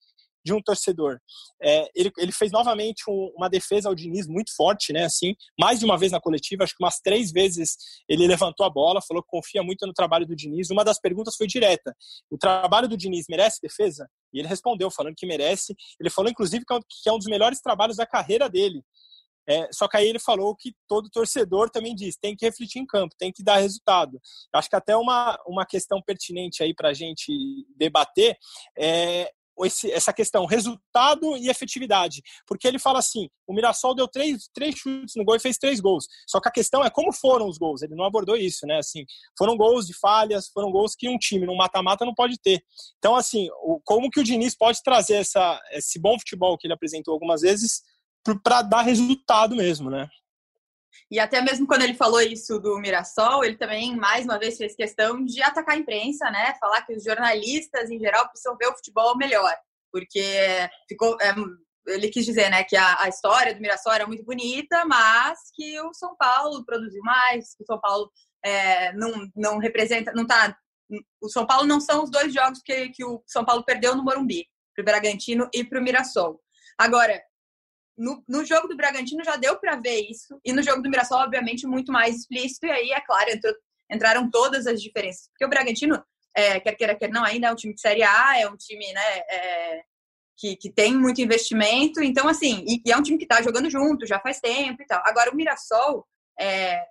de 0.47 0.55
um 0.55 0.63
torcedor. 0.63 1.19
É, 1.61 1.91
ele, 1.93 2.13
ele 2.17 2.31
fez 2.31 2.53
novamente 2.53 3.03
um, 3.09 3.33
uma 3.37 3.51
defesa 3.51 3.89
ao 3.89 3.95
Diniz 3.97 4.29
muito 4.29 4.55
forte, 4.55 4.93
né? 4.93 5.05
Assim, 5.05 5.35
mais 5.59 5.81
de 5.81 5.85
uma 5.85 5.99
vez 5.99 6.13
na 6.13 6.21
coletiva, 6.21 6.63
acho 6.63 6.75
que 6.77 6.83
umas 6.83 7.01
três 7.01 7.33
vezes 7.33 7.77
ele 8.09 8.29
levantou 8.29 8.65
a 8.65 8.71
bola, 8.71 9.03
falou 9.03 9.23
que 9.23 9.29
confia 9.29 9.63
muito 9.63 9.85
no 9.87 9.93
trabalho 9.93 10.25
do 10.25 10.37
Diniz. 10.37 10.71
Uma 10.71 10.85
das 10.85 11.01
perguntas 11.01 11.35
foi 11.37 11.49
direta: 11.49 11.93
o 12.31 12.39
trabalho 12.39 12.89
do 12.89 12.97
Diniz 12.97 13.27
merece 13.29 13.59
defesa? 13.61 14.09
E 14.33 14.39
ele 14.39 14.47
respondeu, 14.47 14.89
falando 14.89 15.17
que 15.17 15.27
merece. 15.27 15.75
Ele 15.99 16.11
falou, 16.11 16.31
inclusive, 16.31 16.65
que 16.65 16.73
é 17.09 17.13
um 17.13 17.17
é 17.17 17.19
dos 17.19 17.27
melhores 17.27 17.61
trabalhos 17.61 17.97
da 17.97 18.07
carreira 18.07 18.49
dele. 18.49 18.85
É, 19.49 19.69
só 19.73 19.87
que 19.87 19.97
aí 19.97 20.09
ele 20.09 20.19
falou 20.19 20.57
que 20.57 20.75
todo 20.89 21.09
torcedor 21.09 21.71
também 21.71 21.95
diz, 21.95 22.17
tem 22.17 22.35
que 22.35 22.45
refletir 22.45 22.81
em 22.81 22.87
campo, 22.87 23.15
tem 23.17 23.33
que 23.33 23.45
dar 23.45 23.59
resultado. 23.59 24.21
Acho 24.53 24.69
que 24.69 24.75
até 24.75 24.97
uma, 24.97 25.39
uma 25.47 25.65
questão 25.65 26.03
pertinente 26.03 26.63
aí 26.63 26.75
para 26.75 26.89
a 26.89 26.93
gente 26.93 27.33
debater 27.77 28.37
é 28.77 29.31
esse, 29.65 29.91
essa 29.91 30.13
questão 30.13 30.45
resultado 30.45 31.37
e 31.37 31.49
efetividade, 31.49 32.23
porque 32.47 32.67
ele 32.67 32.79
fala 32.79 32.99
assim, 32.99 33.29
o 33.47 33.55
Mirassol 33.55 33.95
deu 33.95 34.09
três, 34.09 34.49
três 34.53 34.75
chutes 34.77 35.15
no 35.17 35.25
gol 35.25 35.37
e 35.37 35.41
fez 35.41 35.57
três 35.57 35.81
gols. 35.81 36.07
Só 36.27 36.41
que 36.41 36.49
a 36.49 36.53
questão 36.53 36.85
é 36.85 36.91
como 36.91 37.13
foram 37.13 37.49
os 37.49 37.59
gols. 37.59 37.83
Ele 37.83 37.95
não 37.95 38.05
abordou 38.05 38.37
isso, 38.37 38.67
né? 38.67 38.79
Assim, 38.79 39.05
foram 39.39 39.57
gols 39.57 39.87
de 39.87 39.95
falhas, 39.95 40.49
foram 40.49 40.71
gols 40.71 40.95
que 40.95 41.09
um 41.09 41.17
time 41.17 41.47
no 41.47 41.57
mata-mata 41.57 42.05
não 42.05 42.15
pode 42.15 42.39
ter. 42.41 42.63
Então, 42.99 43.15
assim, 43.15 43.49
o, 43.63 43.81
como 43.85 44.11
que 44.11 44.21
o 44.21 44.25
Diniz 44.25 44.57
pode 44.57 44.83
trazer 44.83 45.15
essa, 45.15 45.61
esse 45.73 45.99
bom 45.99 46.19
futebol 46.19 46.59
que 46.59 46.67
ele 46.67 46.75
apresentou 46.75 47.15
algumas 47.15 47.43
vezes 47.43 47.83
para 48.43 48.63
dar 48.63 48.83
resultado 48.83 49.55
mesmo, 49.55 49.89
né? 49.89 50.09
E 51.11 51.19
até 51.19 51.41
mesmo 51.41 51.67
quando 51.67 51.83
ele 51.83 51.95
falou 51.95 52.21
isso 52.21 52.59
do 52.59 52.79
Mirassol, 52.79 53.45
ele 53.45 53.57
também, 53.57 53.97
mais 53.97 54.25
uma 54.25 54.39
vez, 54.39 54.57
fez 54.57 54.75
questão 54.75 55.25
de 55.25 55.43
atacar 55.43 55.75
a 55.75 55.79
imprensa, 55.79 56.31
né? 56.31 56.55
Falar 56.61 56.83
que 56.83 56.95
os 56.95 57.05
jornalistas, 57.05 57.91
em 57.91 57.99
geral, 57.99 58.29
precisam 58.29 58.57
ver 58.57 58.69
o 58.69 58.77
futebol 58.77 59.17
melhor. 59.17 59.55
Porque 59.93 60.69
ficou. 60.89 61.17
É, 61.21 61.35
ele 61.87 62.09
quis 62.09 62.25
dizer, 62.25 62.51
né, 62.51 62.65
que 62.65 62.77
a, 62.77 63.03
a, 63.03 63.09
história 63.09 63.55
do 63.55 63.61
Mirassol 63.61 63.93
era 63.93 64.07
muito 64.09 64.25
bonita, 64.25 64.85
mas 64.87 65.39
que 65.55 65.81
o 65.83 65.95
São 65.95 66.17
Paulo 66.17 66.65
produziu 66.65 67.01
mais, 67.03 67.55
que 67.55 67.63
o 67.63 67.67
São 67.67 67.81
Paulo 67.81 68.11
é, 68.45 68.93
não, 68.93 69.29
não 69.37 69.59
representa, 69.59 70.13
não 70.13 70.27
tá. 70.27 70.57
O 71.21 71.29
São 71.29 71.47
Paulo 71.47 71.67
não 71.67 71.81
são 71.81 72.05
os 72.05 72.11
dois 72.11 72.33
jogos 72.33 72.61
que, 72.65 72.89
que 72.91 73.05
o 73.05 73.23
São 73.27 73.45
Paulo 73.45 73.65
perdeu 73.65 73.95
no 73.95 74.05
Morumbi, 74.05 74.47
para 74.75 74.83
o 74.83 74.85
Bragantino 74.85 75.49
e 75.53 75.65
para 75.65 75.81
o 75.81 75.83
Mirassol. 75.83 76.41
Agora, 76.79 77.21
no, 77.97 78.23
no 78.29 78.45
jogo 78.45 78.69
do 78.69 78.77
Bragantino 78.77 79.25
já 79.25 79.37
deu 79.37 79.59
para 79.59 79.77
ver 79.77 80.01
isso, 80.11 80.39
e 80.45 80.53
no 80.53 80.63
jogo 80.63 80.83
do 80.83 80.91
Mirassol, 80.91 81.19
obviamente, 81.21 81.67
muito 81.67 81.91
mais 81.93 82.17
explícito, 82.17 82.67
e 82.67 82.71
aí, 82.71 82.91
é 82.91 83.01
claro, 83.01 83.31
entrou, 83.31 83.55
entraram 83.91 84.31
todas 84.31 84.67
as 84.67 84.83
diferenças. 84.83 85.29
Porque 85.29 85.45
o 85.45 85.49
Bragantino, 85.49 86.03
é, 86.35 86.61
quer 86.61 86.75
queira, 86.75 86.95
quer 86.95 87.11
não, 87.11 87.25
ainda 87.25 87.49
é 87.49 87.53
um 87.53 87.57
time 87.57 87.75
de 87.75 87.81
Série 87.81 88.03
A, 88.03 88.39
é 88.39 88.49
um 88.49 88.57
time 88.57 88.93
né, 88.93 89.19
é, 89.31 89.83
que, 90.37 90.57
que 90.57 90.71
tem 90.71 90.95
muito 90.95 91.21
investimento, 91.21 92.03
então, 92.03 92.29
assim, 92.29 92.65
e, 92.69 92.83
e 92.85 92.93
é 92.93 92.97
um 92.97 93.03
time 93.03 93.19
que 93.19 93.25
está 93.25 93.41
jogando 93.41 93.71
junto 93.71 94.07
já 94.07 94.21
faz 94.21 94.41
tempo 94.41 94.83
e 94.83 94.87
tal. 94.87 95.03
Agora, 95.07 95.31
o 95.31 95.37
Mirassol, 95.37 96.07
é, 96.39 96.85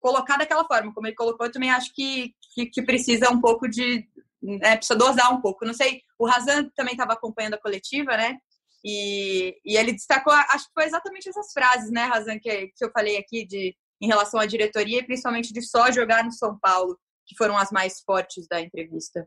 colocar 0.00 0.36
daquela 0.36 0.64
forma, 0.64 0.94
como 0.94 1.06
ele 1.06 1.16
colocou, 1.16 1.46
eu 1.46 1.52
também 1.52 1.70
acho 1.70 1.92
que, 1.92 2.32
que, 2.54 2.66
que 2.66 2.82
precisa 2.82 3.30
um 3.30 3.40
pouco 3.40 3.68
de. 3.68 4.08
Né, 4.40 4.76
precisa 4.76 4.98
dosar 4.98 5.32
um 5.34 5.40
pouco. 5.40 5.64
Não 5.64 5.74
sei, 5.74 6.02
o 6.18 6.26
Razan 6.26 6.70
também 6.76 6.92
estava 6.92 7.14
acompanhando 7.14 7.54
a 7.54 7.60
coletiva, 7.60 8.16
né? 8.16 8.38
E, 8.84 9.56
e 9.64 9.76
ele 9.76 9.92
destacou, 9.92 10.32
acho 10.32 10.66
que 10.66 10.74
foi 10.74 10.84
exatamente 10.84 11.28
essas 11.28 11.52
frases, 11.52 11.90
né, 11.90 12.04
Razan, 12.04 12.38
que, 12.38 12.68
que 12.68 12.84
eu 12.84 12.90
falei 12.92 13.16
aqui 13.16 13.44
de, 13.44 13.76
em 14.00 14.06
relação 14.06 14.38
à 14.38 14.46
diretoria 14.46 15.00
e 15.00 15.04
principalmente 15.04 15.52
de 15.52 15.62
só 15.62 15.90
jogar 15.90 16.24
no 16.24 16.32
São 16.32 16.58
Paulo, 16.58 16.98
que 17.26 17.36
foram 17.36 17.56
as 17.56 17.70
mais 17.70 18.00
fortes 18.00 18.46
da 18.48 18.60
entrevista. 18.60 19.26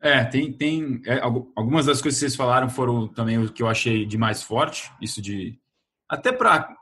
É, 0.00 0.24
tem, 0.24 0.52
tem 0.52 1.00
é, 1.06 1.20
algumas 1.20 1.86
das 1.86 2.00
coisas 2.00 2.20
que 2.20 2.26
vocês 2.26 2.36
falaram 2.36 2.68
foram 2.68 3.08
também 3.08 3.38
o 3.38 3.52
que 3.52 3.62
eu 3.62 3.68
achei 3.68 4.06
de 4.06 4.16
mais 4.16 4.42
forte, 4.42 4.92
isso 5.00 5.20
de 5.20 5.58
até 6.08 6.30
para 6.32 6.74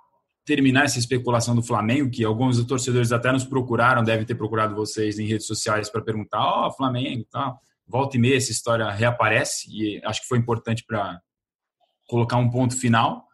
terminar 0.45 0.85
essa 0.85 0.99
especulação 0.99 1.57
do 1.57 1.63
Flamengo, 1.63 2.09
que 2.09 2.25
alguns 2.25 2.65
torcedores 2.65 3.11
até 3.11 3.33
nos 3.33 3.45
procuraram, 3.45 4.05
devem 4.05 4.25
ter 4.25 4.37
procurado 4.37 4.77
vocês 4.77 5.19
em 5.19 5.27
redes 5.27 5.47
sociais 5.47 5.91
para 5.91 6.01
perguntar, 6.01 6.39
ó, 6.39 6.69
oh, 6.69 6.73
Flamengo, 6.73 7.27
tal. 7.31 7.59
Volta 7.85 8.17
e 8.17 8.21
meia 8.21 8.37
essa 8.37 8.53
história 8.53 8.89
reaparece 8.91 9.69
e 9.71 10.01
acho 10.05 10.23
que 10.23 10.29
foi 10.29 10.39
importante 10.39 10.85
para 10.87 11.21
colocar 12.07 12.37
um 12.37 12.51
ponto 12.51 12.79
final. 12.79 13.27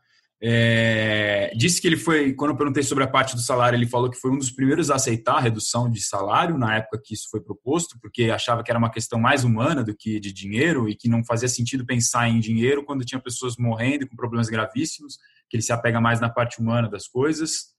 É, 0.45 1.53
disse 1.57 1.81
que 1.81 1.87
ele 1.87 1.97
foi, 1.97 2.33
quando 2.33 2.51
eu 2.51 2.57
perguntei 2.57 2.83
sobre 2.83 3.05
a 3.05 3.07
parte 3.07 3.37
do 3.37 3.41
salário, 3.41 3.77
ele 3.77 3.87
falou 3.87 4.11
que 4.11 4.19
foi 4.19 4.33
um 4.33 4.39
dos 4.39 4.51
primeiros 4.51 4.91
a 4.91 4.97
aceitar 4.97 5.37
a 5.37 5.41
redução 5.41 5.89
de 5.89 6.03
salário 6.03 6.59
na 6.59 6.79
época 6.79 7.01
que 7.03 7.15
isso 7.15 7.29
foi 7.31 7.41
proposto, 7.41 7.97
porque 8.01 8.25
achava 8.25 8.65
que 8.65 8.71
era 8.71 8.79
uma 8.79 8.91
questão 8.91 9.21
mais 9.21 9.45
humana 9.45 9.85
do 9.85 9.95
que 9.95 10.19
de 10.19 10.33
dinheiro 10.33 10.89
e 10.89 10.97
que 10.97 11.09
não 11.09 11.25
fazia 11.25 11.49
sentido 11.49 11.87
pensar 11.87 12.29
em 12.29 12.41
dinheiro 12.41 12.85
quando 12.85 13.05
tinha 13.05 13.21
pessoas 13.21 13.57
morrendo 13.57 14.09
com 14.09 14.17
problemas 14.17 14.49
gravíssimos, 14.49 15.17
que 15.49 15.57
ele 15.57 15.63
se 15.63 15.73
apega 15.73 16.01
mais 16.01 16.21
na 16.21 16.29
parte 16.29 16.61
humana 16.61 16.91
das 16.91 17.07
coisas. 17.07 17.73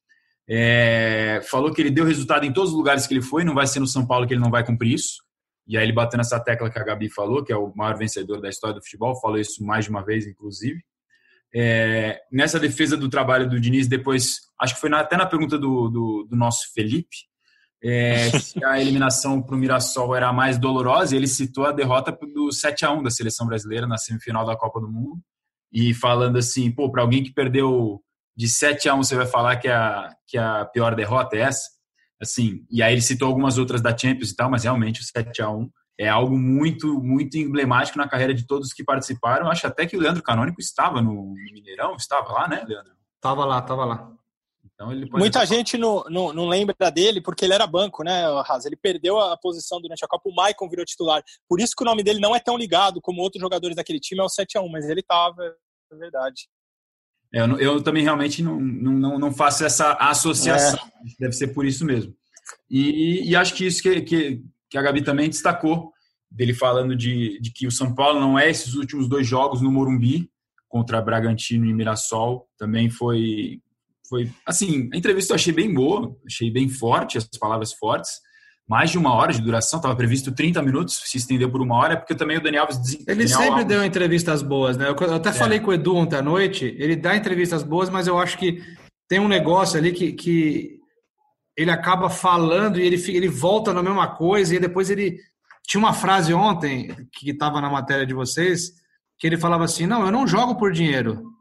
É, 0.47 1.41
falou 1.49 1.73
que 1.73 1.81
ele 1.81 1.91
deu 1.91 2.05
resultado 2.05 2.45
em 2.45 2.53
todos 2.53 2.71
os 2.71 2.77
lugares 2.77 3.05
que 3.05 3.13
ele 3.13 3.21
foi, 3.21 3.43
não 3.43 3.53
vai 3.53 3.67
ser 3.67 3.81
no 3.81 3.87
São 3.87 4.07
Paulo 4.07 4.25
que 4.25 4.33
ele 4.33 4.41
não 4.41 4.51
vai 4.51 4.65
cumprir 4.65 4.93
isso. 4.93 5.21
E 5.67 5.77
aí 5.77 5.83
ele 5.83 5.93
bateu 5.93 6.17
nessa 6.17 6.39
tecla 6.39 6.69
que 6.69 6.77
a 6.77 6.83
Gabi 6.83 7.09
falou, 7.09 7.43
que 7.43 7.53
é 7.53 7.57
o 7.57 7.73
maior 7.75 7.97
vencedor 7.97 8.41
da 8.41 8.49
história 8.49 8.75
do 8.75 8.83
futebol, 8.83 9.19
falou 9.19 9.37
isso 9.37 9.63
mais 9.63 9.85
de 9.85 9.91
uma 9.91 10.03
vez, 10.03 10.27
inclusive. 10.27 10.81
É, 11.55 12.19
nessa 12.31 12.59
defesa 12.59 12.97
do 12.97 13.09
trabalho 13.09 13.49
do 13.49 13.59
Diniz, 13.59 13.87
depois, 13.87 14.41
acho 14.59 14.75
que 14.75 14.81
foi 14.81 14.89
na, 14.89 14.99
até 14.99 15.15
na 15.15 15.25
pergunta 15.25 15.57
do, 15.57 15.87
do, 15.87 16.27
do 16.29 16.35
nosso 16.35 16.73
Felipe, 16.73 17.15
é, 17.83 18.29
se 18.39 18.63
a 18.63 18.79
eliminação 18.79 19.41
para 19.41 19.55
o 19.55 19.57
Mirassol 19.57 20.15
era 20.15 20.33
mais 20.33 20.57
dolorosa, 20.57 21.15
ele 21.15 21.27
citou 21.27 21.65
a 21.65 21.71
derrota 21.71 22.17
do 22.33 22.51
7 22.51 22.85
a 22.85 22.91
1 22.91 23.03
da 23.03 23.11
seleção 23.11 23.45
brasileira 23.45 23.85
na 23.85 23.97
semifinal 23.97 24.45
da 24.45 24.55
Copa 24.55 24.79
do 24.79 24.89
Mundo, 24.89 25.21
e 25.71 25.93
falando 25.93 26.37
assim, 26.37 26.71
pô, 26.71 26.91
para 26.91 27.01
alguém 27.01 27.23
que 27.23 27.33
perdeu 27.33 28.01
de 28.35 28.47
7 28.47 28.89
a 28.89 28.95
1, 28.95 29.03
você 29.03 29.15
vai 29.15 29.27
falar 29.27 29.57
que 29.57 29.67
a, 29.67 30.09
que 30.27 30.37
a 30.37 30.65
pior 30.65 30.95
derrota 30.95 31.35
é 31.35 31.41
essa? 31.41 31.69
Assim, 32.23 32.65
e 32.69 32.81
aí 32.81 32.93
ele 32.93 33.01
citou 33.01 33.27
algumas 33.27 33.57
outras 33.57 33.81
da 33.81 33.95
Champions 33.95 34.31
e 34.31 34.35
tal, 34.35 34.49
mas 34.49 34.63
realmente 34.63 35.01
o 35.01 35.03
7 35.03 35.41
a 35.41 35.49
1 35.49 35.69
é 35.99 36.09
algo 36.09 36.37
muito, 36.37 37.01
muito 37.01 37.37
emblemático 37.37 37.97
na 37.97 38.07
carreira 38.07 38.33
de 38.33 38.47
todos 38.47 38.73
que 38.73 38.83
participaram. 38.83 39.49
Acho 39.49 39.67
até 39.67 39.85
que 39.85 39.95
o 39.95 39.99
Leandro 39.99 40.23
Canônico 40.23 40.59
estava 40.59 41.01
no 41.01 41.33
Mineirão, 41.51 41.95
estava 41.95 42.31
lá, 42.31 42.47
né, 42.47 42.63
Leandro? 42.67 42.93
Tava 43.21 43.45
lá, 43.45 43.61
tava 43.61 43.85
lá. 43.85 44.11
Então 44.73 44.91
ele 44.91 45.07
Muita 45.11 45.45
gente 45.45 45.77
não, 45.77 46.03
não, 46.09 46.33
não, 46.33 46.47
lembra 46.47 46.89
dele 46.89 47.21
porque 47.21 47.45
ele 47.45 47.53
era 47.53 47.67
banco, 47.67 48.03
né, 48.03 48.25
Raza? 48.43 48.67
Ele 48.67 48.75
perdeu 48.75 49.19
a 49.19 49.37
posição 49.37 49.79
durante 49.79 50.03
a 50.03 50.07
Copa, 50.07 50.29
o 50.29 50.35
Maicon 50.35 50.67
virou 50.67 50.85
titular. 50.85 51.23
Por 51.47 51.61
isso 51.61 51.75
que 51.75 51.83
o 51.83 51.85
nome 51.85 52.03
dele 52.03 52.19
não 52.19 52.35
é 52.35 52.39
tão 52.39 52.57
ligado 52.57 52.99
como 53.01 53.21
outros 53.21 53.41
jogadores 53.41 53.75
daquele 53.75 53.99
time, 53.99 54.21
é 54.21 54.23
o 54.23 54.27
7x1, 54.27 54.69
mas 54.71 54.89
ele 54.89 55.03
tava, 55.03 55.43
é 55.91 55.95
verdade. 55.95 56.47
Eu, 57.33 57.57
eu, 57.57 57.81
também 57.81 58.03
realmente 58.03 58.43
não, 58.43 58.59
não, 58.59 59.17
não 59.17 59.33
faço 59.33 59.65
essa 59.65 59.93
associação. 59.93 60.79
É. 60.79 61.09
Deve 61.19 61.33
ser 61.33 61.47
por 61.47 61.65
isso 61.65 61.83
mesmo. 61.83 62.13
E, 62.69 63.27
e 63.27 63.35
acho 63.35 63.55
que 63.55 63.65
isso 63.65 63.81
que, 63.81 64.01
que, 64.01 64.43
que, 64.69 64.77
a 64.77 64.81
Gabi 64.81 65.01
também 65.01 65.29
destacou, 65.29 65.91
dele 66.29 66.53
falando 66.53 66.95
de, 66.95 67.39
de 67.41 67.51
que 67.51 67.65
o 67.65 67.71
São 67.71 67.93
Paulo 67.95 68.19
não 68.19 68.37
é 68.37 68.49
esses 68.49 68.75
últimos 68.75 69.09
dois 69.09 69.25
jogos 69.25 69.61
no 69.61 69.71
Morumbi, 69.71 70.29
contra 70.67 71.01
Bragantino 71.01 71.65
e 71.65 71.73
Mirassol, 71.73 72.47
também 72.57 72.89
foi 72.89 73.59
foi 74.09 74.31
assim, 74.45 74.89
a 74.93 74.97
entrevista 74.97 75.33
eu 75.33 75.35
achei 75.35 75.53
bem 75.53 75.73
boa, 75.73 76.15
achei 76.25 76.51
bem 76.51 76.69
forte, 76.69 77.17
as 77.17 77.25
palavras 77.39 77.73
fortes. 77.73 78.11
Mais 78.67 78.91
de 78.91 78.97
uma 78.97 79.13
hora 79.13 79.33
de 79.33 79.41
duração, 79.41 79.77
estava 79.77 79.95
previsto 79.95 80.31
30 80.31 80.61
minutos, 80.61 81.01
se 81.05 81.17
estendeu 81.17 81.51
por 81.51 81.61
uma 81.61 81.75
hora, 81.75 81.97
porque 81.97 82.15
também 82.15 82.37
o 82.37 82.41
Daniel 82.41 82.63
Alves. 82.63 82.93
Ele 82.93 83.05
Daniel 83.05 83.27
sempre 83.27 83.49
Alves... 83.49 83.65
deu 83.65 83.83
entrevistas 83.83 84.41
boas, 84.41 84.77
né? 84.77 84.87
Eu 84.87 85.13
até 85.13 85.29
é. 85.29 85.33
falei 85.33 85.59
com 85.59 85.71
o 85.71 85.73
Edu 85.73 85.95
ontem 85.95 86.15
à 86.15 86.21
noite, 86.21 86.75
ele 86.79 86.95
dá 86.95 87.15
entrevistas 87.15 87.61
boas, 87.61 87.89
mas 87.89 88.07
eu 88.07 88.17
acho 88.17 88.37
que 88.37 88.63
tem 89.07 89.19
um 89.19 89.27
negócio 89.27 89.77
ali 89.77 89.91
que, 89.91 90.13
que 90.13 90.79
ele 91.57 91.71
acaba 91.71 92.09
falando 92.09 92.79
e 92.79 92.83
ele, 92.83 92.95
ele 93.09 93.27
volta 93.27 93.73
na 93.73 93.83
mesma 93.83 94.07
coisa, 94.15 94.55
e 94.55 94.59
depois 94.59 94.89
ele. 94.89 95.17
Tinha 95.65 95.79
uma 95.79 95.93
frase 95.93 96.33
ontem, 96.33 96.93
que 97.13 97.31
estava 97.31 97.61
na 97.61 97.69
matéria 97.69 98.05
de 98.05 98.13
vocês, 98.13 98.73
que 99.17 99.27
ele 99.27 99.37
falava 99.37 99.63
assim: 99.63 99.85
Não, 99.85 100.05
eu 100.05 100.11
não 100.11 100.27
jogo 100.27 100.55
por 100.55 100.71
dinheiro 100.71 101.33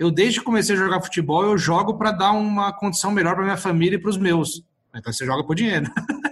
eu 0.00 0.10
desde 0.10 0.38
que 0.38 0.46
comecei 0.46 0.74
a 0.74 0.78
jogar 0.78 1.02
futebol, 1.02 1.44
eu 1.44 1.58
jogo 1.58 1.98
para 1.98 2.10
dar 2.10 2.32
uma 2.32 2.72
condição 2.72 3.12
melhor 3.12 3.34
para 3.34 3.44
minha 3.44 3.56
família 3.58 3.96
e 3.96 4.00
para 4.00 4.08
os 4.08 4.16
meus. 4.16 4.62
Então 4.96 5.12
você 5.12 5.26
joga 5.26 5.44
por 5.44 5.54
dinheiro. 5.54 5.92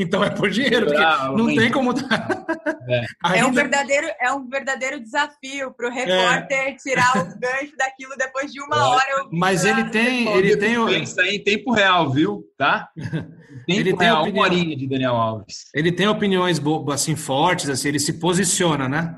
então 0.00 0.24
é 0.24 0.30
por 0.30 0.50
dinheiro, 0.50 0.86
porque 0.86 1.02
ah, 1.02 1.32
não 1.36 1.46
tem 1.46 1.70
como. 1.70 1.92
é. 2.88 3.06
é. 3.38 3.44
um 3.44 3.52
verdadeiro, 3.52 4.06
é 4.20 4.32
um 4.32 4.48
verdadeiro 4.48 5.00
desafio 5.00 5.72
para 5.72 5.88
o 5.88 5.92
repórter 5.92 6.58
é. 6.58 6.72
tirar 6.74 7.16
o 7.16 7.24
gancho 7.38 7.76
daquilo 7.76 8.16
depois 8.16 8.52
de 8.52 8.60
uma 8.60 8.76
é. 8.76 8.80
hora. 8.80 9.28
Mas 9.30 9.64
ele 9.64 9.84
tem, 9.84 10.28
ele 10.36 10.56
tem 10.56 10.78
o. 10.78 10.88
Isso 10.88 11.20
aí 11.20 11.36
em 11.36 11.42
tempo 11.42 11.72
real, 11.72 12.10
viu? 12.10 12.44
Tá? 12.56 12.88
Tempo 13.66 13.80
ele 13.80 13.96
tem 13.96 14.06
real, 14.06 14.22
opinião... 14.22 14.44
uma 14.44 14.44
horinha 14.44 14.76
de 14.76 14.86
Daniel 14.86 15.14
Alves. 15.14 15.66
Ele 15.74 15.92
tem 15.92 16.08
opiniões 16.08 16.60
assim 16.92 17.14
fortes, 17.14 17.68
assim, 17.68 17.88
ele 17.88 17.98
se 17.98 18.14
posiciona, 18.14 18.88
né? 18.88 19.16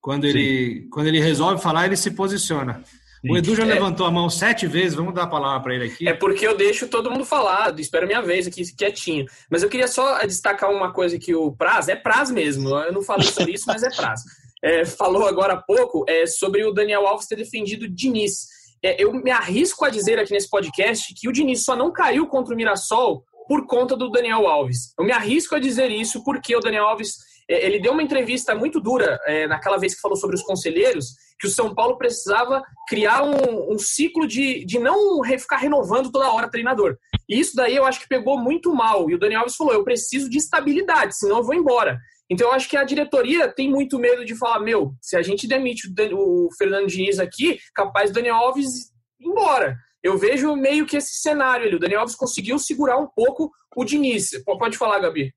Quando 0.00 0.24
ele, 0.24 0.88
quando 0.90 1.08
ele 1.08 1.20
resolve 1.20 1.62
falar, 1.62 1.86
ele 1.86 1.96
se 1.96 2.10
posiciona. 2.10 2.82
O 3.28 3.36
Edu 3.36 3.54
já 3.54 3.62
é. 3.62 3.66
levantou 3.66 4.04
a 4.04 4.10
mão 4.10 4.28
sete 4.28 4.66
vezes, 4.66 4.94
vamos 4.94 5.14
dar 5.14 5.24
a 5.24 5.28
palavra 5.28 5.60
para 5.60 5.74
ele 5.74 5.84
aqui. 5.86 6.08
É 6.08 6.12
porque 6.12 6.46
eu 6.46 6.56
deixo 6.56 6.88
todo 6.88 7.10
mundo 7.10 7.24
falar, 7.24 7.78
espero 7.78 8.06
minha 8.06 8.20
vez 8.20 8.46
aqui 8.46 8.62
quietinho. 8.74 9.26
Mas 9.50 9.62
eu 9.62 9.68
queria 9.68 9.86
só 9.86 10.18
destacar 10.26 10.70
uma 10.70 10.92
coisa 10.92 11.18
que 11.18 11.34
o 11.34 11.52
Praz, 11.52 11.88
é 11.88 11.94
Praz 11.94 12.30
mesmo, 12.30 12.68
eu 12.68 12.92
não 12.92 13.02
falei 13.02 13.28
sobre 13.28 13.52
isso, 13.52 13.64
mas 13.66 13.82
é 13.82 13.90
Praz. 13.90 14.22
É, 14.64 14.84
falou 14.84 15.26
agora 15.26 15.54
há 15.54 15.56
pouco 15.56 16.04
é, 16.08 16.24
sobre 16.24 16.64
o 16.64 16.70
Daniel 16.70 17.04
Alves 17.04 17.26
ter 17.26 17.34
defendido 17.34 17.82
o 17.82 17.88
Diniz. 17.88 18.46
É, 18.80 19.02
eu 19.02 19.12
me 19.12 19.32
arrisco 19.32 19.84
a 19.84 19.90
dizer 19.90 20.20
aqui 20.20 20.32
nesse 20.32 20.48
podcast 20.48 21.12
que 21.16 21.28
o 21.28 21.32
Diniz 21.32 21.64
só 21.64 21.74
não 21.74 21.92
caiu 21.92 22.28
contra 22.28 22.54
o 22.54 22.56
Mirassol 22.56 23.24
por 23.48 23.66
conta 23.66 23.96
do 23.96 24.08
Daniel 24.08 24.46
Alves. 24.46 24.94
Eu 24.96 25.04
me 25.04 25.10
arrisco 25.10 25.56
a 25.56 25.58
dizer 25.58 25.90
isso 25.90 26.22
porque 26.22 26.54
o 26.54 26.60
Daniel 26.60 26.86
Alves 26.86 27.16
ele 27.52 27.80
deu 27.80 27.92
uma 27.92 28.02
entrevista 28.02 28.54
muito 28.54 28.80
dura 28.80 29.18
é, 29.26 29.46
naquela 29.46 29.76
vez 29.76 29.94
que 29.94 30.00
falou 30.00 30.16
sobre 30.16 30.36
os 30.36 30.42
conselheiros, 30.42 31.14
que 31.38 31.46
o 31.46 31.50
São 31.50 31.74
Paulo 31.74 31.98
precisava 31.98 32.62
criar 32.88 33.22
um, 33.24 33.72
um 33.72 33.78
ciclo 33.78 34.26
de, 34.26 34.64
de 34.64 34.78
não 34.78 35.22
ficar 35.24 35.56
renovando 35.56 36.10
toda 36.10 36.32
hora 36.32 36.50
treinador. 36.50 36.96
E 37.28 37.38
isso 37.38 37.56
daí 37.56 37.74
eu 37.74 37.84
acho 37.84 38.00
que 38.00 38.08
pegou 38.08 38.38
muito 38.38 38.74
mal. 38.74 39.10
E 39.10 39.14
o 39.14 39.18
Daniel 39.18 39.40
Alves 39.40 39.56
falou: 39.56 39.72
eu 39.72 39.84
preciso 39.84 40.30
de 40.30 40.38
estabilidade, 40.38 41.16
senão 41.16 41.38
eu 41.38 41.44
vou 41.44 41.54
embora. 41.54 41.98
Então 42.30 42.48
eu 42.48 42.54
acho 42.54 42.68
que 42.68 42.76
a 42.76 42.84
diretoria 42.84 43.52
tem 43.52 43.68
muito 43.68 43.98
medo 43.98 44.24
de 44.24 44.36
falar: 44.36 44.60
meu, 44.60 44.94
se 45.00 45.16
a 45.16 45.22
gente 45.22 45.46
demite 45.46 45.92
o, 46.12 46.48
Fernando 46.56 46.86
Diniz 46.86 47.18
aqui, 47.18 47.58
capaz 47.74 48.10
do 48.10 48.14
Daniel 48.14 48.36
Alves 48.36 48.92
ir 49.20 49.28
embora. 49.28 49.76
Eu 50.02 50.18
vejo 50.18 50.56
meio 50.56 50.86
que 50.86 50.96
esse 50.96 51.16
cenário 51.16 51.66
ali. 51.66 51.76
O 51.76 51.78
Daniel 51.78 52.00
Alves 52.00 52.16
conseguiu 52.16 52.58
segurar 52.58 52.98
um 52.98 53.06
pouco 53.06 53.50
o 53.76 53.84
Diniz. 53.84 54.30
Pode 54.44 54.76
falar, 54.76 54.98
Gabi. 54.98 55.32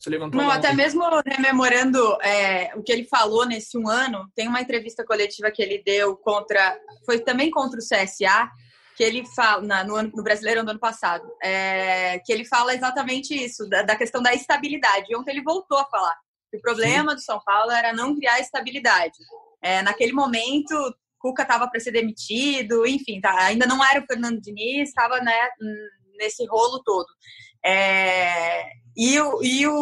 Você 0.00 0.08
levantou 0.08 0.40
Não, 0.40 0.50
até 0.50 0.72
mesmo 0.72 1.04
rememorando 1.26 2.16
é, 2.22 2.72
o 2.74 2.82
que 2.82 2.90
ele 2.90 3.04
falou 3.04 3.44
nesse 3.44 3.76
um 3.76 3.86
ano, 3.86 4.30
tem 4.34 4.48
uma 4.48 4.62
entrevista 4.62 5.04
coletiva 5.04 5.50
que 5.50 5.60
ele 5.60 5.82
deu 5.84 6.16
contra. 6.16 6.78
Foi 7.04 7.18
também 7.18 7.50
contra 7.50 7.78
o 7.78 7.82
CSA, 7.82 8.50
que 8.96 9.04
ele 9.04 9.26
fala 9.34 9.62
na, 9.62 9.84
no, 9.84 9.96
ano, 9.96 10.10
no 10.14 10.22
Brasileirão 10.22 10.64
do 10.64 10.70
ano 10.70 10.80
passado, 10.80 11.30
é, 11.42 12.18
que 12.20 12.32
ele 12.32 12.46
fala 12.46 12.74
exatamente 12.74 13.34
isso, 13.34 13.68
da, 13.68 13.82
da, 13.82 13.94
questão 13.94 14.22
da 14.22 14.32
estabilidade. 14.32 15.06
E 15.10 15.16
ontem 15.16 15.32
ele 15.32 15.42
voltou 15.42 15.78
a 15.78 15.84
falar 15.84 16.16
que 16.50 16.56
o 16.56 16.62
problema 16.62 17.10
Sim. 17.10 17.16
do 17.16 17.22
São 17.22 17.40
Paulo 17.44 17.70
era 17.70 17.92
não 17.92 18.16
criar 18.16 18.40
estabilidade. 18.40 19.18
É, 19.62 19.82
naquele 19.82 20.12
momento, 20.12 20.74
Cuca 21.18 21.42
estava 21.42 21.68
para 21.68 21.78
ser 21.78 21.92
demitido, 21.92 22.86
enfim, 22.86 23.20
tá, 23.20 23.38
ainda 23.42 23.66
não 23.66 23.84
era 23.84 24.00
o 24.00 24.06
Fernando 24.06 24.40
Diniz, 24.40 24.88
estava 24.88 25.20
né, 25.20 25.48
nesse 26.18 26.46
rolo 26.46 26.82
todo. 26.82 27.06
É, 27.62 28.49
e 29.00 29.18
o, 29.18 29.42
e 29.42 29.66
o, 29.66 29.72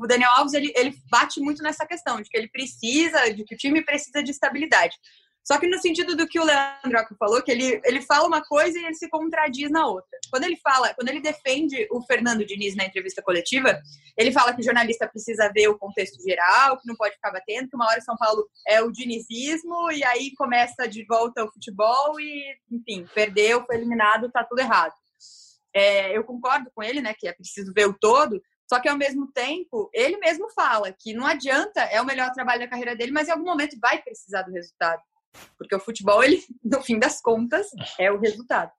o 0.00 0.06
Daniel 0.06 0.30
Alves 0.30 0.54
ele, 0.54 0.72
ele 0.74 0.96
bate 1.10 1.38
muito 1.38 1.62
nessa 1.62 1.84
questão 1.84 2.18
de 2.18 2.30
que 2.30 2.36
ele 2.38 2.48
precisa, 2.48 3.30
de 3.30 3.44
que 3.44 3.54
o 3.54 3.58
time 3.58 3.84
precisa 3.84 4.22
de 4.22 4.30
estabilidade. 4.30 4.96
Só 5.46 5.58
que 5.58 5.66
no 5.66 5.78
sentido 5.78 6.16
do 6.16 6.26
que 6.26 6.40
o 6.40 6.44
Leandro 6.44 7.16
falou, 7.18 7.42
que 7.42 7.50
ele, 7.50 7.78
ele 7.84 8.00
fala 8.00 8.26
uma 8.26 8.42
coisa 8.42 8.78
e 8.78 8.84
ele 8.84 8.94
se 8.94 9.06
contradiz 9.10 9.70
na 9.70 9.86
outra. 9.86 10.18
Quando 10.30 10.44
ele 10.44 10.56
fala, 10.56 10.94
quando 10.94 11.10
ele 11.10 11.20
defende 11.20 11.86
o 11.90 12.02
Fernando 12.02 12.44
Diniz 12.44 12.74
na 12.74 12.86
entrevista 12.86 13.20
coletiva, 13.22 13.78
ele 14.16 14.32
fala 14.32 14.54
que 14.54 14.62
o 14.62 14.64
jornalista 14.64 15.06
precisa 15.06 15.52
ver 15.54 15.68
o 15.68 15.78
contexto 15.78 16.22
geral, 16.22 16.78
que 16.78 16.88
não 16.88 16.96
pode 16.96 17.16
ficar 17.16 17.30
batendo, 17.30 17.68
que 17.68 17.76
uma 17.76 17.86
hora 17.86 18.00
São 18.00 18.16
Paulo 18.16 18.46
é 18.66 18.82
o 18.82 18.90
dinizismo 18.90 19.90
e 19.92 20.02
aí 20.04 20.32
começa 20.36 20.88
de 20.88 21.04
volta 21.06 21.44
o 21.44 21.52
futebol 21.52 22.18
e, 22.18 22.56
enfim, 22.72 23.06
perdeu, 23.14 23.62
foi 23.66 23.76
eliminado, 23.76 24.30
tá 24.30 24.42
tudo 24.42 24.60
errado. 24.60 24.94
É, 25.74 26.16
eu 26.16 26.24
concordo 26.24 26.70
com 26.74 26.82
ele, 26.82 27.00
né, 27.00 27.14
que 27.16 27.28
é 27.28 27.32
preciso 27.32 27.72
ver 27.74 27.86
o 27.86 27.98
todo, 27.98 28.40
só 28.68 28.80
que 28.80 28.88
ao 28.88 28.96
mesmo 28.96 29.30
tempo, 29.32 29.88
ele 29.94 30.18
mesmo 30.18 30.50
fala 30.50 30.92
que 30.92 31.14
não 31.14 31.26
adianta, 31.26 31.80
é 31.82 32.00
o 32.00 32.06
melhor 32.06 32.30
trabalho 32.32 32.60
da 32.60 32.68
carreira 32.68 32.94
dele, 32.94 33.12
mas 33.12 33.28
em 33.28 33.32
algum 33.32 33.44
momento 33.44 33.78
vai 33.80 34.02
precisar 34.02 34.42
do 34.42 34.52
resultado. 34.52 35.00
Porque 35.56 35.74
o 35.74 35.80
futebol, 35.80 36.22
ele, 36.22 36.42
no 36.62 36.82
fim 36.82 36.98
das 36.98 37.20
contas, 37.20 37.68
é 37.98 38.10
o 38.10 38.18
resultado. 38.18 38.70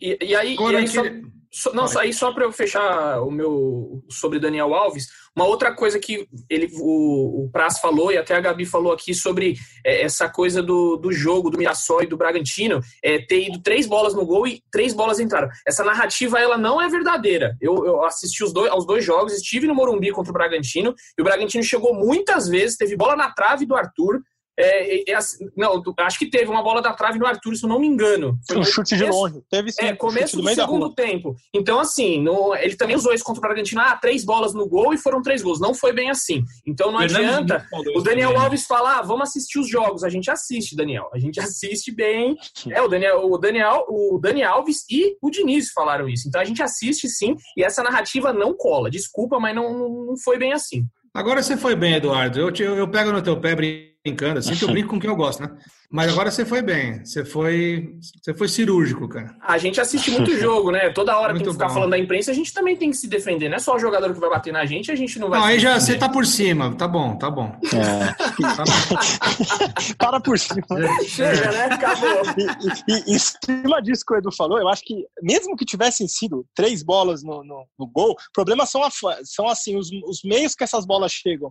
E, 0.00 0.18
e 0.20 0.34
aí, 0.34 0.56
e 0.56 0.76
aí 0.76 0.88
só, 0.88 1.02
só, 1.50 1.72
não, 1.72 1.86
aí 1.98 2.12
só 2.12 2.32
para 2.32 2.44
eu 2.44 2.52
fechar 2.52 3.22
o 3.22 3.30
meu 3.30 4.04
sobre 4.10 4.38
Daniel 4.38 4.74
Alves, 4.74 5.06
uma 5.34 5.46
outra 5.46 5.74
coisa 5.74 5.98
que 5.98 6.26
ele, 6.50 6.70
o, 6.80 7.44
o 7.44 7.50
Praz 7.50 7.78
falou 7.78 8.12
e 8.12 8.18
até 8.18 8.34
a 8.34 8.40
Gabi 8.40 8.66
falou 8.66 8.92
aqui 8.92 9.14
sobre 9.14 9.56
é, 9.84 10.02
essa 10.02 10.28
coisa 10.28 10.62
do, 10.62 10.96
do 10.96 11.12
jogo 11.12 11.48
do 11.48 11.56
Mirassol 11.56 12.02
e 12.02 12.06
do 12.06 12.16
Bragantino 12.16 12.80
é, 13.02 13.18
ter 13.18 13.48
ido 13.48 13.62
três 13.62 13.86
bolas 13.86 14.14
no 14.14 14.26
gol 14.26 14.46
e 14.46 14.62
três 14.70 14.92
bolas 14.92 15.18
entraram. 15.18 15.48
Essa 15.66 15.84
narrativa 15.84 16.38
ela 16.38 16.58
não 16.58 16.80
é 16.80 16.88
verdadeira. 16.88 17.56
Eu, 17.60 17.86
eu 17.86 18.04
assisti 18.04 18.44
os 18.44 18.52
dois, 18.52 18.70
aos 18.70 18.86
dois 18.86 19.04
jogos, 19.04 19.32
estive 19.32 19.66
no 19.66 19.74
Morumbi 19.74 20.10
contra 20.10 20.30
o 20.30 20.34
Bragantino 20.34 20.94
e 21.16 21.22
o 21.22 21.24
Bragantino 21.24 21.64
chegou 21.64 21.94
muitas 21.94 22.48
vezes, 22.48 22.76
teve 22.76 22.96
bola 22.96 23.16
na 23.16 23.30
trave 23.30 23.64
do 23.64 23.74
Arthur, 23.74 24.20
é, 24.58 25.10
é, 25.10 25.12
é, 25.12 25.18
não, 25.56 25.82
acho 25.98 26.18
que 26.18 26.26
teve 26.26 26.50
uma 26.50 26.62
bola 26.62 26.80
da 26.80 26.92
trave 26.92 27.18
no 27.18 27.26
Arthur, 27.26 27.54
se 27.54 27.64
eu 27.64 27.68
não 27.68 27.78
me 27.78 27.86
engano. 27.86 28.38
Foi 28.48 28.58
um 28.58 28.64
chute 28.64 28.96
de 28.96 29.04
longe. 29.04 29.42
Teve 29.50 29.70
sim, 29.70 29.84
é, 29.84 29.94
começo 29.94 30.36
do, 30.36 30.42
do 30.42 30.54
segundo 30.54 30.94
tempo. 30.94 31.36
Então, 31.54 31.78
assim, 31.78 32.22
no, 32.22 32.54
ele 32.54 32.74
também 32.74 32.96
usou 32.96 33.12
isso 33.12 33.24
contra 33.24 33.38
o 33.38 33.42
Bragantino. 33.42 33.80
Ah, 33.80 33.96
três 33.96 34.24
bolas 34.24 34.54
no 34.54 34.66
gol 34.66 34.94
e 34.94 34.98
foram 34.98 35.22
três 35.22 35.42
gols. 35.42 35.60
Não 35.60 35.74
foi 35.74 35.92
bem 35.92 36.10
assim. 36.10 36.42
Então 36.66 36.90
não 36.90 37.00
Fernando 37.00 37.52
adianta 37.52 37.66
o 37.94 38.00
Daniel 38.00 38.30
também. 38.30 38.44
Alves 38.44 38.66
falar, 38.66 38.98
ah, 38.98 39.02
vamos 39.02 39.28
assistir 39.28 39.58
os 39.58 39.68
jogos. 39.68 40.02
A 40.02 40.08
gente 40.08 40.30
assiste, 40.30 40.74
Daniel. 40.74 41.10
A 41.12 41.18
gente 41.18 41.38
assiste 41.40 41.92
bem. 41.92 42.36
É, 42.70 42.80
o 42.80 42.88
Daniel, 42.88 43.30
o 43.30 43.38
Daniel, 43.38 43.84
o 43.88 44.18
Daniel 44.18 44.56
Alves 44.56 44.84
e 44.90 45.16
o 45.20 45.30
Diniz 45.30 45.70
falaram 45.72 46.08
isso. 46.08 46.28
Então 46.28 46.40
a 46.40 46.44
gente 46.44 46.62
assiste 46.62 47.08
sim, 47.08 47.36
e 47.56 47.62
essa 47.62 47.82
narrativa 47.82 48.32
não 48.32 48.56
cola. 48.56 48.90
Desculpa, 48.90 49.38
mas 49.38 49.54
não, 49.54 50.06
não 50.06 50.16
foi 50.16 50.38
bem 50.38 50.52
assim. 50.52 50.86
Agora 51.14 51.42
você 51.42 51.56
foi 51.56 51.74
bem, 51.74 51.94
Eduardo. 51.94 52.38
Eu, 52.38 52.52
te, 52.52 52.62
eu 52.62 52.86
pego 52.88 53.10
no 53.10 53.22
teu 53.22 53.40
pé 53.40 53.54
brincando, 53.54 53.95
sempre 54.42 54.64
eu 54.64 54.68
brinco 54.72 54.88
com 54.88 55.00
quem 55.00 55.10
eu 55.10 55.16
gosto, 55.16 55.42
né? 55.42 55.56
Mas 55.90 56.10
agora 56.10 56.30
você 56.30 56.44
foi 56.44 56.62
bem, 56.62 57.04
você 57.04 57.24
foi, 57.24 57.94
você 58.20 58.34
foi 58.34 58.48
cirúrgico, 58.48 59.08
cara. 59.08 59.36
A 59.40 59.56
gente 59.56 59.80
assiste 59.80 60.10
muito 60.10 60.34
jogo, 60.38 60.72
né? 60.72 60.90
Toda 60.90 61.16
hora 61.16 61.32
muito 61.32 61.44
tem 61.44 61.46
que 61.46 61.52
ficar 61.52 61.68
bom. 61.68 61.74
falando 61.74 61.90
da 61.90 61.98
imprensa, 61.98 62.32
a 62.32 62.34
gente 62.34 62.52
também 62.52 62.76
tem 62.76 62.90
que 62.90 62.96
se 62.96 63.06
defender. 63.06 63.48
Não 63.48 63.56
é 63.56 63.60
só 63.60 63.76
o 63.76 63.78
jogador 63.78 64.12
que 64.12 64.18
vai 64.18 64.28
bater 64.28 64.52
na 64.52 64.66
gente, 64.66 64.90
a 64.90 64.96
gente 64.96 65.18
não 65.18 65.28
vai. 65.28 65.38
Não, 65.38 65.46
aí 65.46 65.58
já 65.60 65.78
você 65.78 65.96
tá 65.96 66.08
por 66.08 66.26
cima, 66.26 66.74
tá 66.74 66.88
bom, 66.88 67.16
tá 67.16 67.30
bom. 67.30 67.56
É. 67.72 68.26
Tá 68.56 68.64
bom. 68.64 69.94
Para 69.98 70.20
por 70.20 70.38
cima. 70.38 70.62
Chega, 71.06 71.50
né? 71.50 71.64
Acabou. 71.64 72.22
E, 72.36 72.92
e, 72.92 73.12
e, 73.12 73.14
em 73.14 73.18
cima 73.18 73.80
disso 73.82 74.04
que 74.06 74.14
o 74.14 74.18
Edu 74.18 74.30
falou, 74.30 74.58
eu 74.58 74.68
acho 74.68 74.82
que 74.84 75.06
mesmo 75.22 75.56
que 75.56 75.64
tivessem 75.64 76.06
sido 76.06 76.46
três 76.54 76.82
bolas 76.82 77.22
no, 77.22 77.42
no, 77.42 77.66
no 77.78 77.86
gol, 77.86 78.12
o 78.12 78.32
problema 78.32 78.66
são, 78.66 78.82
a, 78.82 78.90
são 79.24 79.48
assim, 79.48 79.76
os, 79.76 79.90
os 80.06 80.22
meios 80.24 80.54
que 80.54 80.64
essas 80.64 80.86
bolas 80.86 81.12
chegam. 81.12 81.50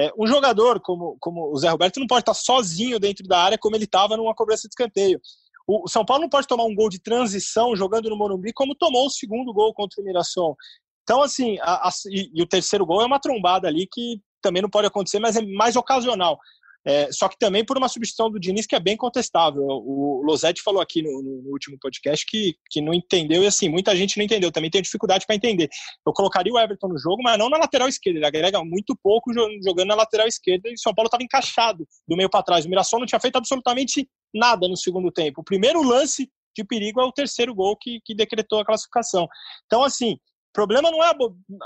É, 0.00 0.10
um 0.18 0.26
jogador 0.26 0.80
como, 0.80 1.16
como 1.20 1.52
o 1.52 1.56
Zé 1.58 1.68
Roberto 1.68 2.00
não 2.00 2.06
pode 2.06 2.22
estar 2.22 2.32
sozinho 2.32 2.98
dentro 2.98 3.26
da 3.26 3.38
área 3.38 3.58
como 3.58 3.76
ele 3.76 3.84
estava 3.84 4.16
numa 4.16 4.34
cobrança 4.34 4.66
de 4.66 4.72
escanteio. 4.72 5.20
O 5.66 5.86
São 5.88 6.04
Paulo 6.04 6.22
não 6.22 6.28
pode 6.28 6.46
tomar 6.46 6.64
um 6.64 6.74
gol 6.74 6.88
de 6.88 6.98
transição 6.98 7.76
jogando 7.76 8.08
no 8.08 8.16
Morumbi 8.16 8.50
como 8.52 8.74
tomou 8.74 9.06
o 9.06 9.10
segundo 9.10 9.52
gol 9.52 9.74
contra 9.74 10.00
o 10.00 10.04
Mirassol. 10.04 10.56
Então, 11.02 11.22
assim, 11.22 11.58
a, 11.60 11.88
a, 11.88 11.90
e, 12.08 12.30
e, 12.34 12.42
o 12.42 12.46
terceiro 12.46 12.86
gol 12.86 13.02
é 13.02 13.06
uma 13.06 13.20
trombada 13.20 13.68
ali 13.68 13.86
que 13.86 14.20
também 14.40 14.62
não 14.62 14.70
pode 14.70 14.86
acontecer, 14.86 15.18
mas 15.18 15.36
é 15.36 15.42
mais 15.42 15.76
ocasional. 15.76 16.38
É, 16.86 17.12
só 17.12 17.28
que 17.28 17.36
também 17.38 17.64
por 17.64 17.76
uma 17.76 17.88
substituição 17.88 18.30
do 18.30 18.40
Diniz 18.40 18.66
que 18.66 18.74
é 18.74 18.80
bem 18.80 18.96
contestável. 18.96 19.62
O 19.62 20.22
Losetti 20.24 20.62
falou 20.62 20.80
aqui 20.80 21.02
no, 21.02 21.22
no, 21.22 21.50
último 21.50 21.78
podcast 21.78 22.24
que, 22.26 22.54
que 22.70 22.80
não 22.80 22.94
entendeu, 22.94 23.42
e 23.42 23.46
assim, 23.46 23.68
muita 23.68 23.94
gente 23.94 24.16
não 24.16 24.24
entendeu, 24.24 24.50
também 24.50 24.70
tem 24.70 24.80
dificuldade 24.80 25.26
para 25.26 25.36
entender. 25.36 25.68
Eu 26.06 26.12
colocaria 26.12 26.52
o 26.52 26.58
Everton 26.58 26.88
no 26.88 26.98
jogo, 26.98 27.22
mas 27.22 27.38
não 27.38 27.50
na 27.50 27.58
lateral 27.58 27.88
esquerda, 27.88 28.18
ele 28.18 28.26
agrega 28.26 28.64
muito 28.64 28.96
pouco 29.02 29.30
jogando 29.62 29.88
na 29.88 29.94
lateral 29.94 30.26
esquerda, 30.26 30.68
e 30.68 30.74
o 30.74 30.78
São 30.78 30.94
Paulo 30.94 31.08
estava 31.08 31.22
encaixado 31.22 31.86
do 32.08 32.16
meio 32.16 32.30
para 32.30 32.42
trás. 32.42 32.64
O 32.64 32.68
Mirassol 32.68 33.00
não 33.00 33.06
tinha 33.06 33.20
feito 33.20 33.36
absolutamente 33.36 34.08
nada 34.34 34.66
no 34.66 34.76
segundo 34.76 35.10
tempo. 35.10 35.42
O 35.42 35.44
primeiro 35.44 35.82
lance 35.82 36.28
de 36.56 36.64
perigo 36.64 37.00
é 37.00 37.04
o 37.04 37.12
terceiro 37.12 37.54
gol 37.54 37.76
que, 37.76 38.00
que 38.04 38.14
decretou 38.14 38.60
a 38.60 38.64
classificação. 38.64 39.28
Então, 39.66 39.82
assim, 39.82 40.18
o 40.50 40.52
problema 40.52 40.90
não 40.90 41.02
é 41.02 41.12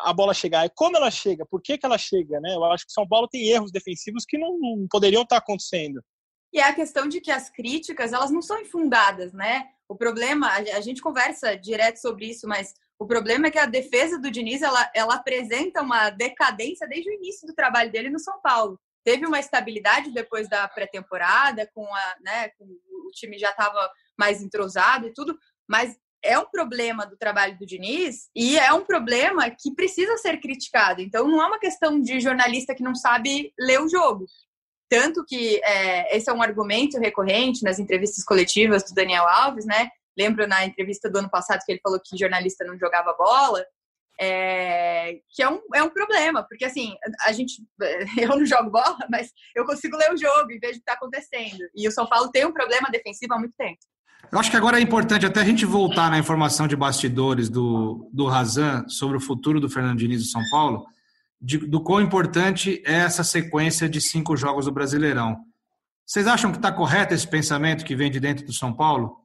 a, 0.05 0.13
bola 0.13 0.35
chegar, 0.35 0.67
é 0.67 0.69
como 0.69 0.97
ela 0.97 1.11
chega, 1.11 1.47
por 1.47 1.63
que, 1.63 1.79
que 1.79 1.87
ela 1.87 1.97
chega, 1.97 2.39
né? 2.39 2.55
Eu 2.55 2.65
acho 2.65 2.87
que 2.87 2.93
São 2.93 3.09
Paulo 3.09 3.27
tem 3.27 3.49
erros 3.49 3.73
defensivos 3.73 4.27
que 4.29 4.37
não, 4.37 4.59
não 4.59 4.87
poderiam 4.91 5.23
estar 5.23 5.39
acontecendo. 5.39 6.05
E 6.53 6.61
é 6.61 6.65
a 6.65 6.75
questão 6.75 7.09
de 7.09 7.21
que 7.21 7.31
as 7.31 7.49
críticas, 7.49 8.13
elas 8.13 8.31
não 8.31 8.43
são 8.43 8.61
infundadas, 8.61 9.33
né? 9.33 9.67
O 9.89 9.97
problema, 9.97 10.49
a 10.51 10.81
gente 10.81 11.01
conversa 11.01 11.57
direto 11.57 11.97
sobre 11.97 12.27
isso, 12.27 12.47
mas 12.47 12.75
o 12.99 13.07
problema 13.07 13.47
é 13.47 13.51
que 13.51 13.59
a 13.59 13.67
defesa 13.67 14.19
do 14.19 14.31
Diniz, 14.31 14.61
ela, 14.61 14.91
ela 14.95 15.15
apresenta 15.15 15.83
uma 15.83 16.11
decadência 16.11 16.87
desde 16.87 17.11
o 17.11 17.15
início 17.15 17.47
do 17.47 17.55
trabalho 17.55 17.91
dele 17.91 18.11
no 18.11 18.19
São 18.19 18.41
Paulo. 18.41 18.79
Teve 19.03 19.27
uma 19.27 19.41
estabilidade 19.41 20.13
depois 20.13 20.49
da 20.49 20.69
pré-temporada, 20.69 21.69
com 21.75 21.87
a, 21.87 22.17
né, 22.21 22.51
com 22.51 22.65
o 22.65 23.11
time 23.13 23.39
já 23.39 23.51
estava 23.51 23.91
mais 24.17 24.43
entrosado 24.43 25.07
e 25.07 25.13
tudo, 25.13 25.37
mas 25.69 25.97
é 26.25 26.39
um 26.39 26.47
problema 26.47 27.07
do 27.07 27.17
trabalho 27.17 27.57
do 27.59 27.67
Diniz 27.67 28.29
e 28.35 28.59
é 28.59 28.73
um 28.73 28.85
problema 28.85 29.49
que 29.51 29.75
precisa 29.75 30.17
ser 30.17 30.41
criticado. 30.41 31.01
Então, 31.01 31.29
não 31.29 31.41
é 31.43 31.47
uma 31.47 31.59
questão 31.59 32.01
de 32.01 32.19
jornalista 32.19 32.75
que 32.75 32.83
não 32.83 32.95
sabe 32.95 33.53
ler 33.59 33.81
o 33.81 33.89
jogo. 33.89 34.27
Tanto 34.89 35.25
que 35.25 35.61
é, 35.65 36.17
esse 36.17 36.31
é 36.31 36.33
um 36.33 36.43
argumento 36.43 36.99
recorrente 36.99 37.63
nas 37.63 37.79
entrevistas 37.79 38.25
coletivas 38.25 38.83
do 38.85 38.95
Daniel 38.95 39.29
Alves, 39.29 39.67
né? 39.67 39.89
Lembro 40.17 40.47
na 40.47 40.65
entrevista 40.65 41.11
do 41.11 41.19
ano 41.19 41.31
passado 41.31 41.61
que 41.65 41.73
ele 41.73 41.81
falou 41.83 42.01
que 42.03 42.17
jornalista 42.17 42.65
não 42.65 42.79
jogava 42.79 43.15
bola. 43.15 43.65
É, 44.21 45.19
que 45.35 45.43
é 45.43 45.49
um, 45.49 45.61
é 45.75 45.83
um 45.83 45.91
problema, 45.91 46.47
porque 46.49 46.65
assim, 46.65 46.95
a 47.23 47.33
gente, 47.33 47.61
eu 48.17 48.29
não 48.29 48.47
jogo 48.47 48.71
bola, 48.71 48.97
mas 49.11 49.33
eu 49.57 49.67
consigo 49.67 49.97
ler 49.97 50.13
o 50.13 50.17
jogo 50.17 50.53
e 50.53 50.59
vejo 50.61 50.75
o 50.75 50.77
que 50.77 50.79
está 50.79 50.93
acontecendo. 50.93 51.59
E 51.75 51.89
o 51.89 51.91
São 51.91 52.07
Paulo 52.07 52.31
tem 52.31 52.45
um 52.45 52.53
problema 52.53 52.89
defensivo 52.93 53.35
há 53.35 53.39
muito 53.39 53.55
tempo. 53.59 53.81
Eu 54.33 54.39
acho 54.39 54.51
que 54.51 54.57
agora 54.57 54.79
é 54.79 54.83
importante 54.83 55.27
até 55.27 55.41
a 55.41 55.45
gente 55.45 55.65
voltar 55.65 56.11
na 56.11 56.19
informação 56.19 56.67
de 56.67 56.77
bastidores 56.77 57.49
do, 57.49 58.09
do 58.13 58.27
Razan 58.27 58.87
sobre 58.89 59.17
o 59.17 59.21
futuro 59.21 59.61
do 59.61 59.69
Fernando 59.69 59.99
Diniz 59.99 60.23
do 60.23 60.29
São 60.29 60.43
Paulo, 60.51 60.87
de, 61.41 61.59
do 61.59 61.81
quão 61.81 62.01
importante 62.01 62.83
é 62.85 62.95
essa 62.95 63.23
sequência 63.23 63.89
de 63.89 64.01
cinco 64.01 64.37
jogos 64.37 64.65
do 64.65 64.73
Brasileirão. 64.73 65.37
Vocês 66.07 66.27
acham 66.27 66.51
que 66.51 66.59
está 66.59 66.73
correto 66.73 67.15
esse 67.15 67.27
pensamento 67.27 67.85
que 67.85 67.97
vem 67.97 68.11
de 68.11 68.21
dentro 68.21 68.45
do 68.45 68.53
São 68.53 68.73
Paulo? 68.73 69.17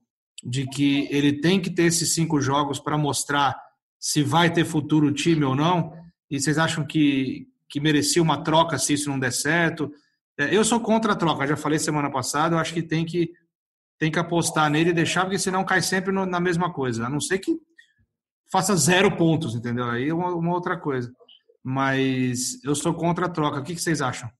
De 0.43 0.65
que 0.67 1.07
ele 1.11 1.33
tem 1.33 1.59
que 1.59 1.69
ter 1.69 1.83
esses 1.83 2.13
cinco 2.13 2.39
jogos 2.39 2.79
para 2.79 2.97
mostrar 2.97 3.57
se 3.99 4.23
vai 4.23 4.51
ter 4.51 4.63
futuro 4.63 5.07
o 5.07 5.13
time 5.13 5.43
ou 5.43 5.55
não? 5.55 5.93
E 6.29 6.39
vocês 6.39 6.57
acham 6.57 6.85
que, 6.85 7.47
que 7.67 7.79
merecia 7.79 8.21
uma 8.21 8.43
troca 8.43 8.77
se 8.77 8.93
isso 8.93 9.09
não 9.09 9.19
der 9.19 9.33
certo? 9.33 9.91
É, 10.37 10.55
eu 10.55 10.63
sou 10.63 10.79
contra 10.79 11.13
a 11.13 11.15
troca, 11.15 11.45
já 11.45 11.57
falei 11.57 11.79
semana 11.79 12.09
passada, 12.09 12.55
eu 12.55 12.59
acho 12.59 12.73
que 12.73 12.81
tem 12.81 13.05
que 13.05 13.31
tem 13.99 14.09
que 14.09 14.17
apostar 14.17 14.69
nele 14.69 14.91
e 14.91 14.93
deixar, 14.93 15.23
porque 15.23 15.37
senão 15.37 15.65
cai 15.65 15.81
sempre 15.81 16.11
no, 16.11 16.25
na 16.25 16.39
mesma 16.39 16.71
coisa. 16.71 17.05
A 17.05 17.09
não 17.09 17.19
ser 17.19 17.37
que 17.37 17.59
faça 18.49 18.75
zero 18.75 19.15
pontos, 19.15 19.53
entendeu? 19.53 19.85
Aí 19.89 20.07
é 20.07 20.13
uma, 20.13 20.33
uma 20.33 20.53
outra 20.53 20.77
coisa. 20.77 21.11
Mas 21.61 22.63
eu 22.63 22.73
sou 22.73 22.93
contra 22.93 23.25
a 23.25 23.29
troca. 23.29 23.59
O 23.59 23.63
que, 23.63 23.75
que 23.75 23.81
vocês 23.81 24.01
acham? 24.01 24.31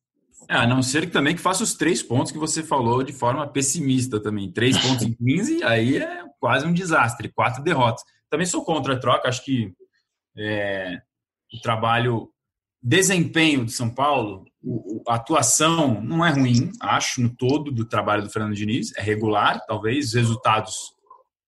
É, 0.47 0.55
a 0.55 0.65
não 0.65 0.81
ser 0.81 1.05
que 1.05 1.11
também 1.11 1.35
que 1.35 1.41
faça 1.41 1.61
os 1.61 1.73
três 1.73 2.01
pontos 2.01 2.31
que 2.31 2.37
você 2.37 2.63
falou 2.63 3.03
de 3.03 3.11
forma 3.11 3.45
pessimista 3.45 4.19
também. 4.19 4.49
Três 4.49 4.77
pontos 4.81 5.05
em 5.05 5.13
15, 5.13 5.63
aí 5.63 5.97
é 5.97 6.23
quase 6.39 6.65
um 6.65 6.73
desastre. 6.73 7.29
Quatro 7.29 7.61
derrotas. 7.61 8.03
Também 8.29 8.47
sou 8.47 8.63
contra 8.63 8.93
a 8.93 8.99
troca. 8.99 9.27
Acho 9.27 9.43
que 9.43 9.73
é, 10.37 11.01
o 11.53 11.59
trabalho, 11.59 12.31
desempenho 12.81 13.65
de 13.65 13.73
São 13.73 13.93
Paulo 13.93 14.45
a 15.07 15.15
atuação 15.15 16.01
não 16.01 16.25
é 16.25 16.31
ruim, 16.31 16.71
acho, 16.81 17.21
no 17.21 17.29
todo 17.29 17.71
do 17.71 17.85
trabalho 17.85 18.23
do 18.23 18.29
Fernando 18.29 18.55
Diniz, 18.55 18.93
é 18.95 19.01
regular, 19.01 19.63
talvez, 19.65 20.07
os 20.07 20.13
resultados 20.13 20.73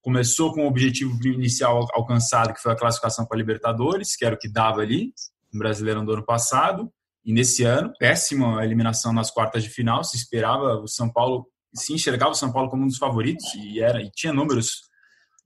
começou 0.01 0.53
com 0.53 0.63
o 0.63 0.67
objetivo 0.67 1.15
inicial 1.27 1.85
alcançado, 1.93 2.53
que 2.53 2.61
foi 2.61 2.71
a 2.71 2.75
classificação 2.75 3.25
para 3.25 3.37
a 3.37 3.39
Libertadores, 3.39 4.15
que 4.15 4.25
era 4.25 4.35
o 4.35 4.37
que 4.37 4.49
dava 4.49 4.81
ali, 4.81 5.13
no 5.53 5.59
Brasileirão 5.59 6.05
do 6.05 6.13
ano 6.13 6.25
passado, 6.25 6.91
e 7.23 7.31
nesse 7.31 7.63
ano, 7.63 7.93
péssima 7.99 8.63
eliminação 8.65 9.13
nas 9.13 9.29
quartas 9.29 9.61
de 9.63 9.69
final, 9.69 10.03
se 10.03 10.17
esperava 10.17 10.79
o 10.79 10.87
São 10.87 11.11
Paulo, 11.11 11.47
se 11.73 11.93
enxergava 11.93 12.31
o 12.31 12.35
São 12.35 12.51
Paulo 12.51 12.69
como 12.69 12.83
um 12.83 12.87
dos 12.87 12.97
favoritos, 12.97 13.45
e, 13.55 13.79
era, 13.79 14.01
e 14.01 14.09
tinha 14.09 14.33
números 14.33 14.89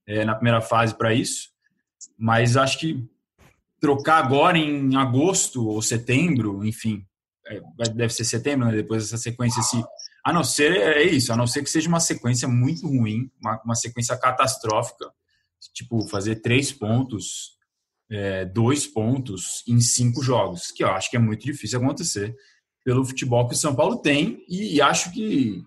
é, 0.07 0.23
na 0.23 0.35
primeira 0.35 0.61
fase 0.61 0.95
para 0.95 1.13
isso, 1.13 1.49
mas 2.17 2.55
acho 2.55 2.79
que 2.79 3.03
trocar 3.81 4.23
agora 4.23 4.57
em 4.57 4.95
agosto 4.95 5.67
ou 5.67 5.81
setembro, 5.81 6.63
enfim, 6.63 7.05
deve 7.93 8.13
ser 8.13 8.25
setembro, 8.25 8.67
né? 8.67 8.75
depois 8.75 9.03
dessa 9.03 9.17
sequência, 9.17 9.61
se, 9.61 9.83
a 10.25 10.33
não 10.33 10.43
ser, 10.43 10.75
é 10.75 11.03
isso, 11.03 11.31
a 11.31 11.37
não 11.37 11.45
ser 11.45 11.63
que 11.63 11.69
seja 11.69 11.87
uma 11.87 11.99
sequência 11.99 12.47
muito 12.47 12.87
ruim, 12.87 13.29
uma, 13.39 13.61
uma 13.63 13.75
sequência 13.75 14.17
catastrófica, 14.17 15.11
tipo, 15.73 16.07
fazer 16.07 16.37
três 16.37 16.71
pontos, 16.71 17.55
é, 18.09 18.45
dois 18.45 18.87
pontos 18.87 19.63
em 19.67 19.79
cinco 19.79 20.23
jogos, 20.23 20.71
que 20.71 20.83
eu 20.83 20.89
acho 20.89 21.09
que 21.09 21.17
é 21.17 21.19
muito 21.19 21.45
difícil 21.45 21.79
acontecer 21.79 22.35
pelo 22.83 23.05
futebol 23.05 23.47
que 23.47 23.55
o 23.55 23.57
São 23.57 23.75
Paulo 23.75 23.97
tem, 23.97 24.43
e, 24.47 24.75
e 24.75 24.81
acho 24.81 25.11
que 25.11 25.63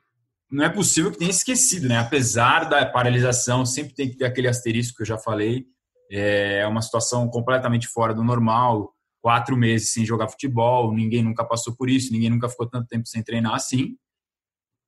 não 0.51 0.65
é 0.65 0.69
possível 0.69 1.11
que 1.11 1.19
tenha 1.19 1.31
esquecido, 1.31 1.89
né? 1.89 1.99
Apesar 1.99 2.69
da 2.69 2.87
paralisação, 2.87 3.67
sempre 3.67 3.95
tem 3.95 4.09
que 4.09 4.17
ter 4.17 4.25
aquele 4.25 4.49
asterisco 4.49 4.97
que 4.97 5.03
eu 5.03 5.07
já 5.07 5.19
falei, 5.19 5.67
é 6.11 6.67
uma 6.67 6.81
situação 6.81 7.29
completamente 7.29 7.87
fora 7.87 8.15
do 8.15 8.25
normal, 8.25 8.95
quatro 9.29 9.59
meses 9.59 9.93
sem 9.93 10.07
jogar 10.07 10.27
futebol, 10.27 10.91
ninguém 10.91 11.23
nunca 11.23 11.45
passou 11.45 11.77
por 11.77 11.91
isso, 11.91 12.11
ninguém 12.11 12.31
nunca 12.31 12.49
ficou 12.49 12.67
tanto 12.67 12.89
tempo 12.89 13.07
sem 13.07 13.23
treinar 13.23 13.53
assim. 13.53 13.95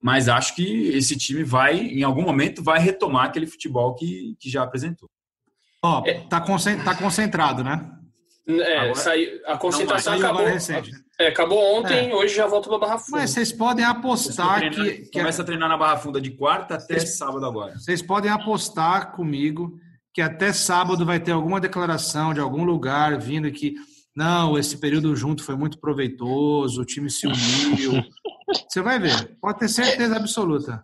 Mas 0.03 0.31
acho 0.31 0.55
que 0.57 0.89
esse 0.97 1.15
time 1.15 1.45
vai, 1.45 1.77
em 1.77 2.03
algum 2.03 2.23
momento, 2.23 2.63
vai 2.63 2.79
retomar 2.81 3.27
aquele 3.27 3.47
futebol 3.47 3.95
que, 3.95 4.35
que 4.41 4.49
já 4.49 4.63
apresentou. 4.63 5.11
Ó, 5.83 5.99
oh, 5.99 6.29
tá, 6.31 6.41
tá 6.41 6.95
concentrado, 6.95 7.63
né? 7.63 7.87
É, 8.49 8.79
agora, 8.79 8.95
saiu, 8.95 9.43
a 9.45 9.59
concentração 9.59 10.19
não, 10.19 10.27
acabou, 10.27 10.47
recente. 10.47 10.91
É, 11.21 11.29
acabou 11.29 11.79
ontem, 11.79 12.09
é. 12.09 12.15
hoje 12.15 12.35
já 12.35 12.47
volta 12.47 12.71
para 12.71 12.79
Barra 12.79 12.99
Funda. 12.99 13.19
Mas 13.19 13.33
vocês 13.33 13.53
podem 13.53 13.85
apostar 13.85 14.57
treinar, 14.57 14.87
que, 14.87 15.03
que. 15.03 15.19
Começa 15.19 15.43
a 15.43 15.45
treinar 15.45 15.69
na 15.69 15.77
Barra 15.77 15.99
Funda 15.99 16.19
de 16.19 16.31
quarta 16.31 16.77
até 16.77 16.95
vocês, 16.95 17.19
sábado 17.19 17.45
agora. 17.45 17.79
Vocês 17.79 18.01
podem 18.01 18.31
apostar 18.31 19.13
comigo 19.13 19.79
que 20.15 20.23
até 20.23 20.51
sábado 20.51 21.05
vai 21.05 21.21
ter 21.21 21.33
alguma 21.33 21.61
declaração 21.61 22.33
de 22.33 22.41
algum 22.41 22.65
lugar 22.65 23.19
vindo 23.19 23.53
que 23.53 23.75
não, 24.21 24.59
esse 24.59 24.77
período 24.77 25.17
junto 25.17 25.43
foi 25.43 25.57
muito 25.57 25.81
proveitoso, 25.81 26.83
o 26.83 26.85
time 26.85 27.09
se 27.09 27.27
uniu. 27.27 28.05
Você 28.69 28.83
vai 28.83 28.99
ver, 28.99 29.35
pode 29.41 29.61
ter 29.61 29.69
certeza 29.69 30.15
absoluta. 30.15 30.83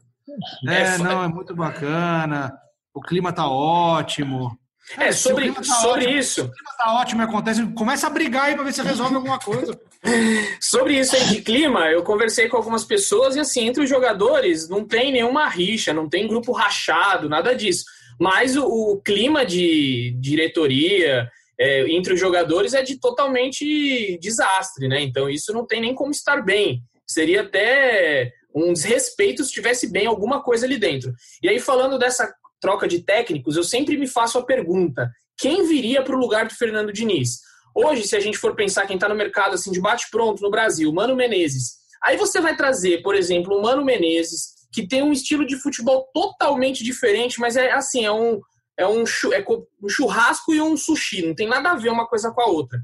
É, 0.67 0.95
é 0.95 0.99
não, 0.99 1.23
é 1.23 1.29
muito 1.29 1.55
bacana, 1.55 2.51
o 2.95 3.01
clima 3.03 3.35
tá 3.35 3.47
ótimo. 3.47 4.59
É, 4.97 5.13
sobre, 5.13 5.53
tá 5.53 5.63
sobre 5.63 6.05
ótimo, 6.05 6.19
isso. 6.19 6.41
o 6.45 6.51
clima 6.51 6.71
tá 6.79 6.95
ótimo 6.95 7.23
acontece, 7.23 7.67
começa 7.73 8.07
a 8.07 8.11
brigar 8.11 8.45
aí 8.45 8.55
para 8.55 8.65
ver 8.65 8.73
se 8.73 8.81
resolve 8.81 9.17
alguma 9.17 9.39
coisa. 9.39 9.79
sobre 10.59 10.99
isso 10.99 11.15
aí 11.15 11.27
de 11.27 11.43
clima, 11.43 11.91
eu 11.91 12.03
conversei 12.03 12.49
com 12.49 12.57
algumas 12.57 12.85
pessoas 12.85 13.37
e 13.37 13.41
assim, 13.41 13.67
entre 13.67 13.83
os 13.83 13.91
jogadores 13.91 14.67
não 14.67 14.83
tem 14.83 15.13
nenhuma 15.13 15.47
rixa, 15.47 15.93
não 15.93 16.09
tem 16.09 16.27
grupo 16.27 16.53
rachado, 16.53 17.29
nada 17.29 17.55
disso. 17.55 17.85
Mas 18.19 18.57
o, 18.57 18.65
o 18.65 19.03
clima 19.03 19.45
de 19.45 20.17
diretoria, 20.19 21.31
é, 21.59 21.91
entre 21.91 22.15
os 22.15 22.21
jogadores 22.21 22.75
é 22.75 22.83
de 22.83 22.99
totalmente 22.99 24.19
desastre, 24.21 24.89
né? 24.89 25.03
Então 25.03 25.29
isso 25.29 25.53
não 25.53 25.67
tem 25.67 25.81
nem 25.81 25.95
como 25.95 26.11
estar 26.11 26.43
bem. 26.43 26.83
Seria 27.07 27.43
até 27.43 28.33
um 28.55 28.73
desrespeito 28.73 29.45
se 29.45 29.53
tivesse 29.53 29.91
bem 29.91 30.07
alguma 30.07 30.43
coisa 30.43 30.67
ali 30.67 30.79
dentro. 30.79 31.13
E 31.43 31.49
aí, 31.49 31.61
falando 31.61 31.99
dessa 31.99 32.33
troca 32.61 32.89
de 32.89 33.03
técnicos, 33.03 33.57
eu 33.57 33.63
sempre 33.63 33.97
me 33.97 34.07
faço 34.07 34.39
a 34.39 34.45
pergunta: 34.45 35.11
quem 35.39 35.67
viria 35.67 36.03
para 36.03 36.17
o 36.17 36.19
lugar 36.19 36.47
do 36.47 36.55
Fernando 36.55 36.93
Diniz? 36.93 37.41
Hoje, 37.75 38.05
se 38.05 38.17
a 38.17 38.21
gente 38.21 38.39
for 38.39 38.57
pensar 38.57 38.87
quem 38.87 38.97
está 38.97 39.09
no 39.09 39.15
mercado 39.15 39.55
assim 39.55 39.71
de 39.71 39.81
bate-pronto 39.81 40.43
no 40.43 40.51
Brasil, 40.51 40.91
Mano 40.93 41.15
Menezes. 41.15 41.77
Aí 42.03 42.17
você 42.17 42.41
vai 42.41 42.57
trazer, 42.57 43.03
por 43.03 43.15
exemplo, 43.15 43.55
o 43.55 43.63
Mano 43.63 43.85
Menezes, 43.85 44.55
que 44.73 44.87
tem 44.87 45.03
um 45.03 45.13
estilo 45.13 45.47
de 45.47 45.57
futebol 45.57 46.09
totalmente 46.15 46.83
diferente, 46.83 47.39
mas 47.39 47.57
é 47.57 47.71
assim, 47.73 48.05
é 48.05 48.13
um, 48.13 48.41
é 48.79 48.87
um, 48.87 49.05
é 49.33 49.45
um 49.83 49.89
churrasco 49.89 50.55
e 50.55 50.61
um 50.61 50.77
sushi, 50.77 51.27
não 51.27 51.35
tem 51.35 51.49
nada 51.49 51.71
a 51.71 51.77
ver 51.77 51.91
uma 51.91 52.07
coisa 52.07 52.31
com 52.31 52.41
a 52.41 52.47
outra. 52.47 52.79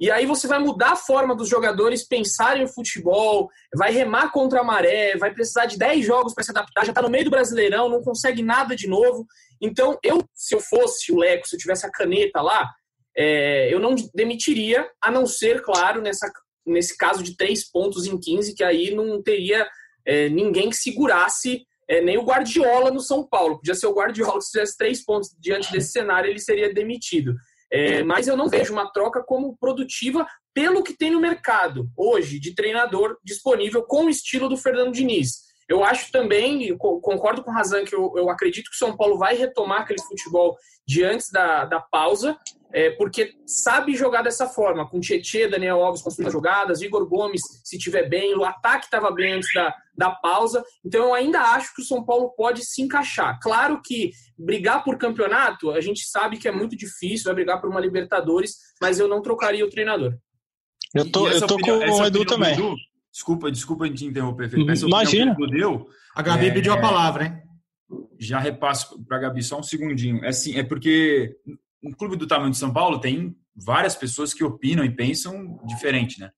E 0.00 0.12
aí 0.12 0.26
você 0.26 0.46
vai 0.46 0.60
mudar 0.60 0.92
a 0.92 0.96
forma 0.96 1.34
dos 1.34 1.48
jogadores 1.48 2.06
pensarem 2.06 2.62
o 2.62 2.68
futebol, 2.68 3.50
vai 3.74 3.90
remar 3.90 4.30
contra 4.30 4.60
a 4.60 4.64
maré, 4.64 5.16
vai 5.16 5.32
precisar 5.32 5.66
de 5.66 5.76
10 5.76 6.06
jogos 6.06 6.34
para 6.34 6.44
se 6.44 6.52
adaptar, 6.52 6.84
já 6.84 6.92
está 6.92 7.02
no 7.02 7.10
meio 7.10 7.24
do 7.24 7.32
Brasileirão, 7.32 7.88
não 7.88 8.00
consegue 8.00 8.40
nada 8.40 8.76
de 8.76 8.86
novo. 8.86 9.26
Então, 9.60 9.98
eu, 10.04 10.22
se 10.32 10.54
eu 10.54 10.60
fosse 10.60 11.10
o 11.10 11.18
Leco, 11.18 11.48
se 11.48 11.56
eu 11.56 11.58
tivesse 11.58 11.84
a 11.84 11.90
caneta 11.90 12.40
lá, 12.40 12.70
é, 13.16 13.74
eu 13.74 13.80
não 13.80 13.96
demitiria, 14.14 14.88
a 15.02 15.10
não 15.10 15.26
ser, 15.26 15.62
claro, 15.62 16.00
nessa, 16.00 16.30
nesse 16.64 16.96
caso 16.96 17.20
de 17.20 17.36
3 17.36 17.68
pontos 17.68 18.06
em 18.06 18.16
15, 18.16 18.54
que 18.54 18.62
aí 18.62 18.94
não 18.94 19.20
teria 19.20 19.68
é, 20.06 20.28
ninguém 20.28 20.70
que 20.70 20.76
segurasse 20.76 21.66
é, 21.88 22.00
nem 22.00 22.18
o 22.18 22.24
Guardiola 22.24 22.90
no 22.90 23.00
São 23.00 23.26
Paulo. 23.26 23.56
Podia 23.56 23.74
ser 23.74 23.86
o 23.86 23.94
Guardiola, 23.94 24.40
se 24.40 24.52
tivesse 24.52 24.76
3 24.76 25.04
pontos 25.04 25.30
diante 25.38 25.72
desse 25.72 25.92
cenário, 25.92 26.28
ele 26.28 26.38
seria 26.38 26.72
demitido. 26.72 27.34
É, 27.70 28.02
mas 28.02 28.26
eu 28.26 28.36
não 28.36 28.48
vejo 28.48 28.72
uma 28.72 28.90
troca 28.90 29.22
como 29.22 29.56
produtiva 29.58 30.26
pelo 30.54 30.82
que 30.82 30.96
tem 30.96 31.10
no 31.10 31.20
mercado 31.20 31.90
hoje 31.96 32.40
de 32.40 32.54
treinador 32.54 33.16
disponível 33.22 33.82
com 33.82 34.06
o 34.06 34.10
estilo 34.10 34.48
do 34.48 34.56
Fernando 34.56 34.92
Diniz. 34.92 35.47
Eu 35.68 35.84
acho 35.84 36.10
também, 36.10 36.76
concordo 36.78 37.44
com 37.44 37.50
o 37.50 37.54
Razan, 37.54 37.84
que 37.84 37.94
eu, 37.94 38.14
eu, 38.16 38.30
acredito 38.30 38.70
que 38.70 38.74
o 38.74 38.78
São 38.78 38.96
Paulo 38.96 39.18
vai 39.18 39.36
retomar 39.36 39.82
aquele 39.82 40.00
futebol 40.00 40.56
de 40.86 41.04
antes 41.04 41.30
da, 41.30 41.66
da 41.66 41.78
pausa, 41.78 42.38
é, 42.72 42.90
porque 42.92 43.34
sabe 43.46 43.94
jogar 43.94 44.22
dessa 44.22 44.46
forma, 44.46 44.88
com 44.88 44.98
Tietê, 44.98 45.46
Daniel 45.46 45.82
Alves 45.82 46.00
construindo 46.00 46.32
jogadas, 46.32 46.80
Igor 46.80 47.06
Gomes, 47.06 47.42
se 47.64 47.78
tiver 47.78 48.08
bem, 48.08 48.34
o 48.34 48.44
ataque 48.44 48.86
estava 48.86 49.10
bem 49.10 49.34
antes 49.34 49.50
da, 49.54 49.74
da 49.94 50.10
pausa. 50.10 50.64
Então 50.84 51.04
eu 51.04 51.14
ainda 51.14 51.40
acho 51.40 51.74
que 51.74 51.82
o 51.82 51.84
São 51.84 52.02
Paulo 52.04 52.30
pode 52.30 52.64
se 52.64 52.80
encaixar. 52.80 53.38
Claro 53.42 53.82
que 53.84 54.10
brigar 54.38 54.82
por 54.82 54.96
campeonato, 54.96 55.70
a 55.70 55.80
gente 55.82 56.06
sabe 56.06 56.38
que 56.38 56.48
é 56.48 56.52
muito 56.52 56.76
difícil, 56.76 57.26
vai 57.26 57.34
brigar 57.34 57.60
por 57.60 57.68
uma 57.68 57.80
Libertadores, 57.80 58.56
mas 58.80 58.98
eu 58.98 59.06
não 59.06 59.20
trocaria 59.20 59.64
o 59.64 59.70
treinador. 59.70 60.14
Eu 60.94 61.10
tô, 61.10 61.28
eu 61.28 61.46
tô 61.46 61.54
opinião, 61.54 61.80
com 61.80 62.00
o 62.00 62.06
Edu 62.06 62.24
também. 62.24 62.54
Edu, 62.54 62.74
Desculpa, 63.18 63.50
desculpa 63.50 63.90
te 63.90 64.04
interromper, 64.04 64.48
Felipe. 64.48 64.70
Essa 64.70 64.86
Imagina. 64.86 65.34
Que 65.34 65.46
deu, 65.48 65.88
a 66.14 66.22
Gabi 66.22 66.46
é, 66.46 66.50
pediu 66.52 66.72
a 66.72 66.80
palavra, 66.80 67.24
hein? 67.24 67.42
Já 68.16 68.38
repasso 68.38 69.04
para 69.06 69.16
a 69.16 69.20
Gabi 69.20 69.42
só 69.42 69.58
um 69.58 69.62
segundinho. 69.62 70.24
É 70.24 70.28
assim, 70.28 70.56
é 70.56 70.62
porque 70.62 71.36
um 71.82 71.90
clube 71.90 72.14
do 72.14 72.28
tamanho 72.28 72.52
de 72.52 72.56
São 72.56 72.72
Paulo 72.72 73.00
tem 73.00 73.36
várias 73.56 73.96
pessoas 73.96 74.32
que 74.32 74.44
opinam 74.44 74.84
e 74.84 74.94
pensam 74.94 75.58
diferente, 75.66 76.20
né? 76.20 76.30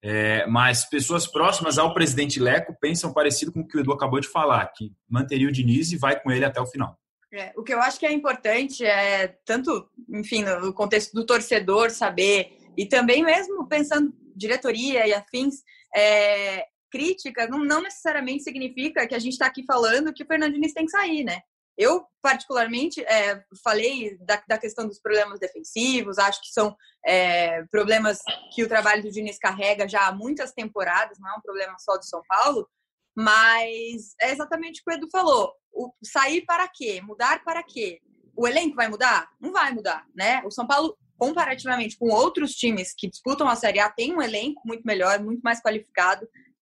É, 0.00 0.46
mas 0.46 0.88
pessoas 0.88 1.26
próximas 1.26 1.76
ao 1.76 1.92
presidente 1.92 2.38
Leco 2.38 2.72
pensam 2.80 3.12
parecido 3.12 3.50
com 3.50 3.62
o 3.62 3.66
que 3.66 3.76
o 3.76 3.80
Edu 3.80 3.92
acabou 3.92 4.20
de 4.20 4.28
falar, 4.28 4.64
que 4.68 4.92
manteria 5.10 5.48
o 5.48 5.52
Diniz 5.52 5.90
e 5.90 5.96
vai 5.96 6.20
com 6.20 6.30
ele 6.30 6.44
até 6.44 6.60
o 6.60 6.66
final. 6.66 6.96
É, 7.32 7.52
o 7.56 7.64
que 7.64 7.74
eu 7.74 7.82
acho 7.82 7.98
que 7.98 8.06
é 8.06 8.12
importante 8.12 8.84
é 8.84 9.26
tanto, 9.44 9.90
enfim, 10.08 10.44
no 10.44 10.72
contexto 10.72 11.12
do 11.14 11.26
torcedor 11.26 11.90
saber 11.90 12.58
e 12.76 12.86
também 12.86 13.24
mesmo 13.24 13.66
pensando 13.66 14.14
diretoria 14.36 15.04
e 15.04 15.12
afins, 15.12 15.56
é, 15.98 16.66
crítica 16.90 17.48
não, 17.48 17.64
não, 17.64 17.82
necessariamente 17.82 18.44
significa 18.44 19.06
que 19.06 19.14
a 19.14 19.18
gente 19.18 19.32
está 19.32 19.46
aqui 19.46 19.64
falando 19.64 20.12
que 20.12 20.22
o 20.22 20.26
Fernando 20.26 20.52
Diniz 20.52 20.72
tem 20.72 20.84
que 20.84 20.92
sair, 20.92 21.24
né? 21.24 21.42
Eu, 21.76 22.04
particularmente, 22.20 23.00
é, 23.04 23.40
falei 23.62 24.16
da, 24.18 24.42
da, 24.48 24.58
questão 24.58 24.86
dos 24.86 25.00
problemas 25.00 25.38
defensivos, 25.38 26.18
acho 26.18 26.40
que 26.40 26.48
são 26.48 26.76
é, 27.06 27.64
problemas 27.66 28.18
que 28.52 28.64
o 28.64 28.68
trabalho 28.68 29.02
do 29.02 29.12
Diniz 29.12 29.38
carrega 29.38 29.88
já 29.88 30.08
há 30.08 30.12
muitas 30.12 30.52
temporadas, 30.52 31.18
não 31.20 31.30
é 31.30 31.34
um 31.36 31.40
problema 31.40 31.76
só 31.78 31.96
do 31.96 32.04
São 32.04 32.20
Paulo, 32.28 32.68
mas 33.16 34.14
é 34.20 34.32
exatamente 34.32 34.80
o 34.80 34.84
que 34.84 34.90
o 34.90 34.94
Edu 34.94 35.08
falou. 35.10 35.52
O, 35.72 35.92
sair 36.02 36.44
para 36.44 36.66
quê? 36.68 37.00
Mudar 37.00 37.44
para 37.44 37.62
quê? 37.62 38.00
O 38.36 38.46
elenco 38.46 38.74
vai 38.74 38.88
mudar? 38.88 39.28
Não 39.40 39.52
vai 39.52 39.72
mudar, 39.72 40.04
né? 40.14 40.42
O 40.44 40.50
São 40.50 40.66
Paulo 40.66 40.96
comparativamente 41.18 41.98
com 41.98 42.08
outros 42.08 42.52
times 42.52 42.94
que 42.96 43.08
disputam 43.08 43.48
a 43.48 43.56
Série 43.56 43.80
A, 43.80 43.90
tem 43.90 44.14
um 44.14 44.22
elenco 44.22 44.62
muito 44.64 44.84
melhor, 44.84 45.20
muito 45.20 45.40
mais 45.40 45.60
qualificado. 45.60 46.26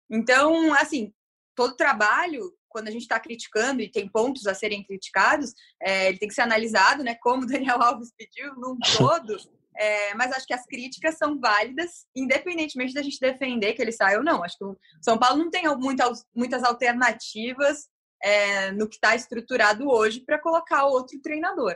Então, 0.10 0.73
assim, 0.73 1.13
todo 1.53 1.75
trabalho, 1.75 2.53
quando 2.69 2.88
a 2.88 2.91
gente 2.91 3.01
está 3.01 3.19
criticando 3.19 3.81
e 3.81 3.91
tem 3.91 4.07
pontos 4.07 4.47
a 4.47 4.55
serem 4.55 4.83
criticados, 4.83 5.53
é, 5.81 6.07
ele 6.07 6.17
tem 6.17 6.29
que 6.29 6.33
ser 6.33 6.41
analisado, 6.41 7.03
né? 7.03 7.15
Como 7.21 7.43
o 7.43 7.45
Daniel 7.45 7.81
Alves 7.83 8.13
pediu, 8.17 8.55
num 8.55 8.77
todo. 8.97 9.38
É, 9.79 10.15
mas 10.15 10.31
acho 10.31 10.47
que 10.47 10.53
as 10.53 10.65
críticas 10.65 11.17
são 11.17 11.39
válidas, 11.39 12.07
independentemente 12.15 12.93
da 12.93 13.01
gente 13.03 13.19
defender 13.19 13.73
que 13.73 13.81
ele 13.81 13.91
saia 13.91 14.17
ou 14.17 14.23
não. 14.23 14.43
Acho 14.43 14.57
que 14.57 14.63
o 14.63 14.77
São 15.01 15.19
Paulo 15.19 15.38
não 15.38 15.51
tem 15.51 15.67
muitas, 15.77 16.25
muitas 16.36 16.63
alternativas 16.63 17.88
é, 18.23 18.71
no 18.71 18.88
que 18.88 18.95
está 18.95 19.15
estruturado 19.15 19.88
hoje 19.88 20.21
para 20.21 20.39
colocar 20.39 20.86
outro 20.86 21.19
treinador. 21.21 21.75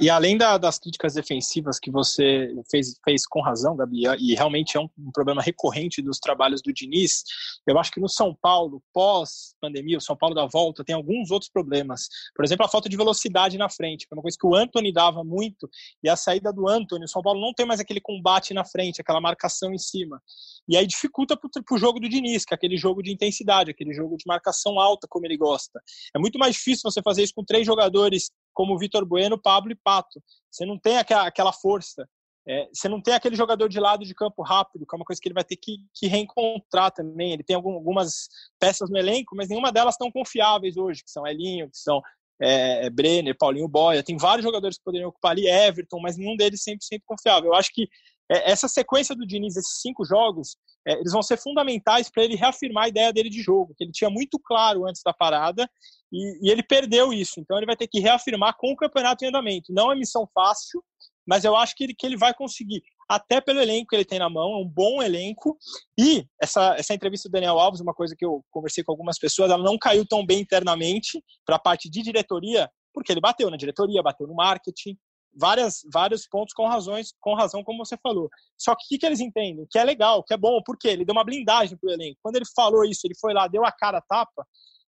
E 0.00 0.10
além 0.10 0.36
da, 0.36 0.58
das 0.58 0.78
críticas 0.78 1.14
defensivas 1.14 1.78
que 1.78 1.90
você 1.90 2.52
fez, 2.70 2.98
fez 3.04 3.26
com 3.26 3.40
razão, 3.40 3.76
Gabi, 3.76 4.02
e 4.18 4.34
realmente 4.34 4.76
é 4.76 4.80
um, 4.80 4.88
um, 4.98 5.12
problema 5.12 5.40
recorrente 5.40 6.02
dos 6.02 6.18
trabalhos 6.18 6.60
do 6.60 6.72
Diniz, 6.72 7.22
eu 7.66 7.78
acho 7.78 7.92
que 7.92 8.00
no 8.00 8.08
São 8.08 8.34
Paulo, 8.34 8.82
pós-pandemia, 8.92 9.98
o 9.98 10.00
São 10.00 10.16
Paulo 10.16 10.34
da 10.34 10.46
volta, 10.46 10.84
tem 10.84 10.96
alguns 10.96 11.30
outros 11.30 11.50
problemas. 11.50 12.08
Por 12.34 12.44
exemplo, 12.44 12.66
a 12.66 12.68
falta 12.68 12.88
de 12.88 12.96
velocidade 12.96 13.56
na 13.56 13.68
frente, 13.68 14.06
que 14.06 14.14
é 14.14 14.16
uma 14.16 14.22
coisa 14.22 14.36
que 14.38 14.46
o 14.46 14.54
Anthony 14.54 14.92
dava 14.92 15.22
muito, 15.22 15.68
e 16.02 16.08
a 16.08 16.16
saída 16.16 16.52
do 16.52 16.68
Anthony, 16.68 17.04
o 17.04 17.08
São 17.08 17.22
Paulo 17.22 17.40
não 17.40 17.54
tem 17.54 17.66
mais 17.66 17.78
aquele 17.78 18.00
combate 18.00 18.52
na 18.52 18.64
frente, 18.64 19.00
aquela 19.00 19.20
marcação 19.20 19.72
em 19.72 19.78
cima. 19.78 20.20
E 20.68 20.76
aí 20.76 20.86
dificulta 20.86 21.36
para 21.36 21.74
o 21.74 21.78
jogo 21.78 22.00
do 22.00 22.08
Diniz, 22.08 22.44
que 22.44 22.52
é 22.52 22.56
aquele 22.56 22.76
jogo 22.76 23.02
de 23.02 23.12
intensidade, 23.12 23.70
aquele 23.70 23.94
jogo 23.94 24.16
de 24.16 24.24
marcação 24.26 24.78
alta, 24.80 25.06
como 25.08 25.24
ele 25.24 25.36
gosta. 25.36 25.80
É 26.14 26.18
muito 26.18 26.38
mais 26.38 26.54
difícil 26.54 26.90
você 26.90 27.00
fazer 27.00 27.22
isso 27.22 27.32
com 27.34 27.44
três 27.44 27.64
jogadores 27.64 28.30
como 28.58 28.76
Vitor 28.76 29.06
Bueno, 29.06 29.40
Pablo 29.40 29.70
e 29.70 29.76
Pato. 29.76 30.20
Você 30.50 30.66
não 30.66 30.76
tem 30.76 30.98
aquela 30.98 31.52
força. 31.52 32.08
É, 32.44 32.68
você 32.74 32.88
não 32.88 33.00
tem 33.00 33.14
aquele 33.14 33.36
jogador 33.36 33.68
de 33.68 33.78
lado 33.78 34.04
de 34.04 34.12
campo 34.12 34.42
rápido, 34.42 34.84
que 34.84 34.96
é 34.96 34.98
uma 34.98 35.04
coisa 35.04 35.22
que 35.22 35.28
ele 35.28 35.34
vai 35.34 35.44
ter 35.44 35.54
que, 35.54 35.76
que 35.94 36.08
reencontrar 36.08 36.90
também. 36.90 37.34
Ele 37.34 37.44
tem 37.44 37.54
algumas 37.54 38.28
peças 38.58 38.90
no 38.90 38.98
elenco, 38.98 39.36
mas 39.36 39.48
nenhuma 39.48 39.70
delas 39.70 39.96
tão 39.96 40.10
confiáveis 40.10 40.76
hoje, 40.76 41.04
que 41.04 41.10
são 41.10 41.24
Elinho, 41.24 41.70
que 41.70 41.78
são 41.78 42.02
é, 42.42 42.86
é, 42.86 42.90
Brenner, 42.90 43.36
Paulinho 43.38 43.68
Boia. 43.68 44.02
Tem 44.02 44.16
vários 44.16 44.44
jogadores 44.44 44.76
que 44.76 44.82
poderiam 44.82 45.10
ocupar 45.10 45.32
ali, 45.32 45.46
Everton, 45.46 46.00
mas 46.00 46.16
nenhum 46.16 46.36
deles 46.36 46.64
100% 46.64 47.02
confiável. 47.06 47.50
Eu 47.50 47.54
acho 47.54 47.70
que 47.72 47.88
é, 48.30 48.50
essa 48.50 48.68
sequência 48.68 49.14
do 49.14 49.26
Diniz, 49.26 49.56
esses 49.56 49.80
cinco 49.80 50.04
jogos, 50.04 50.56
é, 50.86 50.94
eles 50.94 51.12
vão 51.12 51.22
ser 51.22 51.38
fundamentais 51.38 52.10
para 52.10 52.24
ele 52.24 52.36
reafirmar 52.36 52.84
a 52.84 52.88
ideia 52.88 53.12
dele 53.12 53.30
de 53.30 53.42
jogo, 53.42 53.74
que 53.76 53.84
ele 53.84 53.92
tinha 53.92 54.10
muito 54.10 54.38
claro 54.38 54.86
antes 54.86 55.02
da 55.04 55.12
parada 55.12 55.68
e, 56.12 56.46
e, 56.46 56.50
ele 56.50 56.62
perdeu 56.62 57.12
isso. 57.12 57.40
Então 57.40 57.56
ele 57.56 57.66
vai 57.66 57.76
ter 57.76 57.88
que 57.88 58.00
reafirmar 58.00 58.56
com 58.58 58.72
o 58.72 58.76
campeonato 58.76 59.24
em 59.24 59.28
andamento. 59.28 59.72
Não 59.72 59.90
é 59.90 59.96
missão 59.96 60.28
fácil, 60.34 60.82
mas 61.26 61.44
eu 61.44 61.56
acho 61.56 61.74
que 61.74 61.84
ele, 61.84 61.94
que 61.94 62.06
ele 62.06 62.16
vai 62.16 62.32
conseguir, 62.32 62.82
até 63.08 63.40
pelo 63.40 63.60
elenco 63.60 63.88
que 63.88 63.96
ele 63.96 64.04
tem 64.04 64.18
na 64.18 64.28
mão, 64.28 64.52
é 64.52 64.56
um 64.56 64.68
bom 64.68 65.02
elenco. 65.02 65.56
E 65.98 66.26
essa, 66.40 66.74
essa 66.78 66.94
entrevista 66.94 67.28
do 67.28 67.32
Daniel 67.32 67.58
Alves, 67.58 67.80
uma 67.80 67.94
coisa 67.94 68.14
que 68.16 68.24
eu 68.24 68.44
conversei 68.50 68.84
com 68.84 68.92
algumas 68.92 69.18
pessoas, 69.18 69.50
ela 69.50 69.62
não 69.62 69.78
caiu 69.78 70.06
tão 70.06 70.24
bem 70.24 70.40
internamente 70.40 71.22
para 71.46 71.56
a 71.56 71.58
parte 71.60 71.90
de 71.90 72.02
diretoria, 72.02 72.70
porque 72.92 73.12
ele 73.12 73.20
bateu 73.20 73.50
na 73.50 73.56
diretoria, 73.56 74.02
bateu 74.02 74.26
no 74.26 74.34
marketing, 74.34 74.96
várias, 75.34 75.80
vários 75.92 76.26
pontos 76.26 76.54
com 76.54 76.66
razões, 76.66 77.12
com 77.20 77.34
razão, 77.34 77.62
como 77.62 77.84
você 77.84 77.96
falou. 77.96 78.28
Só 78.56 78.74
que 78.74 78.84
o 78.84 78.88
que, 78.88 78.98
que 78.98 79.06
eles 79.06 79.20
entendem? 79.20 79.66
Que 79.70 79.78
é 79.78 79.84
legal, 79.84 80.22
que 80.22 80.34
é 80.34 80.36
bom, 80.36 80.60
porque 80.64 80.88
ele 80.88 81.04
deu 81.04 81.12
uma 81.12 81.24
blindagem 81.24 81.76
para 81.76 81.88
o 81.88 81.92
elenco. 81.92 82.18
Quando 82.22 82.36
ele 82.36 82.46
falou 82.54 82.84
isso, 82.84 83.06
ele 83.06 83.14
foi 83.20 83.32
lá, 83.32 83.46
deu 83.46 83.64
a 83.64 83.72
cara 83.72 83.98
a 83.98 84.02
tapa, 84.02 84.46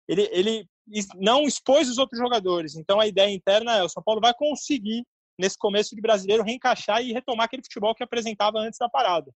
ele, 0.08 0.28
ele 0.32 0.66
não 1.16 1.42
expôs 1.42 1.88
os 1.88 1.98
outros 1.98 2.18
jogadores. 2.18 2.76
Então 2.76 2.98
a 2.98 3.06
ideia 3.06 3.30
interna 3.30 3.76
é: 3.76 3.82
o 3.82 3.88
São 3.88 4.02
Paulo 4.02 4.20
vai 4.20 4.34
conseguir, 4.34 5.04
nesse 5.38 5.56
começo 5.56 5.94
de 5.94 6.02
brasileiro, 6.02 6.42
reencaixar 6.42 7.02
e 7.02 7.12
retomar 7.12 7.46
aquele 7.46 7.62
futebol 7.62 7.94
que 7.94 8.02
apresentava 8.02 8.58
antes 8.58 8.78
da 8.78 8.88
parada. 8.88 9.30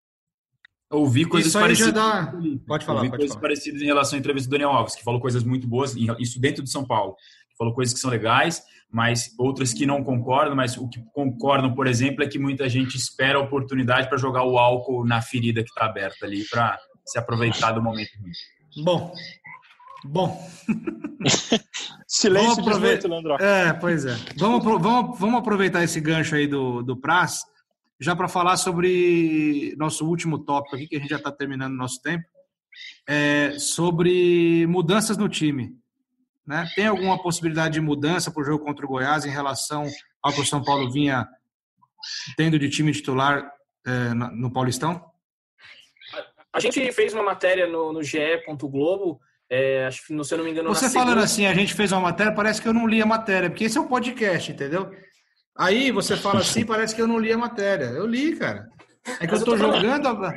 Ouvi 0.90 1.24
coisas 1.24 1.52
parecidas. 1.52 1.94
Dá... 1.94 2.32
Pode 2.66 2.84
falar. 2.84 2.98
Ouvi 2.98 3.10
pode 3.10 3.20
coisas 3.20 3.34
falar. 3.34 3.40
parecidas 3.40 3.82
em 3.82 3.86
relação 3.86 4.16
à 4.16 4.20
entrevista 4.20 4.48
do 4.48 4.52
Daniel 4.52 4.70
Alves, 4.70 4.94
que 4.94 5.02
falou 5.02 5.20
coisas 5.20 5.42
muito 5.42 5.66
boas, 5.66 5.94
isso 6.18 6.40
dentro 6.40 6.62
de 6.62 6.70
São 6.70 6.84
Paulo. 6.84 7.16
Falou 7.58 7.74
coisas 7.74 7.94
que 7.94 8.00
são 8.00 8.10
legais, 8.10 8.62
mas 8.90 9.34
outras 9.38 9.72
que 9.72 9.86
não 9.86 10.02
concordam. 10.02 10.56
Mas 10.56 10.76
o 10.76 10.88
que 10.88 11.02
concordam, 11.12 11.74
por 11.74 11.86
exemplo, 11.86 12.24
é 12.24 12.28
que 12.28 12.38
muita 12.38 12.68
gente 12.68 12.96
espera 12.96 13.38
a 13.38 13.42
oportunidade 13.42 14.08
para 14.08 14.18
jogar 14.18 14.44
o 14.44 14.58
álcool 14.58 15.04
na 15.04 15.20
ferida 15.20 15.62
que 15.62 15.70
está 15.70 15.86
aberta 15.86 16.26
ali, 16.26 16.44
para 16.48 16.78
se 17.06 17.18
aproveitar 17.18 17.72
do 17.72 17.82
momento. 17.82 18.10
Bom, 18.82 19.12
Bom. 20.04 20.38
Silêncio 22.06 22.62
de 22.62 22.68
aprove... 22.68 23.08
Leandro. 23.08 23.42
É, 23.42 23.72
pois 23.72 24.04
é. 24.04 24.14
Vamos, 24.36 24.62
vamos, 24.62 25.18
vamos 25.18 25.40
aproveitar 25.40 25.82
esse 25.82 25.98
gancho 25.98 26.34
aí 26.34 26.46
do, 26.46 26.82
do 26.82 26.96
Praz, 26.96 27.40
já 27.98 28.14
para 28.14 28.28
falar 28.28 28.58
sobre 28.58 29.74
nosso 29.78 30.06
último 30.06 30.38
tópico 30.38 30.76
aqui, 30.76 30.86
que 30.86 30.96
a 30.96 30.98
gente 30.98 31.08
já 31.08 31.16
está 31.16 31.32
terminando 31.32 31.72
o 31.72 31.76
nosso 31.76 32.02
tempo, 32.02 32.24
é, 33.08 33.58
sobre 33.58 34.66
mudanças 34.66 35.16
no 35.16 35.28
time. 35.28 35.72
Né? 36.46 36.68
Tem 36.74 36.86
alguma 36.86 37.22
possibilidade 37.22 37.74
de 37.74 37.80
mudança 37.80 38.30
para 38.30 38.42
o 38.42 38.44
jogo 38.44 38.64
contra 38.64 38.84
o 38.84 38.88
Goiás 38.88 39.24
em 39.24 39.30
relação 39.30 39.86
ao 40.22 40.32
que 40.32 40.40
o 40.40 40.46
São 40.46 40.62
Paulo 40.62 40.90
vinha 40.90 41.26
tendo 42.36 42.58
de 42.58 42.68
time 42.68 42.92
titular 42.92 43.50
é, 43.86 44.14
no 44.14 44.52
Paulistão? 44.52 45.04
A 46.52 46.60
gente 46.60 46.92
fez 46.92 47.12
uma 47.12 47.22
matéria 47.22 47.66
no, 47.66 47.92
no 47.92 48.02
GE. 48.02 48.18
Globo, 48.60 49.20
é, 49.50 49.86
acho 49.86 50.06
que, 50.06 50.24
se 50.24 50.34
eu 50.34 50.38
não 50.38 50.44
me 50.44 50.50
engano. 50.50 50.68
Você 50.68 50.88
falando 50.88 51.08
segunda... 51.08 51.24
assim, 51.24 51.46
a 51.46 51.54
gente 51.54 51.74
fez 51.74 51.92
uma 51.92 52.00
matéria, 52.00 52.32
parece 52.32 52.62
que 52.62 52.68
eu 52.68 52.74
não 52.74 52.86
li 52.86 53.02
a 53.02 53.06
matéria, 53.06 53.50
porque 53.50 53.64
esse 53.64 53.76
é 53.76 53.80
um 53.80 53.88
podcast, 53.88 54.52
entendeu? 54.52 54.90
Aí 55.56 55.90
você 55.90 56.16
fala 56.16 56.40
assim, 56.40 56.64
parece 56.66 56.94
que 56.94 57.02
eu 57.02 57.06
não 57.06 57.18
li 57.18 57.32
a 57.32 57.38
matéria. 57.38 57.86
Eu 57.86 58.06
li, 58.06 58.36
cara. 58.36 58.68
É 59.20 59.26
que 59.26 59.32
Mas 59.32 59.40
eu 59.40 59.46
tô, 59.46 59.52
tô 59.52 59.58
jogando. 59.58 60.04
Falando... 60.04 60.34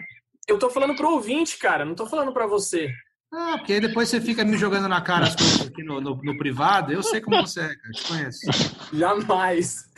Eu 0.48 0.58
tô 0.58 0.70
falando 0.70 0.96
pro 0.96 1.12
ouvinte, 1.12 1.58
cara, 1.58 1.86
não 1.86 1.94
tô 1.94 2.06
falando 2.08 2.34
para 2.34 2.48
você. 2.48 2.90
Ah, 3.32 3.58
porque 3.58 3.74
aí 3.74 3.82
depois 3.82 4.08
você 4.08 4.22
fica 4.22 4.46
me 4.46 4.58
jogando 4.58 4.88
na 4.88 5.02
cara 5.02 5.26
as 5.26 5.36
coisas 5.36 5.68
aqui 5.68 5.84
no, 5.84 6.00
no, 6.00 6.16
no 6.16 6.38
privado. 6.38 6.94
Eu 6.94 7.04
sei 7.04 7.20
como 7.20 7.42
você 7.42 7.60
é, 7.60 7.76
cara. 7.76 7.92
Te 7.94 8.04
conheço. 8.08 8.40
Jamais. 8.94 9.90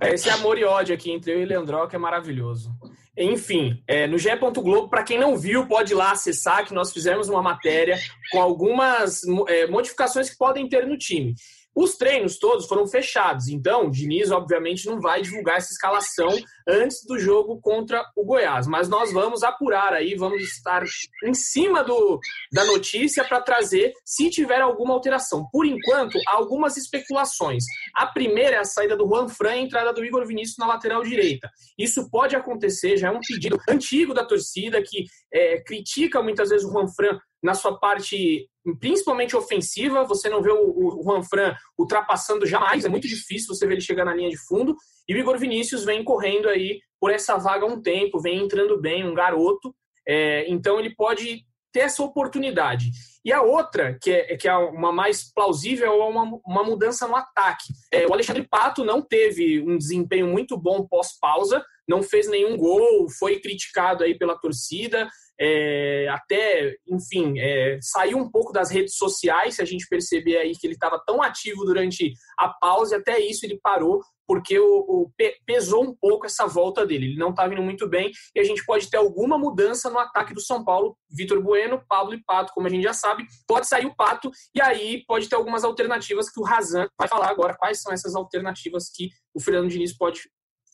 Esse 0.00 0.30
amor 0.30 0.58
e 0.58 0.64
ódio 0.64 0.94
aqui 0.94 1.10
entre 1.10 1.32
eu 1.32 1.42
e 1.42 1.44
Leandro 1.44 1.86
que 1.88 1.96
é 1.96 1.98
maravilhoso. 1.98 2.70
Enfim, 3.16 3.82
é, 3.86 4.06
no 4.06 4.16
GE. 4.16 4.30
Globo, 4.36 4.88
para 4.88 5.02
quem 5.02 5.18
não 5.18 5.36
viu, 5.36 5.66
pode 5.66 5.92
ir 5.92 5.96
lá 5.96 6.12
acessar 6.12 6.64
que 6.64 6.72
nós 6.72 6.92
fizemos 6.92 7.28
uma 7.28 7.42
matéria 7.42 7.98
com 8.32 8.40
algumas 8.40 9.22
é, 9.48 9.66
modificações 9.66 10.30
que 10.30 10.38
podem 10.38 10.68
ter 10.68 10.86
no 10.86 10.96
time. 10.96 11.34
Os 11.80 11.96
treinos 11.96 12.38
todos 12.38 12.66
foram 12.66 12.86
fechados, 12.86 13.48
então 13.48 13.86
o 13.86 13.90
Diniz, 13.90 14.30
obviamente, 14.30 14.84
não 14.84 15.00
vai 15.00 15.22
divulgar 15.22 15.56
essa 15.56 15.72
escalação 15.72 16.28
antes 16.68 17.06
do 17.06 17.18
jogo 17.18 17.58
contra 17.58 18.04
o 18.14 18.22
Goiás. 18.22 18.66
Mas 18.66 18.86
nós 18.86 19.10
vamos 19.10 19.42
apurar 19.42 19.94
aí, 19.94 20.14
vamos 20.14 20.42
estar 20.42 20.84
em 21.24 21.32
cima 21.32 21.82
do, 21.82 22.20
da 22.52 22.66
notícia 22.66 23.24
para 23.24 23.40
trazer 23.40 23.94
se 24.04 24.28
tiver 24.28 24.60
alguma 24.60 24.92
alteração. 24.92 25.48
Por 25.50 25.64
enquanto, 25.64 26.18
há 26.28 26.36
algumas 26.36 26.76
especulações. 26.76 27.64
A 27.96 28.04
primeira 28.04 28.56
é 28.56 28.58
a 28.58 28.64
saída 28.64 28.94
do 28.94 29.08
Juan 29.08 29.26
Fran 29.30 29.56
e 29.56 29.60
a 29.60 29.62
entrada 29.62 29.90
do 29.90 30.04
Igor 30.04 30.26
Vinícius 30.26 30.58
na 30.58 30.66
lateral 30.66 31.02
direita. 31.02 31.50
Isso 31.78 32.10
pode 32.10 32.36
acontecer, 32.36 32.98
já 32.98 33.08
é 33.08 33.10
um 33.10 33.20
pedido 33.26 33.58
antigo 33.66 34.12
da 34.12 34.26
torcida 34.26 34.82
que 34.82 35.06
é, 35.32 35.62
critica 35.62 36.22
muitas 36.22 36.50
vezes 36.50 36.66
o 36.66 36.72
Juan 36.72 36.88
Fran 36.88 37.18
na 37.42 37.54
sua 37.54 37.78
parte 37.78 38.48
principalmente 38.78 39.36
ofensiva, 39.36 40.04
você 40.04 40.28
não 40.28 40.42
vê 40.42 40.50
o, 40.50 41.00
Juan 41.02 41.22
Fran 41.22 41.54
ultrapassando 41.78 42.46
jamais, 42.46 42.84
é 42.84 42.88
muito 42.88 43.08
difícil 43.08 43.54
você 43.54 43.66
ver 43.66 43.74
ele 43.74 43.80
chegar 43.80 44.04
na 44.04 44.14
linha 44.14 44.28
de 44.28 44.36
fundo, 44.36 44.76
e 45.08 45.14
o 45.14 45.18
Igor 45.18 45.38
Vinícius 45.38 45.84
vem 45.84 46.04
correndo 46.04 46.48
aí 46.48 46.80
por 47.00 47.10
essa 47.10 47.36
vaga 47.38 47.64
há 47.64 47.68
um 47.68 47.80
tempo, 47.80 48.20
vem 48.20 48.44
entrando 48.44 48.80
bem, 48.80 49.06
um 49.06 49.14
garoto, 49.14 49.74
é, 50.06 50.48
então 50.48 50.78
ele 50.78 50.94
pode 50.94 51.44
ter 51.72 51.80
essa 51.80 52.02
oportunidade. 52.02 52.90
E 53.24 53.32
a 53.32 53.42
outra, 53.42 53.98
que 54.00 54.10
é, 54.10 54.36
que 54.36 54.48
é 54.48 54.56
uma 54.56 54.92
mais 54.92 55.32
plausível, 55.32 55.86
é 55.86 56.08
uma, 56.08 56.40
uma 56.44 56.64
mudança 56.64 57.06
no 57.06 57.14
ataque. 57.14 57.72
É, 57.92 58.06
o 58.06 58.12
Alexandre 58.12 58.46
Pato 58.48 58.84
não 58.84 59.02
teve 59.02 59.62
um 59.62 59.76
desempenho 59.76 60.26
muito 60.26 60.56
bom 60.56 60.86
pós-pausa, 60.86 61.64
não 61.90 62.04
fez 62.04 62.28
nenhum 62.28 62.56
gol, 62.56 63.10
foi 63.18 63.40
criticado 63.40 64.04
aí 64.04 64.16
pela 64.16 64.38
torcida, 64.38 65.08
é, 65.40 66.06
até, 66.08 66.76
enfim, 66.86 67.38
é, 67.38 67.78
saiu 67.82 68.18
um 68.18 68.30
pouco 68.30 68.52
das 68.52 68.70
redes 68.70 68.94
sociais, 68.94 69.56
se 69.56 69.62
a 69.62 69.64
gente 69.64 69.88
perceber 69.88 70.36
aí 70.36 70.52
que 70.52 70.66
ele 70.66 70.74
estava 70.74 71.02
tão 71.04 71.20
ativo 71.20 71.64
durante 71.64 72.12
a 72.38 72.48
pausa, 72.48 72.98
até 72.98 73.18
isso 73.18 73.44
ele 73.44 73.58
parou, 73.60 74.00
porque 74.24 74.56
o, 74.60 74.66
o 74.66 75.12
pesou 75.44 75.82
um 75.82 75.96
pouco 75.96 76.26
essa 76.26 76.46
volta 76.46 76.86
dele. 76.86 77.06
Ele 77.06 77.18
não 77.18 77.30
estava 77.30 77.52
indo 77.52 77.62
muito 77.62 77.88
bem 77.88 78.12
e 78.32 78.38
a 78.38 78.44
gente 78.44 78.64
pode 78.64 78.88
ter 78.88 78.96
alguma 78.96 79.36
mudança 79.36 79.90
no 79.90 79.98
ataque 79.98 80.32
do 80.32 80.40
São 80.40 80.62
Paulo. 80.62 80.96
Vitor 81.10 81.42
Bueno, 81.42 81.82
Pablo 81.88 82.14
e 82.14 82.22
Pato, 82.22 82.52
como 82.54 82.68
a 82.68 82.70
gente 82.70 82.84
já 82.84 82.92
sabe, 82.92 83.26
pode 83.48 83.66
sair 83.66 83.86
o 83.86 83.96
Pato 83.96 84.30
e 84.54 84.62
aí 84.62 85.04
pode 85.04 85.28
ter 85.28 85.34
algumas 85.34 85.64
alternativas 85.64 86.30
que 86.30 86.38
o 86.38 86.44
Razan 86.44 86.86
vai 86.96 87.08
falar 87.08 87.28
agora. 87.28 87.56
Quais 87.58 87.82
são 87.82 87.92
essas 87.92 88.14
alternativas 88.14 88.88
que 88.94 89.08
o 89.34 89.40
Fernando 89.40 89.68
Diniz 89.68 89.96
pode 89.96 90.20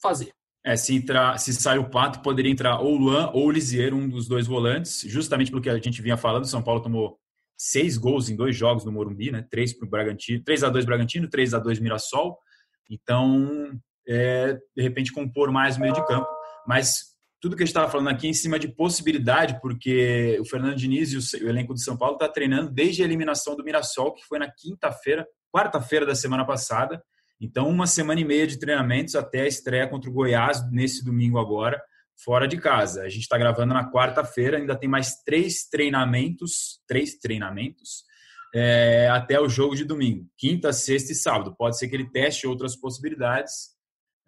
fazer? 0.02 0.34
É, 0.66 0.76
se, 0.76 0.96
entrar, 0.96 1.38
se 1.38 1.52
sair 1.54 1.78
o 1.78 1.88
Pato, 1.88 2.20
poderia 2.20 2.50
entrar 2.50 2.80
ou 2.80 2.96
Luan 2.96 3.30
ou 3.32 3.46
o 3.46 3.50
Lisier, 3.52 3.94
um 3.94 4.08
dos 4.08 4.26
dois 4.26 4.48
volantes, 4.48 5.02
justamente 5.06 5.48
pelo 5.48 5.62
que 5.62 5.70
a 5.70 5.78
gente 5.78 6.02
vinha 6.02 6.16
falando. 6.16 6.44
São 6.44 6.60
Paulo 6.60 6.82
tomou 6.82 7.20
seis 7.56 7.96
gols 7.96 8.28
em 8.28 8.34
dois 8.34 8.56
jogos 8.56 8.84
no 8.84 8.90
Morumbi, 8.90 9.30
né? 9.30 9.46
Três 9.48 9.72
para 9.72 9.86
o 9.86 9.88
Bragantino, 9.88 10.42
3 10.42 10.64
a 10.64 10.68
2 10.68 10.84
Bragantino, 10.84 11.30
3 11.30 11.54
a 11.54 11.60
2 11.60 11.78
Mirassol. 11.78 12.36
Então, 12.90 13.78
é, 14.08 14.58
de 14.76 14.82
repente, 14.82 15.12
compor 15.12 15.52
mais 15.52 15.76
o 15.76 15.80
meio 15.80 15.94
de 15.94 16.04
campo. 16.04 16.26
Mas 16.66 17.14
tudo 17.40 17.56
que 17.56 17.62
a 17.62 17.66
gente 17.66 17.70
estava 17.70 17.90
falando 17.90 18.08
aqui 18.08 18.26
é 18.26 18.30
em 18.30 18.34
cima 18.34 18.58
de 18.58 18.66
possibilidade, 18.66 19.60
porque 19.60 20.36
o 20.40 20.44
Fernando 20.44 20.74
Diniz 20.74 21.12
e 21.12 21.44
o, 21.44 21.48
elenco 21.48 21.74
do 21.74 21.80
São 21.80 21.96
Paulo 21.96 22.14
está 22.14 22.28
treinando 22.28 22.70
desde 22.72 23.02
a 23.02 23.04
eliminação 23.04 23.54
do 23.54 23.62
Mirassol, 23.62 24.14
que 24.14 24.24
foi 24.24 24.40
na 24.40 24.50
quinta-feira, 24.50 25.24
quarta-feira 25.54 26.04
da 26.04 26.14
semana 26.14 26.44
passada. 26.44 27.00
Então, 27.40 27.68
uma 27.68 27.86
semana 27.86 28.20
e 28.20 28.24
meia 28.24 28.46
de 28.46 28.58
treinamentos 28.58 29.14
até 29.14 29.42
a 29.42 29.46
estreia 29.46 29.88
contra 29.88 30.08
o 30.08 30.12
Goiás 30.12 30.70
nesse 30.70 31.04
domingo 31.04 31.38
agora, 31.38 31.82
fora 32.24 32.48
de 32.48 32.56
casa. 32.56 33.02
A 33.02 33.08
gente 33.08 33.22
está 33.22 33.36
gravando 33.36 33.74
na 33.74 33.90
quarta-feira, 33.90 34.56
ainda 34.56 34.74
tem 34.74 34.88
mais 34.88 35.22
três 35.22 35.68
treinamentos, 35.68 36.80
três 36.86 37.18
treinamentos, 37.18 38.04
é, 38.54 39.08
até 39.10 39.38
o 39.38 39.48
jogo 39.48 39.76
de 39.76 39.84
domingo, 39.84 40.26
quinta, 40.36 40.72
sexta 40.72 41.12
e 41.12 41.14
sábado. 41.14 41.54
Pode 41.56 41.78
ser 41.78 41.88
que 41.88 41.96
ele 41.96 42.10
teste 42.10 42.46
outras 42.46 42.74
possibilidades, 42.74 43.76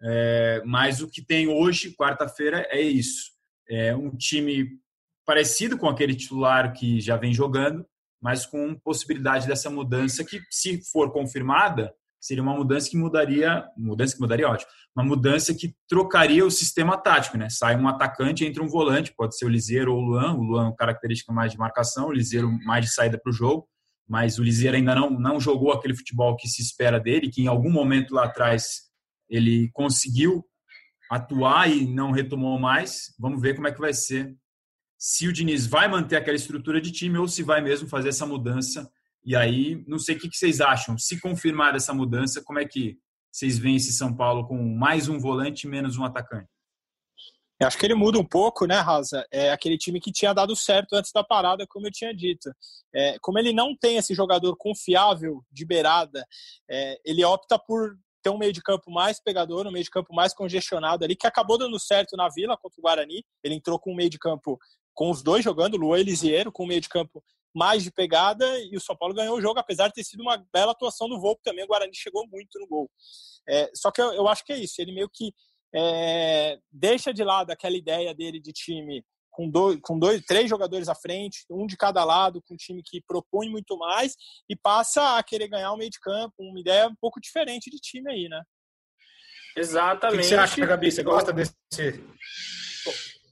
é, 0.01 0.61
mas 0.65 1.01
o 1.01 1.09
que 1.09 1.25
tem 1.25 1.47
hoje, 1.47 1.95
quarta-feira, 1.95 2.67
é 2.69 2.79
isso. 2.79 3.31
É 3.67 3.95
um 3.95 4.15
time 4.15 4.79
parecido 5.25 5.77
com 5.77 5.87
aquele 5.87 6.15
titular 6.15 6.73
que 6.73 6.99
já 7.01 7.17
vem 7.17 7.33
jogando, 7.33 7.85
mas 8.21 8.45
com 8.45 8.75
possibilidade 8.75 9.47
dessa 9.47 9.69
mudança 9.69 10.23
que, 10.23 10.41
se 10.49 10.81
for 10.91 11.11
confirmada, 11.11 11.93
seria 12.19 12.43
uma 12.43 12.53
mudança 12.53 12.89
que 12.89 12.97
mudaria, 12.97 13.65
mudança 13.77 14.13
que 14.13 14.21
mudaria 14.21 14.49
ótimo, 14.49 14.69
uma 14.95 15.05
mudança 15.05 15.53
que 15.53 15.73
trocaria 15.87 16.45
o 16.45 16.51
sistema 16.51 16.97
tático, 16.97 17.37
né? 17.37 17.49
Sai 17.49 17.75
um 17.75 17.87
atacante, 17.87 18.45
entra 18.45 18.63
um 18.63 18.67
volante, 18.67 19.13
pode 19.15 19.37
ser 19.37 19.45
o 19.45 19.49
Liseiro 19.49 19.93
ou 19.93 19.99
o 19.99 20.05
Luan, 20.05 20.33
o 20.33 20.43
Luan 20.43 20.73
característica 20.75 21.31
mais 21.31 21.51
de 21.51 21.57
marcação, 21.57 22.07
o 22.07 22.13
Liseiro 22.13 22.51
mais 22.65 22.85
de 22.85 22.91
saída 22.91 23.17
para 23.17 23.29
o 23.29 23.33
jogo, 23.33 23.67
mas 24.07 24.37
o 24.37 24.43
Liseiro 24.43 24.75
ainda 24.75 24.93
não, 24.95 25.09
não 25.09 25.39
jogou 25.39 25.71
aquele 25.71 25.95
futebol 25.95 26.35
que 26.35 26.47
se 26.47 26.61
espera 26.61 26.99
dele, 26.99 27.29
que 27.29 27.41
em 27.41 27.47
algum 27.47 27.71
momento 27.71 28.13
lá 28.13 28.25
atrás 28.25 28.89
ele 29.29 29.69
conseguiu 29.71 30.43
atuar 31.09 31.69
e 31.69 31.87
não 31.87 32.11
retomou 32.11 32.59
mais. 32.59 33.13
Vamos 33.17 33.41
ver 33.41 33.55
como 33.55 33.67
é 33.67 33.71
que 33.71 33.79
vai 33.79 33.93
ser. 33.93 34.35
Se 34.97 35.27
o 35.27 35.33
Diniz 35.33 35.65
vai 35.65 35.87
manter 35.87 36.17
aquela 36.17 36.35
estrutura 36.35 36.81
de 36.81 36.91
time 36.91 37.17
ou 37.17 37.27
se 37.27 37.41
vai 37.41 37.61
mesmo 37.61 37.87
fazer 37.87 38.09
essa 38.09 38.25
mudança 38.25 38.89
e 39.23 39.35
aí, 39.35 39.83
não 39.87 39.99
sei 39.99 40.15
o 40.15 40.19
que 40.19 40.29
vocês 40.31 40.61
acham. 40.61 40.97
Se 40.97 41.19
confirmar 41.19 41.75
essa 41.75 41.93
mudança, 41.93 42.41
como 42.43 42.59
é 42.59 42.65
que 42.65 42.97
vocês 43.31 43.57
veem 43.57 43.75
esse 43.75 43.93
São 43.93 44.15
Paulo 44.15 44.47
com 44.47 44.57
mais 44.57 45.07
um 45.07 45.19
volante 45.19 45.67
e 45.67 45.69
menos 45.69 45.97
um 45.97 46.03
atacante? 46.03 46.49
Eu 47.61 47.67
acho 47.67 47.77
que 47.77 47.85
ele 47.85 47.93
muda 47.93 48.17
um 48.17 48.25
pouco, 48.25 48.65
né, 48.65 48.79
Raza? 48.79 49.27
É 49.29 49.51
aquele 49.51 49.77
time 49.77 49.99
que 49.99 50.13
tinha 50.13 50.33
dado 50.33 50.55
certo 50.55 50.93
antes 50.93 51.11
da 51.11 51.23
parada, 51.23 51.67
como 51.67 51.87
eu 51.87 51.91
tinha 51.91 52.15
dito. 52.15 52.49
É, 52.95 53.17
como 53.19 53.37
ele 53.37 53.51
não 53.51 53.75
tem 53.75 53.97
esse 53.97 54.15
jogador 54.15 54.55
confiável 54.57 55.43
de 55.51 55.65
beirada, 55.65 56.25
é, 56.69 56.97
ele 57.03 57.23
opta 57.25 57.59
por 57.59 57.97
ter 58.23 58.29
um 58.29 58.37
meio 58.37 58.53
de 58.53 58.61
campo 58.61 58.89
mais 58.89 59.21
pegador, 59.21 59.67
um 59.67 59.71
meio 59.71 59.83
de 59.83 59.91
campo 59.91 60.13
mais 60.13 60.33
congestionado 60.33 61.03
ali, 61.03 61.17
que 61.17 61.27
acabou 61.27 61.57
dando 61.57 61.77
certo 61.77 62.15
na 62.15 62.29
Vila 62.29 62.57
contra 62.57 62.79
o 62.79 62.81
Guarani. 62.81 63.25
Ele 63.43 63.55
entrou 63.55 63.77
com 63.77 63.91
um 63.91 63.95
meio 63.95 64.09
de 64.09 64.17
campo 64.17 64.57
com 64.93 65.09
os 65.09 65.21
dois 65.21 65.43
jogando, 65.43 65.77
Luan 65.77 65.99
Elisiero, 65.99 66.51
com 66.51 66.63
um 66.63 66.67
meio 66.67 66.81
de 66.81 66.89
campo 66.89 67.21
mais 67.53 67.83
de 67.83 67.91
pegada 67.91 68.45
e 68.59 68.75
o 68.75 68.81
São 68.81 68.95
Paulo 68.95 69.13
ganhou 69.13 69.37
o 69.37 69.41
jogo, 69.41 69.59
apesar 69.59 69.87
de 69.87 69.93
ter 69.95 70.03
sido 70.03 70.21
uma 70.21 70.43
bela 70.53 70.71
atuação 70.71 71.07
do 71.09 71.19
Volpe 71.19 71.41
também. 71.43 71.63
O 71.63 71.67
Guarani 71.67 71.95
chegou 71.95 72.27
muito 72.27 72.59
no 72.59 72.67
gol. 72.67 72.89
É, 73.47 73.69
só 73.73 73.91
que 73.91 74.01
eu, 74.01 74.13
eu, 74.13 74.27
acho 74.27 74.43
que 74.45 74.53
é 74.53 74.57
isso. 74.57 74.81
Ele 74.81 74.93
meio 74.93 75.09
que 75.11 75.33
é, 75.75 76.59
deixa 76.71 77.13
de 77.13 77.23
lado 77.23 77.51
aquela 77.51 77.75
ideia 77.75 78.13
dele 78.13 78.39
de 78.39 78.51
time 78.51 79.03
com 79.31 79.49
dois, 79.49 79.79
com 79.81 79.97
dois, 79.97 80.21
três 80.23 80.49
jogadores 80.49 80.89
à 80.89 80.95
frente, 80.95 81.45
um 81.49 81.65
de 81.65 81.77
cada 81.77 82.03
lado, 82.03 82.41
com 82.41 82.53
um 82.53 82.57
time 82.57 82.81
que 82.83 83.01
propõe 83.01 83.49
muito 83.49 83.77
mais 83.77 84.15
e 84.49 84.55
passa 84.55 85.17
a 85.17 85.23
querer 85.23 85.47
ganhar 85.47 85.71
o 85.71 85.77
meio 85.77 85.89
de 85.89 85.99
campo, 85.99 86.35
uma 86.39 86.59
ideia 86.59 86.87
um 86.87 86.95
pouco 86.99 87.21
diferente 87.21 87.69
de 87.69 87.77
time 87.77 88.11
aí, 88.11 88.27
né? 88.27 88.41
Exatamente. 89.55 90.19
O 90.19 90.21
que 90.21 90.27
você 90.27 90.35
acha, 90.35 90.65
Gabi? 90.65 90.91
Você 90.91 91.03
gosta 91.03 91.31
desse 91.31 91.53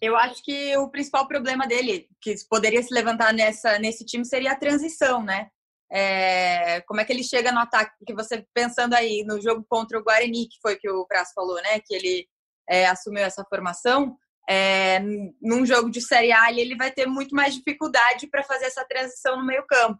eu 0.01 0.15
acho 0.15 0.43
que 0.43 0.75
o 0.77 0.89
principal 0.89 1.27
problema 1.27 1.67
dele, 1.67 2.07
que 2.21 2.35
poderia 2.49 2.81
se 2.81 2.93
levantar 2.93 3.33
nessa, 3.33 3.79
nesse 3.79 4.05
time, 4.05 4.25
seria 4.25 4.51
a 4.51 4.57
transição, 4.57 5.23
né? 5.23 5.49
É, 5.91 6.81
como 6.81 6.99
é 6.99 7.05
que 7.05 7.13
ele 7.13 7.23
chega 7.23 7.51
no 7.51 7.59
ataque? 7.59 7.95
Porque 7.97 8.13
você 8.13 8.45
pensando 8.53 8.93
aí 8.93 9.23
no 9.23 9.41
jogo 9.41 9.65
contra 9.69 9.97
o 9.97 10.03
Guarani, 10.03 10.47
que 10.47 10.57
foi 10.61 10.75
que 10.75 10.89
o 10.89 11.05
Prazo 11.05 11.31
falou, 11.33 11.55
né? 11.61 11.79
Que 11.79 11.95
ele 11.95 12.27
é, 12.67 12.85
assumiu 12.87 13.23
essa 13.23 13.45
formação. 13.45 14.17
É, 14.49 14.99
num 15.41 15.65
jogo 15.65 15.89
de 15.89 16.01
Série 16.01 16.31
A, 16.31 16.51
ele 16.51 16.75
vai 16.75 16.91
ter 16.91 17.05
muito 17.05 17.35
mais 17.35 17.53
dificuldade 17.53 18.27
para 18.27 18.43
fazer 18.43 18.65
essa 18.65 18.85
transição 18.85 19.37
no 19.37 19.45
meio-campo. 19.45 19.99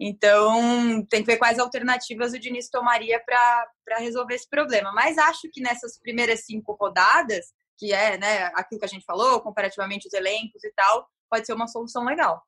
Então, 0.00 1.04
tem 1.06 1.22
que 1.22 1.26
ver 1.26 1.38
quais 1.38 1.58
alternativas 1.58 2.32
o 2.32 2.38
Diniz 2.38 2.68
tomaria 2.70 3.20
para 3.24 3.98
resolver 3.98 4.34
esse 4.34 4.48
problema. 4.48 4.92
Mas 4.92 5.18
acho 5.18 5.48
que 5.52 5.60
nessas 5.60 5.98
primeiras 5.98 6.44
cinco 6.44 6.76
rodadas, 6.78 7.46
que 7.78 7.92
é 7.92 8.18
né, 8.18 8.50
aquilo 8.54 8.80
que 8.80 8.84
a 8.84 8.88
gente 8.88 9.04
falou, 9.04 9.40
comparativamente 9.40 10.08
os 10.08 10.12
elencos 10.12 10.64
e 10.64 10.72
tal, 10.74 11.06
pode 11.30 11.46
ser 11.46 11.52
uma 11.52 11.68
solução 11.68 12.04
legal. 12.04 12.42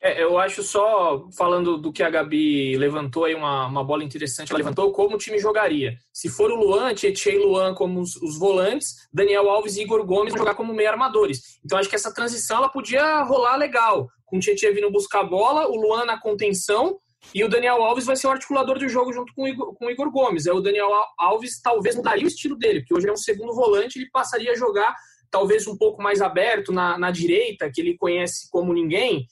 É, 0.00 0.22
eu 0.22 0.38
acho 0.38 0.62
só, 0.62 1.28
falando 1.36 1.76
do 1.76 1.92
que 1.92 2.04
a 2.04 2.10
Gabi 2.10 2.76
levantou 2.76 3.24
aí, 3.24 3.34
uma, 3.34 3.66
uma 3.66 3.82
bola 3.82 4.04
interessante, 4.04 4.50
ela 4.50 4.58
levantou 4.58 4.92
como 4.92 5.16
o 5.16 5.18
time 5.18 5.40
jogaria. 5.40 5.96
Se 6.12 6.28
for 6.28 6.52
o 6.52 6.54
Luan, 6.54 6.94
Tietchan 6.94 7.30
e 7.30 7.38
Luan 7.38 7.74
como 7.74 8.00
os, 8.00 8.14
os, 8.16 8.38
volantes, 8.38 8.94
Daniel 9.12 9.50
Alves 9.50 9.76
e 9.76 9.82
Igor 9.82 10.06
Gomes 10.06 10.34
jogar 10.34 10.54
como 10.54 10.72
meio 10.72 10.88
armadores. 10.88 11.58
Então 11.64 11.76
acho 11.78 11.88
que 11.88 11.96
essa 11.96 12.14
transição 12.14 12.58
ela 12.58 12.68
podia 12.68 13.24
rolar 13.24 13.56
legal, 13.56 14.06
com 14.24 14.36
o 14.36 14.40
Tietchan 14.40 14.72
vindo 14.72 14.92
buscar 14.92 15.20
a 15.20 15.24
bola, 15.24 15.66
o 15.66 15.74
Luan 15.74 16.04
na 16.04 16.20
contenção 16.20 16.96
e 17.34 17.44
o 17.44 17.48
Daniel 17.48 17.82
Alves 17.82 18.06
vai 18.06 18.16
ser 18.16 18.26
o 18.26 18.30
articulador 18.30 18.78
do 18.78 18.88
jogo 18.88 19.12
junto 19.12 19.32
com 19.34 19.42
o 19.42 19.48
Igor, 19.48 19.74
com 19.74 19.86
o 19.86 19.90
Igor 19.90 20.10
Gomes. 20.10 20.46
É 20.46 20.52
o 20.52 20.60
Daniel 20.60 20.88
Alves 21.18 21.60
talvez 21.60 21.96
mudaria 21.96 22.24
o 22.24 22.28
estilo 22.28 22.56
dele, 22.56 22.80
porque 22.80 22.94
hoje 22.94 23.08
é 23.08 23.12
um 23.12 23.16
segundo 23.16 23.54
volante, 23.54 23.98
ele 23.98 24.10
passaria 24.10 24.52
a 24.52 24.56
jogar 24.56 24.94
talvez 25.30 25.66
um 25.66 25.76
pouco 25.76 26.02
mais 26.02 26.22
aberto 26.22 26.72
na, 26.72 26.96
na 26.98 27.10
direita, 27.10 27.70
que 27.72 27.80
ele 27.80 27.98
conhece 27.98 28.48
como 28.50 28.72
ninguém 28.72 29.26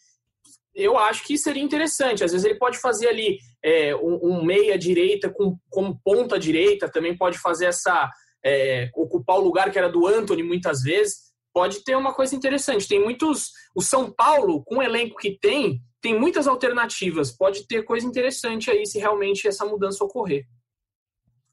eu 0.77 0.99
acho 0.99 1.25
que 1.25 1.39
seria 1.39 1.63
interessante. 1.63 2.23
Às 2.23 2.33
vezes 2.33 2.45
ele 2.45 2.59
pode 2.59 2.79
fazer 2.79 3.09
ali 3.09 3.39
é, 3.65 3.97
um, 3.97 4.21
um 4.23 4.45
meia-direita 4.45 5.31
com, 5.31 5.59
como 5.71 5.99
ponta-direita, 6.05 6.91
também 6.91 7.17
pode 7.17 7.39
fazer 7.39 7.67
essa. 7.67 8.11
É, 8.45 8.91
ocupar 8.95 9.39
o 9.39 9.43
lugar 9.43 9.73
que 9.73 9.79
era 9.79 9.89
do 9.89 10.07
Anthony 10.07 10.43
muitas 10.43 10.83
vezes. 10.83 11.26
Pode 11.57 11.83
ter 11.83 11.97
uma 11.97 12.13
coisa 12.13 12.37
interessante. 12.37 12.87
Tem 12.87 13.03
muitos. 13.03 13.53
O 13.75 13.81
São 13.81 14.13
Paulo, 14.13 14.63
com 14.63 14.77
o 14.77 14.83
elenco 14.83 15.17
que 15.17 15.39
tem, 15.41 15.83
tem 16.03 16.21
muitas 16.21 16.47
alternativas. 16.47 17.33
Pode 17.33 17.67
ter 17.67 17.83
coisa 17.83 18.07
interessante 18.07 18.71
aí 18.71 18.85
se 18.85 18.99
realmente 18.99 19.49
essa 19.49 19.65
mudança 19.65 20.05
ocorrer. 20.05 20.47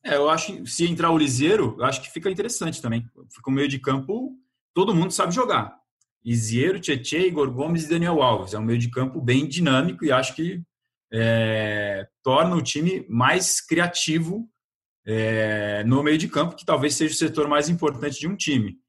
É, 0.04 0.18
eu 0.18 0.30
acho 0.30 0.68
se 0.68 0.86
entrar 0.86 1.10
o 1.10 1.18
Liseiro, 1.18 1.78
eu 1.80 1.86
acho 1.86 2.02
que 2.02 2.12
fica 2.12 2.30
interessante 2.30 2.82
também. 2.82 3.06
Fica 3.34 3.50
um 3.50 3.54
meio 3.54 3.70
de 3.70 3.80
campo, 3.80 4.38
todo 4.74 4.94
mundo 4.94 5.14
sabe 5.14 5.34
jogar. 5.34 5.74
Isiero, 6.22 6.82
Tietê, 6.82 7.26
Igor 7.26 7.50
Gomes 7.50 7.86
e 7.86 7.90
Daniel 7.90 8.22
Alves. 8.22 8.54
É 8.54 8.60
um 8.60 8.66
meio 8.66 8.80
de 8.80 8.92
campo 8.92 9.22
bem 9.22 9.48
dinâmico 9.48 10.04
e 10.04 10.12
acho 10.12 10.36
que 10.36 10.62
é, 11.14 12.06
torna 12.22 12.58
o 12.58 12.62
time 12.62 13.06
mais 13.08 13.66
criativo 13.66 14.50
é, 15.06 15.82
no 15.86 16.04
meio 16.04 16.18
de 16.18 16.28
campo, 16.28 16.58
que 16.58 16.66
talvez 16.66 16.94
seja 16.94 17.14
o 17.14 17.18
setor 17.18 17.48
mais 17.48 17.70
importante 17.70 18.20
de 18.20 18.28
um 18.28 18.36
time. 18.36 18.83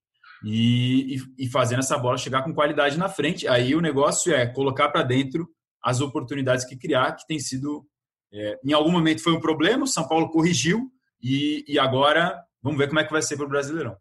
E, 0.45 1.16
e, 1.16 1.45
e 1.45 1.49
fazendo 1.49 1.78
essa 1.78 1.97
bola 1.97 2.18
chegar 2.18 2.42
com 2.42 2.55
qualidade 2.55 2.99
na 2.99 3.09
frente. 3.09 3.49
Aí 3.49 3.74
o 3.74 3.80
negócio 3.80 4.34
é 4.34 4.47
colocar 4.47 4.90
para 4.90 5.03
dentro 5.03 5.49
as 5.82 6.01
oportunidades 6.01 6.64
que 6.64 6.76
criar, 6.76 7.12
que 7.12 7.26
tem 7.26 7.38
sido. 7.38 7.86
É, 8.32 8.59
em 8.64 8.72
algum 8.72 8.90
momento 8.90 9.22
foi 9.22 9.32
um 9.32 9.40
problema, 9.40 9.84
o 9.84 9.88
São 9.88 10.09
Paulo 10.09 10.28
corrigiu 10.28 10.90
e, 11.22 11.64
e 11.68 11.78
agora 11.78 12.42
vamos 12.61 12.78
ver 12.78 12.88
como 12.88 12.99
é 12.99 13.05
que 13.05 13.12
vai 13.12 13.22
ser 13.22 13.36
para 13.36 13.47
o 13.47 13.49
Brasileirão. 13.49 13.97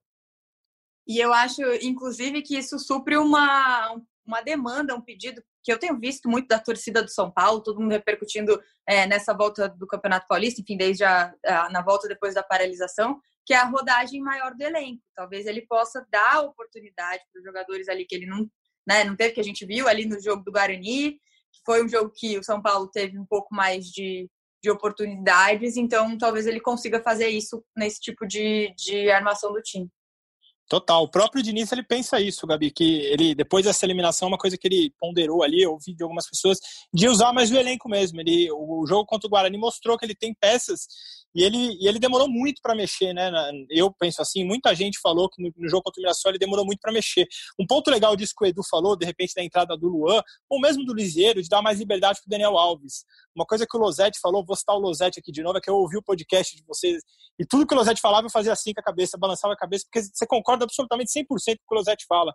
E 1.07 1.19
eu 1.19 1.33
acho, 1.33 1.61
inclusive, 1.81 2.41
que 2.41 2.57
isso 2.57 2.79
supre 2.79 3.17
uma, 3.17 3.95
uma 4.25 4.41
demanda, 4.41 4.95
um 4.95 5.01
pedido 5.01 5.43
que 5.63 5.71
eu 5.71 5.77
tenho 5.77 5.99
visto 5.99 6.29
muito 6.29 6.47
da 6.47 6.59
torcida 6.59 7.01
do 7.01 7.09
São 7.09 7.31
Paulo, 7.31 7.61
todo 7.61 7.79
mundo 7.79 7.91
repercutindo 7.91 8.61
é, 8.87 9.05
nessa 9.05 9.33
volta 9.33 9.69
do 9.69 9.87
Campeonato 9.87 10.27
Paulista, 10.27 10.61
enfim, 10.61 10.75
desde 10.75 11.03
a, 11.03 11.33
a, 11.45 11.69
na 11.69 11.81
volta 11.81 12.07
depois 12.07 12.33
da 12.33 12.43
paralisação, 12.43 13.19
que 13.45 13.53
é 13.53 13.57
a 13.57 13.65
rodagem 13.65 14.21
maior 14.21 14.55
do 14.55 14.61
elenco. 14.61 15.01
Talvez 15.15 15.45
ele 15.45 15.65
possa 15.67 16.05
dar 16.09 16.41
oportunidade 16.41 17.23
para 17.31 17.39
os 17.39 17.45
jogadores 17.45 17.89
ali 17.89 18.05
que 18.05 18.15
ele 18.15 18.25
não, 18.25 18.49
né, 18.87 19.03
não 19.03 19.15
teve, 19.15 19.33
que 19.33 19.41
a 19.41 19.43
gente 19.43 19.65
viu 19.65 19.87
ali 19.87 20.05
no 20.05 20.21
jogo 20.21 20.43
do 20.43 20.51
Guarani, 20.51 21.13
que 21.13 21.61
foi 21.65 21.83
um 21.83 21.89
jogo 21.89 22.11
que 22.15 22.37
o 22.37 22.43
São 22.43 22.61
Paulo 22.61 22.89
teve 22.89 23.19
um 23.19 23.25
pouco 23.25 23.53
mais 23.53 23.85
de, 23.85 24.29
de 24.63 24.71
oportunidades, 24.71 25.77
então 25.77 26.17
talvez 26.17 26.47
ele 26.47 26.59
consiga 26.59 27.01
fazer 27.01 27.27
isso 27.27 27.63
nesse 27.75 27.99
tipo 27.99 28.25
de, 28.25 28.73
de 28.75 29.11
armação 29.11 29.51
do 29.51 29.61
time. 29.61 29.89
Total. 30.73 31.03
O 31.03 31.07
próprio 31.07 31.43
Diniz 31.43 31.71
ele 31.71 31.83
pensa 31.83 32.19
isso, 32.19 32.47
Gabi, 32.47 32.71
que 32.71 33.01
ele 33.01 33.35
depois 33.35 33.63
dessa 33.63 33.85
eliminação 33.85 34.27
uma 34.27 34.39
coisa 34.39 34.57
que 34.57 34.67
ele 34.67 34.91
ponderou 34.99 35.43
ali, 35.43 35.61
eu 35.61 35.73
ouvi 35.73 35.93
de 35.93 36.01
algumas 36.01 36.27
pessoas, 36.27 36.57
de 36.91 37.07
usar 37.07 37.31
mais 37.31 37.51
o 37.51 37.55
elenco 37.55 37.87
mesmo. 37.87 38.19
Ele 38.19 38.51
o 38.51 38.83
jogo 38.87 39.05
contra 39.05 39.27
o 39.27 39.29
Guarani 39.29 39.55
mostrou 39.55 39.95
que 39.99 40.03
ele 40.03 40.15
tem 40.15 40.33
peças 40.33 40.87
e 41.35 41.43
ele, 41.43 41.77
e 41.79 41.87
ele 41.87 41.99
demorou 41.99 42.27
muito 42.27 42.59
para 42.59 42.73
mexer, 42.73 43.13
né? 43.13 43.31
Eu 43.69 43.93
penso 43.93 44.19
assim, 44.19 44.43
muita 44.43 44.73
gente 44.73 44.99
falou 44.99 45.29
que 45.29 45.43
no, 45.43 45.53
no 45.55 45.69
jogo 45.69 45.83
contra 45.83 45.99
o 45.99 46.01
Mirassol 46.01 46.31
ele 46.31 46.39
demorou 46.39 46.65
muito 46.65 46.79
para 46.79 46.91
mexer. 46.91 47.27
Um 47.59 47.67
ponto 47.67 47.91
legal 47.91 48.15
disso 48.15 48.33
que 48.35 48.43
o 48.43 48.47
Edu 48.47 48.63
falou, 48.67 48.95
de 48.95 49.05
repente, 49.05 49.35
da 49.35 49.43
entrada 49.43 49.77
do 49.77 49.87
Luan, 49.87 50.23
ou 50.49 50.59
mesmo 50.59 50.83
do 50.85 50.93
Lisieiro, 50.93 51.39
de 51.39 51.49
dar 51.49 51.61
mais 51.61 51.77
liberdade 51.77 52.19
para 52.19 52.27
o 52.27 52.31
Daniel 52.31 52.57
Alves. 52.57 53.05
Uma 53.35 53.45
coisa 53.45 53.67
que 53.69 53.77
o 53.77 53.79
Losetti 53.79 54.19
falou, 54.19 54.43
vou 54.43 54.55
citar 54.55 54.75
o 54.75 54.79
Losetti 54.79 55.19
aqui 55.19 55.31
de 55.31 55.43
novo, 55.43 55.59
é 55.59 55.61
que 55.61 55.69
eu 55.69 55.75
ouvi 55.75 55.97
o 55.97 56.03
podcast 56.03 56.55
de 56.55 56.63
vocês 56.65 57.01
e 57.39 57.45
tudo 57.45 57.65
que 57.65 57.73
o 57.73 57.77
Losetti 57.77 57.99
falava 57.99 58.27
eu 58.27 58.31
fazia 58.31 58.53
assim 58.53 58.73
com 58.73 58.79
a 58.79 58.83
cabeça, 58.83 59.17
balançava 59.17 59.53
a 59.53 59.57
cabeça, 59.57 59.85
porque 59.85 60.03
você 60.03 60.25
concorda 60.25 60.62
absolutamente 60.63 61.11
100% 61.11 61.25
com 61.27 61.33
o 61.33 61.47
que 61.47 61.57
o 61.71 61.75
Losetti 61.75 62.05
fala. 62.07 62.33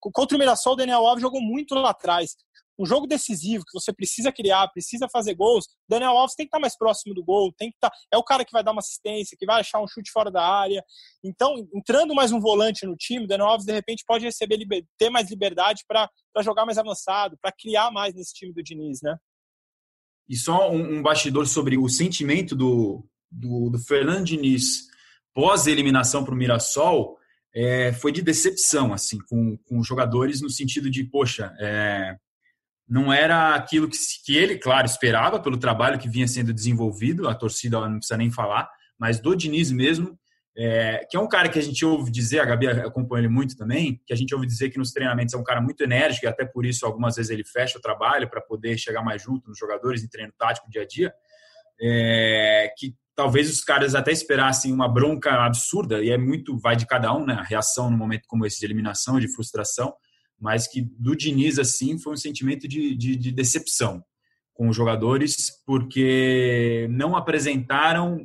Contra 0.00 0.36
o 0.36 0.38
Mirassol, 0.38 0.74
o 0.74 0.76
Daniel 0.76 1.06
Alves 1.06 1.22
jogou 1.22 1.40
muito 1.40 1.74
lá 1.74 1.90
atrás 1.90 2.36
um 2.78 2.86
jogo 2.86 3.06
decisivo 3.06 3.64
que 3.64 3.78
você 3.78 3.92
precisa 3.92 4.30
criar, 4.30 4.68
precisa 4.68 5.08
fazer 5.10 5.34
gols, 5.34 5.66
Daniel 5.88 6.12
Alves 6.12 6.36
tem 6.36 6.46
que 6.46 6.48
estar 6.48 6.60
mais 6.60 6.78
próximo 6.78 7.12
do 7.12 7.24
gol, 7.24 7.52
tem 7.58 7.70
que 7.70 7.76
estar, 7.76 7.90
é 8.12 8.16
o 8.16 8.22
cara 8.22 8.44
que 8.44 8.52
vai 8.52 8.62
dar 8.62 8.70
uma 8.70 8.78
assistência, 8.78 9.36
que 9.38 9.44
vai 9.44 9.60
achar 9.60 9.80
um 9.80 9.88
chute 9.88 10.12
fora 10.12 10.30
da 10.30 10.42
área. 10.42 10.82
Então, 11.24 11.56
entrando 11.74 12.14
mais 12.14 12.30
um 12.30 12.38
volante 12.38 12.86
no 12.86 12.96
time, 12.96 13.26
Daniel 13.26 13.48
Alves 13.48 13.66
de 13.66 13.72
repente 13.72 14.04
pode 14.06 14.24
receber 14.24 14.58
ter 14.96 15.10
mais 15.10 15.28
liberdade 15.28 15.82
para 15.88 16.08
jogar 16.40 16.64
mais 16.64 16.78
avançado, 16.78 17.36
para 17.42 17.52
criar 17.52 17.90
mais 17.90 18.14
nesse 18.14 18.32
time 18.32 18.52
do 18.52 18.62
Diniz, 18.62 19.00
né? 19.02 19.16
E 20.28 20.36
só 20.36 20.70
um, 20.70 20.98
um 20.98 21.02
bastidor 21.02 21.46
sobre 21.46 21.76
o 21.76 21.88
sentimento 21.88 22.54
do, 22.54 23.04
do, 23.30 23.70
do 23.70 23.78
Fernando 23.78 24.26
Diniz 24.26 24.86
pós 25.34 25.66
eliminação 25.66 26.24
para 26.24 26.34
o 26.34 26.36
Mirassol 26.36 27.17
é, 27.54 27.92
foi 27.92 28.12
de 28.12 28.22
decepção 28.22 28.92
assim 28.92 29.18
com, 29.28 29.56
com 29.58 29.78
os 29.78 29.86
jogadores 29.86 30.40
no 30.40 30.50
sentido 30.50 30.90
de 30.90 31.04
poxa 31.04 31.54
é, 31.58 32.16
não 32.88 33.12
era 33.12 33.54
aquilo 33.54 33.88
que, 33.88 33.98
que 34.24 34.36
ele, 34.36 34.56
claro, 34.56 34.86
esperava 34.86 35.38
pelo 35.38 35.58
trabalho 35.58 35.98
que 35.98 36.08
vinha 36.08 36.26
sendo 36.26 36.54
desenvolvido, 36.54 37.28
a 37.28 37.34
torcida 37.34 37.78
não 37.86 37.98
precisa 37.98 38.16
nem 38.16 38.30
falar, 38.30 38.68
mas 38.98 39.20
do 39.20 39.36
Diniz 39.36 39.70
mesmo, 39.70 40.18
é, 40.56 41.06
que 41.08 41.16
é 41.16 41.20
um 41.20 41.28
cara 41.28 41.48
que 41.48 41.58
a 41.58 41.62
gente 41.62 41.84
ouve 41.84 42.10
dizer, 42.10 42.40
a 42.40 42.44
Gabi 42.44 42.66
acompanha 42.66 43.20
ele 43.20 43.28
muito 43.28 43.56
também, 43.56 44.00
que 44.06 44.12
a 44.12 44.16
gente 44.16 44.34
ouve 44.34 44.46
dizer 44.46 44.70
que 44.70 44.78
nos 44.78 44.90
treinamentos 44.90 45.34
é 45.34 45.36
um 45.36 45.44
cara 45.44 45.60
muito 45.60 45.82
enérgico 45.84 46.26
e 46.26 46.28
até 46.28 46.44
por 46.44 46.64
isso 46.64 46.84
algumas 46.86 47.16
vezes 47.16 47.30
ele 47.30 47.44
fecha 47.44 47.78
o 47.78 47.80
trabalho 47.80 48.28
para 48.28 48.40
poder 48.40 48.76
chegar 48.78 49.02
mais 49.04 49.22
junto 49.22 49.48
nos 49.48 49.58
jogadores 49.58 50.02
em 50.02 50.08
treino 50.08 50.32
tático 50.36 50.68
dia 50.70 50.82
a 50.82 50.86
dia, 50.86 51.12
é, 51.80 52.72
que 52.76 52.94
talvez 53.18 53.50
os 53.50 53.60
caras 53.60 53.96
até 53.96 54.12
esperassem 54.12 54.72
uma 54.72 54.88
bronca 54.88 55.44
absurda 55.44 56.02
e 56.02 56.08
é 56.08 56.16
muito 56.16 56.56
vai 56.56 56.76
de 56.76 56.86
cada 56.86 57.12
um, 57.12 57.26
né? 57.26 57.34
A 57.34 57.42
reação 57.42 57.90
no 57.90 57.98
momento 57.98 58.22
como 58.28 58.46
esse 58.46 58.60
de 58.60 58.66
eliminação, 58.66 59.18
de 59.18 59.28
frustração 59.34 59.92
mas 60.40 60.68
que 60.68 60.82
do 60.98 61.16
Diniz, 61.16 61.58
assim, 61.58 61.98
foi 61.98 62.12
um 62.12 62.16
sentimento 62.16 62.68
de, 62.68 62.96
de, 62.96 63.16
de 63.16 63.32
decepção 63.32 64.04
com 64.54 64.68
os 64.68 64.76
jogadores, 64.76 65.62
porque 65.66 66.88
não 66.90 67.16
apresentaram 67.16 68.24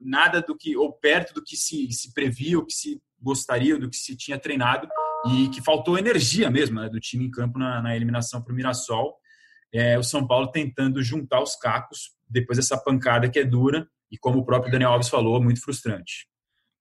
nada 0.00 0.40
do 0.40 0.56
que, 0.56 0.76
ou 0.76 0.92
perto 0.92 1.34
do 1.34 1.42
que 1.42 1.56
se, 1.56 1.90
se 1.92 2.12
previa, 2.12 2.58
o 2.58 2.66
que 2.66 2.72
se 2.72 3.00
gostaria, 3.20 3.78
do 3.78 3.88
que 3.88 3.96
se 3.96 4.16
tinha 4.16 4.38
treinado, 4.38 4.88
e 5.32 5.48
que 5.48 5.62
faltou 5.62 5.98
energia 5.98 6.50
mesmo 6.50 6.80
né, 6.80 6.88
do 6.88 7.00
time 7.00 7.24
em 7.24 7.30
campo 7.30 7.58
na, 7.58 7.80
na 7.80 7.96
eliminação 7.96 8.42
para 8.42 8.52
o 8.52 8.56
Mirassol. 8.56 9.16
É, 9.72 9.98
o 9.98 10.02
São 10.02 10.26
Paulo 10.26 10.50
tentando 10.50 11.02
juntar 11.02 11.42
os 11.42 11.56
cacos 11.56 12.12
depois 12.28 12.58
dessa 12.58 12.76
pancada 12.76 13.28
que 13.28 13.38
é 13.38 13.44
dura 13.44 13.88
e, 14.14 14.18
como 14.18 14.38
o 14.38 14.44
próprio 14.44 14.70
Daniel 14.70 14.92
Alves 14.92 15.08
falou, 15.08 15.42
muito 15.42 15.60
frustrante. 15.60 16.26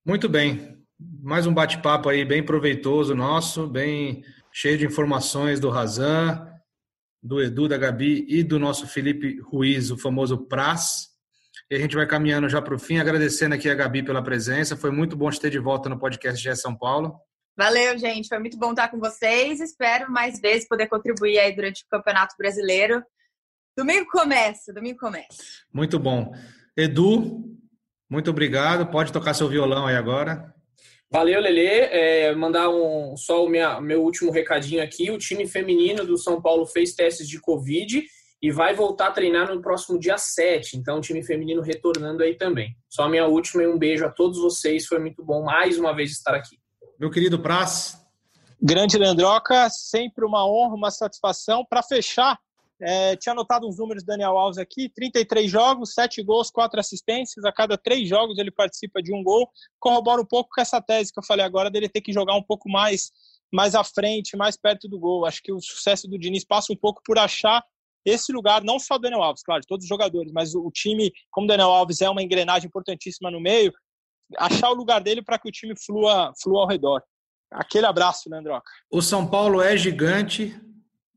Muito 0.06 0.30
bem. 0.30 0.78
Mais 1.22 1.48
um 1.48 1.54
bate-papo 1.54 2.08
aí 2.08 2.24
bem 2.24 2.44
proveitoso 2.44 3.16
nosso, 3.16 3.68
bem 3.68 4.24
cheio 4.52 4.78
de 4.78 4.86
informações 4.86 5.60
do 5.60 5.70
Razan, 5.70 6.48
do 7.22 7.42
Edu, 7.42 7.68
da 7.68 7.78
Gabi 7.78 8.26
e 8.30 8.44
do 8.44 8.60
nosso 8.60 8.88
Felipe 8.88 9.40
Ruiz, 9.42 9.90
o 9.90 9.98
famoso 9.98 10.46
Praz. 10.46 11.08
E 11.72 11.76
a 11.76 11.80
gente 11.80 11.96
vai 11.96 12.06
caminhando 12.06 12.48
já 12.48 12.62
para 12.62 12.76
o 12.76 12.80
fim, 12.80 13.00
agradecendo 13.00 13.56
aqui 13.56 13.68
a 13.68 13.74
Gabi 13.74 14.04
pela 14.04 14.22
presença. 14.22 14.78
Foi 14.78 14.92
muito 14.92 15.16
bom 15.16 15.32
te 15.32 15.40
ter 15.40 15.50
de 15.50 15.58
volta 15.58 15.90
no 15.90 15.98
podcast 15.98 16.42
GE 16.42 16.56
São 16.56 16.78
Paulo. 16.78 17.16
Valeu, 17.58 17.98
gente. 17.98 18.28
Foi 18.28 18.38
muito 18.38 18.58
bom 18.58 18.72
estar 18.72 18.90
com 18.90 19.00
vocês. 19.00 19.60
Espero 19.60 20.12
mais 20.12 20.40
vezes 20.40 20.68
poder 20.68 20.88
contribuir 20.88 21.40
aí 21.40 21.56
durante 21.56 21.84
o 21.84 21.88
Campeonato 21.90 22.36
Brasileiro. 22.38 23.04
Domingo 23.76 24.08
começa, 24.12 24.72
domingo 24.72 25.00
começa. 25.00 25.42
Muito 25.74 25.98
bom. 25.98 26.32
Edu, 26.76 27.44
muito 28.10 28.30
obrigado. 28.30 28.88
Pode 28.88 29.12
tocar 29.12 29.34
seu 29.34 29.48
violão 29.48 29.88
aí 29.88 29.96
agora. 29.96 30.54
Valeu, 31.12 31.40
Lele. 31.40 31.68
É, 31.68 32.34
mandar 32.34 32.70
um, 32.70 33.16
só 33.16 33.46
o 33.46 33.50
minha, 33.50 33.80
meu 33.80 34.04
último 34.04 34.32
recadinho 34.32 34.82
aqui. 34.82 35.12
O 35.12 35.18
time 35.18 35.48
feminino 35.48 36.04
do 36.04 36.18
São 36.18 36.42
Paulo 36.42 36.66
fez 36.66 36.94
testes 36.94 37.28
de 37.28 37.40
Covid 37.40 38.04
e 38.42 38.52
vai 38.52 38.74
voltar 38.74 39.08
a 39.08 39.12
treinar 39.12 39.54
no 39.54 39.62
próximo 39.62 40.00
dia 40.00 40.18
7. 40.18 40.76
Então, 40.76 40.98
o 40.98 41.02
time 41.02 41.24
feminino 41.24 41.62
retornando 41.62 42.24
aí 42.24 42.36
também. 42.36 42.76
Só 42.90 43.04
a 43.04 43.10
minha 43.10 43.28
última 43.28 43.64
e 43.64 43.68
um 43.68 43.78
beijo 43.78 44.06
a 44.06 44.10
todos 44.10 44.40
vocês. 44.40 44.88
Foi 44.88 44.98
muito 44.98 45.24
bom 45.24 45.44
mais 45.44 45.78
uma 45.78 45.96
vez 45.96 46.12
estar 46.12 46.34
aqui. 46.34 46.58
Meu 47.00 47.12
querido 47.12 47.40
Praz. 47.40 48.04
Grande 48.62 48.98
Leandroca, 48.98 49.70
sempre 49.70 50.26
uma 50.26 50.48
honra, 50.48 50.76
uma 50.76 50.90
satisfação. 50.90 51.64
Para 51.70 51.84
fechar, 51.84 52.40
é, 52.82 53.16
tinha 53.16 53.34
anotado 53.34 53.68
uns 53.68 53.78
números 53.78 54.04
do 54.04 54.08
Daniel 54.08 54.38
Alves 54.38 54.58
aqui: 54.58 54.90
33 54.90 55.50
jogos, 55.50 55.94
7 55.94 56.24
gols, 56.24 56.50
4 56.50 56.80
assistências. 56.80 57.46
A 57.46 57.52
cada 57.52 57.78
3 57.78 58.08
jogos 58.08 58.38
ele 58.38 58.52
participa 58.52 59.02
de 59.02 59.14
um 59.14 59.24
gol. 59.24 59.50
Corrobora 59.80 60.22
um 60.22 60.26
pouco 60.26 60.50
com 60.54 60.62
essa 60.62 60.82
tese 60.82 61.12
que 61.12 61.20
eu 61.20 61.26
falei 61.26 61.46
agora 61.46 61.70
dele 61.70 61.90
ter 61.90 62.02
que 62.02 62.14
jogar 62.14 62.36
um 62.36 62.44
pouco 62.44 62.70
mais 62.70 63.12
mais 63.52 63.76
à 63.76 63.84
frente, 63.84 64.36
mais 64.36 64.58
perto 64.58 64.90
do 64.90 65.00
gol. 65.00 65.26
Acho 65.28 65.42
que 65.44 65.54
o 65.54 65.62
sucesso 65.62 66.08
do 66.08 66.18
Diniz 66.18 66.44
passa 66.44 66.74
um 66.74 66.76
pouco 66.76 67.02
por 67.06 67.20
achar 67.20 67.64
esse 68.04 68.34
lugar, 68.34 68.64
não 68.64 68.80
só 68.80 68.98
do 68.98 69.04
Daniel 69.04 69.22
Alves, 69.22 69.44
claro, 69.44 69.62
todos 69.66 69.86
os 69.86 69.90
jogadores, 69.90 70.32
mas 70.34 70.54
o 70.56 70.70
time, 70.72 71.12
como 71.32 71.46
o 71.46 71.48
Daniel 71.48 71.70
Alves 71.70 72.02
é 72.02 72.10
uma 72.10 72.22
engrenagem 72.22 72.68
importantíssima 72.68 73.32
no 73.32 73.40
meio, 73.40 73.72
achar 74.38 74.70
o 74.72 74.74
lugar 74.74 75.02
dele 75.02 75.22
para 75.22 75.40
que 75.40 75.48
o 75.48 75.52
time 75.52 75.74
flua, 75.78 76.34
flua 76.42 76.62
ao 76.62 76.68
redor. 76.68 77.02
Aquele 77.52 77.86
abraço, 77.86 78.30
Leandroca. 78.30 78.70
O 78.92 79.02
São 79.02 79.26
Paulo 79.26 79.62
é 79.62 79.78
gigante, 79.78 80.60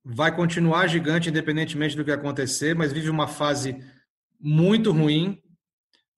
vai 0.08 0.34
continuar 0.34 0.86
gigante 0.86 1.30
independentemente 1.30 1.96
do 1.96 2.04
que 2.04 2.12
acontecer, 2.12 2.76
mas 2.76 2.92
vive 2.92 3.10
uma 3.10 3.26
fase 3.26 3.76
muito 4.40 4.92
ruim, 4.92 5.42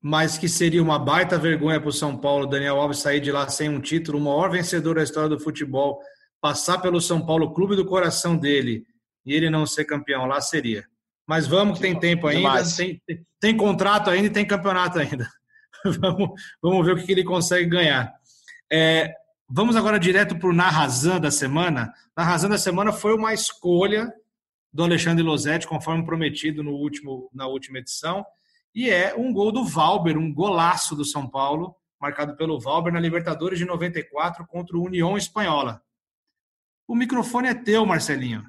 mas 0.02 0.36
que 0.36 0.46
seria 0.46 0.82
uma 0.82 0.98
baita 0.98 1.38
vergonha 1.38 1.80
para 1.80 1.88
o 1.88 1.92
São 1.92 2.14
Paulo, 2.14 2.46
Daniel 2.46 2.78
Alves 2.78 2.98
sair 2.98 3.18
de 3.18 3.32
lá 3.32 3.48
sem 3.48 3.70
um 3.70 3.80
título, 3.80 4.18
o 4.18 4.20
maior 4.20 4.50
vencedor 4.50 4.96
da 4.96 5.02
história 5.02 5.30
do 5.30 5.40
futebol, 5.40 5.98
passar 6.38 6.82
pelo 6.82 7.00
São 7.00 7.24
Paulo, 7.24 7.54
clube 7.54 7.76
do 7.76 7.86
coração 7.86 8.36
dele, 8.36 8.84
e 9.24 9.32
ele 9.32 9.48
não 9.48 9.64
ser 9.64 9.86
campeão 9.86 10.26
lá 10.26 10.38
seria. 10.38 10.84
Mas 11.26 11.46
vamos 11.46 11.78
que 11.78 11.82
tem 11.82 11.98
tempo 11.98 12.26
ainda, 12.26 12.62
tem, 12.76 13.00
tem, 13.40 13.56
contrato 13.56 14.10
ainda 14.10 14.26
e 14.26 14.32
tem 14.32 14.46
campeonato 14.46 14.98
ainda. 14.98 15.26
vamos, 15.98 16.30
vamos 16.60 16.86
ver 16.86 16.92
o 16.92 17.04
que 17.04 17.10
ele 17.10 17.24
consegue 17.24 17.66
ganhar. 17.66 18.12
É, 18.70 19.14
vamos 19.48 19.76
agora 19.76 19.98
direto 19.98 20.36
para 20.36 20.48
o 20.48 20.52
Narrazan 20.52 21.20
da 21.20 21.30
semana. 21.30 21.92
Narrazan 22.16 22.50
da 22.50 22.58
semana 22.58 22.92
foi 22.92 23.14
uma 23.14 23.32
escolha 23.32 24.12
do 24.72 24.82
Alexandre 24.82 25.24
Losetti, 25.24 25.66
conforme 25.66 26.04
prometido 26.04 26.62
no 26.62 26.72
último, 26.72 27.30
na 27.32 27.46
última 27.46 27.78
edição, 27.78 28.24
e 28.74 28.90
é 28.90 29.14
um 29.16 29.32
gol 29.32 29.50
do 29.50 29.64
Valber, 29.64 30.18
um 30.18 30.32
golaço 30.32 30.94
do 30.94 31.04
São 31.04 31.26
Paulo, 31.26 31.74
marcado 32.00 32.36
pelo 32.36 32.60
Valber 32.60 32.92
na 32.92 33.00
Libertadores 33.00 33.58
de 33.58 33.64
94 33.64 34.46
contra 34.46 34.76
o 34.76 34.84
União 34.84 35.16
Espanhola. 35.16 35.82
O 36.86 36.94
microfone 36.94 37.48
é 37.48 37.54
teu, 37.54 37.84
Marcelinho. 37.84 38.44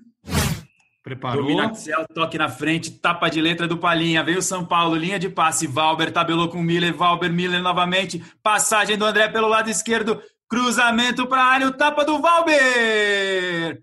Preparou. 1.02 1.41
Domina 1.41 1.68
Axel, 1.68 2.06
toque 2.14 2.38
na 2.38 2.50
frente, 2.50 2.91
tapa 2.91 3.30
de 3.30 3.41
letra 3.41 3.68
do 3.68 3.78
Palinha. 3.78 4.24
Veio 4.24 4.41
São 4.41 4.66
Paulo, 4.66 4.95
linha 4.95 5.18
de 5.18 5.30
passe. 5.30 5.66
Valber 5.66 6.12
tabelou 6.12 6.50
com 6.50 6.62
Miller. 6.62 6.93
Valber, 6.93 7.32
Miller 7.32 7.62
novamente. 7.62 8.24
Passagem 8.43 8.97
do 8.97 9.06
André 9.06 9.30
pelo 9.30 9.47
lado 9.47 9.70
esquerdo. 9.70 10.22
Cruzamento 10.50 11.28
para 11.28 11.43
a 11.43 11.45
área. 11.45 11.68
O 11.68 11.72
tapa 11.72 12.04
do 12.04 12.20
Valber. 12.20 13.82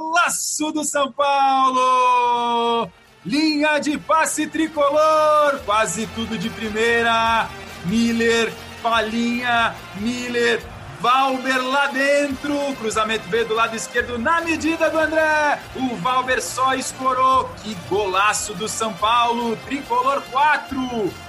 Golaço 0.00 0.70
do 0.72 0.84
São 0.84 1.10
Paulo. 1.12 2.88
Linha 3.26 3.78
de 3.80 3.98
passe 3.98 4.46
tricolor. 4.46 5.58
Quase 5.66 6.06
tudo 6.08 6.38
de 6.38 6.48
primeira. 6.48 7.48
Miller, 7.86 8.52
Palinha, 8.82 9.74
Miller 9.96 10.62
Valber 11.00 11.66
lá 11.66 11.86
dentro. 11.86 12.54
Cruzamento 12.76 13.26
veio 13.28 13.48
do 13.48 13.54
lado 13.54 13.74
esquerdo 13.74 14.18
na 14.18 14.42
medida 14.42 14.90
do 14.90 14.98
André. 14.98 15.58
O 15.74 15.96
Valber 15.96 16.42
só 16.42 16.74
escorou. 16.74 17.48
Que 17.62 17.74
golaço 17.88 18.54
do 18.54 18.68
São 18.68 18.92
Paulo. 18.94 19.56
Tricolor 19.64 20.22
4, 20.30 20.78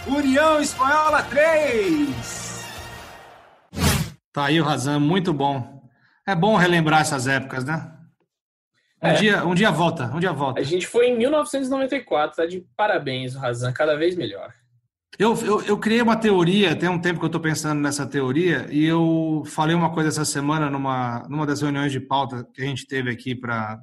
União 0.08 0.60
Espanhola 0.60 1.24
3. 1.24 2.62
Tá 4.34 4.46
aí 4.46 4.60
o 4.60 4.64
Razan, 4.64 5.00
muito 5.00 5.34
bom. 5.34 5.82
É 6.28 6.36
bom 6.36 6.56
relembrar 6.58 7.02
essas 7.02 7.26
épocas, 7.26 7.64
né? 7.64 7.92
Um, 9.02 9.08
é. 9.08 9.14
dia, 9.14 9.46
um 9.46 9.56
dia 9.56 9.72
volta, 9.72 10.06
um 10.14 10.20
dia 10.20 10.32
volta. 10.32 10.60
A 10.60 10.64
gente 10.64 10.86
foi 10.86 11.08
em 11.08 11.18
1994, 11.18 12.36
tá 12.36 12.46
de 12.46 12.64
parabéns, 12.76 13.36
o 13.36 13.40
Razan, 13.40 13.74
cada 13.74 13.96
vez 13.98 14.16
melhor. 14.16 14.54
Eu, 15.20 15.36
eu, 15.44 15.62
eu, 15.64 15.78
criei 15.78 16.02
uma 16.02 16.16
teoria, 16.16 16.76
tem 16.76 16.90
um 16.90 17.00
tempo 17.00 17.20
que 17.20 17.26
eu 17.26 17.28
estou 17.28 17.42
pensando 17.42 17.80
nessa 17.80 18.08
teoria, 18.08 18.68
e 18.72 18.86
eu 18.86 19.44
falei 19.46 19.76
uma 19.76 19.92
coisa 19.92 20.10
essa 20.10 20.26
semana 20.26 20.70
numa, 20.70 21.28
numa 21.30 21.46
das 21.46 21.62
reuniões 21.62 21.92
de 21.92 22.00
pauta 22.00 22.48
que 22.54 22.62
a 22.62 22.66
gente 22.66 22.88
teve 22.88 23.12
aqui 23.12 23.36
para. 23.36 23.80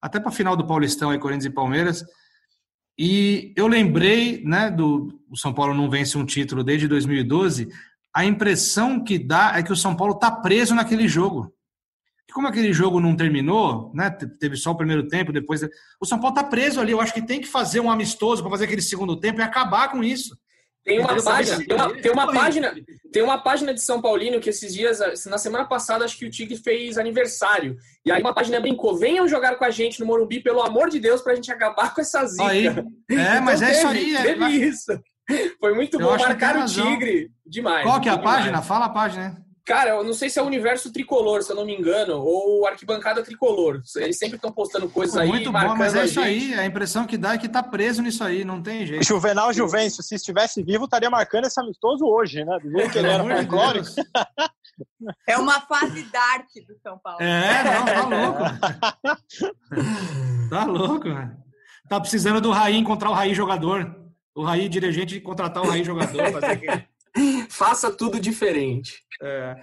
até 0.00 0.18
para 0.18 0.30
a 0.30 0.32
final 0.32 0.56
do 0.56 0.66
Paulistão 0.66 1.10
aí, 1.10 1.18
Corinthians 1.18 1.44
e 1.44 1.50
Palmeiras. 1.50 2.04
E 2.98 3.52
eu 3.56 3.68
lembrei, 3.68 4.42
né, 4.44 4.70
do 4.70 5.20
o 5.30 5.36
São 5.36 5.52
Paulo 5.52 5.74
não 5.74 5.88
vence 5.88 6.18
um 6.18 6.24
título 6.24 6.64
desde 6.64 6.88
2012. 6.88 7.68
A 8.12 8.24
impressão 8.24 9.04
que 9.04 9.18
dá 9.18 9.52
é 9.56 9.62
que 9.62 9.72
o 9.72 9.76
São 9.76 9.94
Paulo 9.94 10.14
está 10.14 10.30
preso 10.30 10.74
naquele 10.74 11.06
jogo. 11.06 11.54
E 12.28 12.32
como 12.32 12.46
aquele 12.46 12.72
jogo 12.72 13.00
não 13.00 13.16
terminou, 13.16 13.90
né, 13.94 14.10
teve 14.10 14.56
só 14.56 14.72
o 14.72 14.76
primeiro 14.76 15.08
tempo, 15.08 15.32
depois. 15.32 15.62
O 16.00 16.04
São 16.04 16.20
Paulo 16.20 16.36
está 16.36 16.48
preso 16.48 16.80
ali. 16.80 16.92
Eu 16.92 17.00
acho 17.00 17.14
que 17.14 17.26
tem 17.26 17.40
que 17.40 17.48
fazer 17.48 17.80
um 17.80 17.90
amistoso 17.90 18.42
para 18.42 18.50
fazer 18.50 18.64
aquele 18.64 18.82
segundo 18.82 19.18
tempo 19.18 19.40
e 19.40 19.42
acabar 19.42 19.90
com 19.90 20.04
isso. 20.04 20.36
Tem 20.84 21.00
uma, 21.00 21.22
página, 21.22 21.58
tem, 21.58 21.76
uma, 21.76 21.94
tem 22.00 22.12
uma 22.12 22.32
página, 22.32 22.74
tem 23.12 23.22
uma 23.22 23.38
página 23.38 23.74
de 23.74 23.82
São 23.82 24.00
Paulino 24.00 24.40
que 24.40 24.48
esses 24.48 24.72
dias, 24.72 25.00
na 25.26 25.36
semana 25.36 25.66
passada, 25.66 26.02
acho 26.02 26.16
que 26.16 26.24
o 26.24 26.30
Tigre 26.30 26.56
fez 26.56 26.96
aniversário. 26.96 27.76
E 28.06 28.10
aí 28.10 28.22
uma 28.22 28.32
página 28.32 28.58
brincou: 28.58 28.96
venham 28.96 29.28
jogar 29.28 29.56
com 29.56 29.66
a 29.66 29.70
gente 29.70 30.00
no 30.00 30.06
Morumbi, 30.06 30.40
pelo 30.40 30.62
amor 30.62 30.88
de 30.88 30.98
Deus, 30.98 31.20
pra 31.20 31.34
gente 31.34 31.52
acabar 31.52 31.92
com 31.92 32.00
essa 32.00 32.24
zica. 32.24 32.46
Aí, 32.46 32.66
é, 32.66 33.40
mas 33.40 33.60
então, 33.60 33.68
é 33.68 33.74
teve, 33.74 33.78
isso 33.78 33.86
aí. 33.86 34.16
É, 34.16 34.22
teve 34.22 34.44
é, 34.44 34.50
isso. 34.50 35.00
Foi 35.60 35.74
muito 35.74 35.98
bom 35.98 36.16
marcar 36.16 36.56
o 36.56 36.64
Tigre. 36.64 37.30
Demais. 37.46 37.84
Qual 37.84 38.00
que 38.00 38.08
é 38.08 38.12
a 38.12 38.16
demais. 38.16 38.36
página? 38.36 38.62
Fala 38.62 38.86
a 38.86 38.90
página. 38.90 39.47
Cara, 39.68 39.90
eu 39.90 40.02
não 40.02 40.14
sei 40.14 40.30
se 40.30 40.38
é 40.38 40.42
o 40.42 40.46
Universo 40.46 40.90
Tricolor, 40.90 41.42
se 41.42 41.52
eu 41.52 41.56
não 41.56 41.66
me 41.66 41.76
engano, 41.76 42.16
ou 42.22 42.66
Arquibancada 42.66 43.22
Tricolor. 43.22 43.82
Eles 43.96 44.16
sempre 44.16 44.36
estão 44.36 44.50
postando 44.50 44.88
coisas 44.88 45.14
aí. 45.14 45.28
Muito 45.28 45.52
bom, 45.52 45.76
mas 45.76 45.94
é 45.94 46.06
isso 46.06 46.18
aí. 46.18 46.54
A 46.54 46.64
impressão 46.64 47.06
que 47.06 47.18
dá 47.18 47.34
é 47.34 47.38
que 47.38 47.50
tá 47.50 47.62
preso 47.62 48.00
nisso 48.00 48.24
aí, 48.24 48.46
não 48.46 48.62
tem 48.62 48.86
jeito. 48.86 49.04
Juvenal 49.04 49.52
Juvencio, 49.52 50.02
se 50.02 50.14
estivesse 50.14 50.62
vivo, 50.62 50.86
estaria 50.86 51.10
marcando 51.10 51.44
esse 51.44 51.60
amistoso 51.60 52.06
hoje, 52.06 52.46
né? 52.46 52.58
Do 52.62 52.70
jeito 52.70 52.90
que 52.90 52.98
ele 52.98 53.08
era 53.08 53.22
folclórico. 53.22 53.88
É 55.26 55.36
uma 55.36 55.60
fase 55.60 56.04
dark 56.04 56.46
do 56.66 56.78
São 56.82 56.98
Paulo. 57.00 57.20
É, 57.20 57.64
não, 57.64 57.84
tá 57.84 58.06
louco. 58.06 58.42
tá 60.48 60.64
louco, 60.64 61.04
velho. 61.12 61.36
Tá 61.90 62.00
precisando 62.00 62.40
do 62.40 62.52
Raí 62.52 62.76
encontrar 62.76 63.10
o 63.10 63.12
Raí 63.12 63.34
jogador. 63.34 63.94
O 64.34 64.44
Raí 64.44 64.66
dirigente 64.66 65.20
contratar 65.20 65.62
o 65.62 65.68
Raí 65.68 65.84
jogador. 65.84 66.32
Fazer 66.32 66.88
Faça 67.48 67.90
tudo 67.90 68.20
diferente. 68.20 69.02
É. 69.22 69.56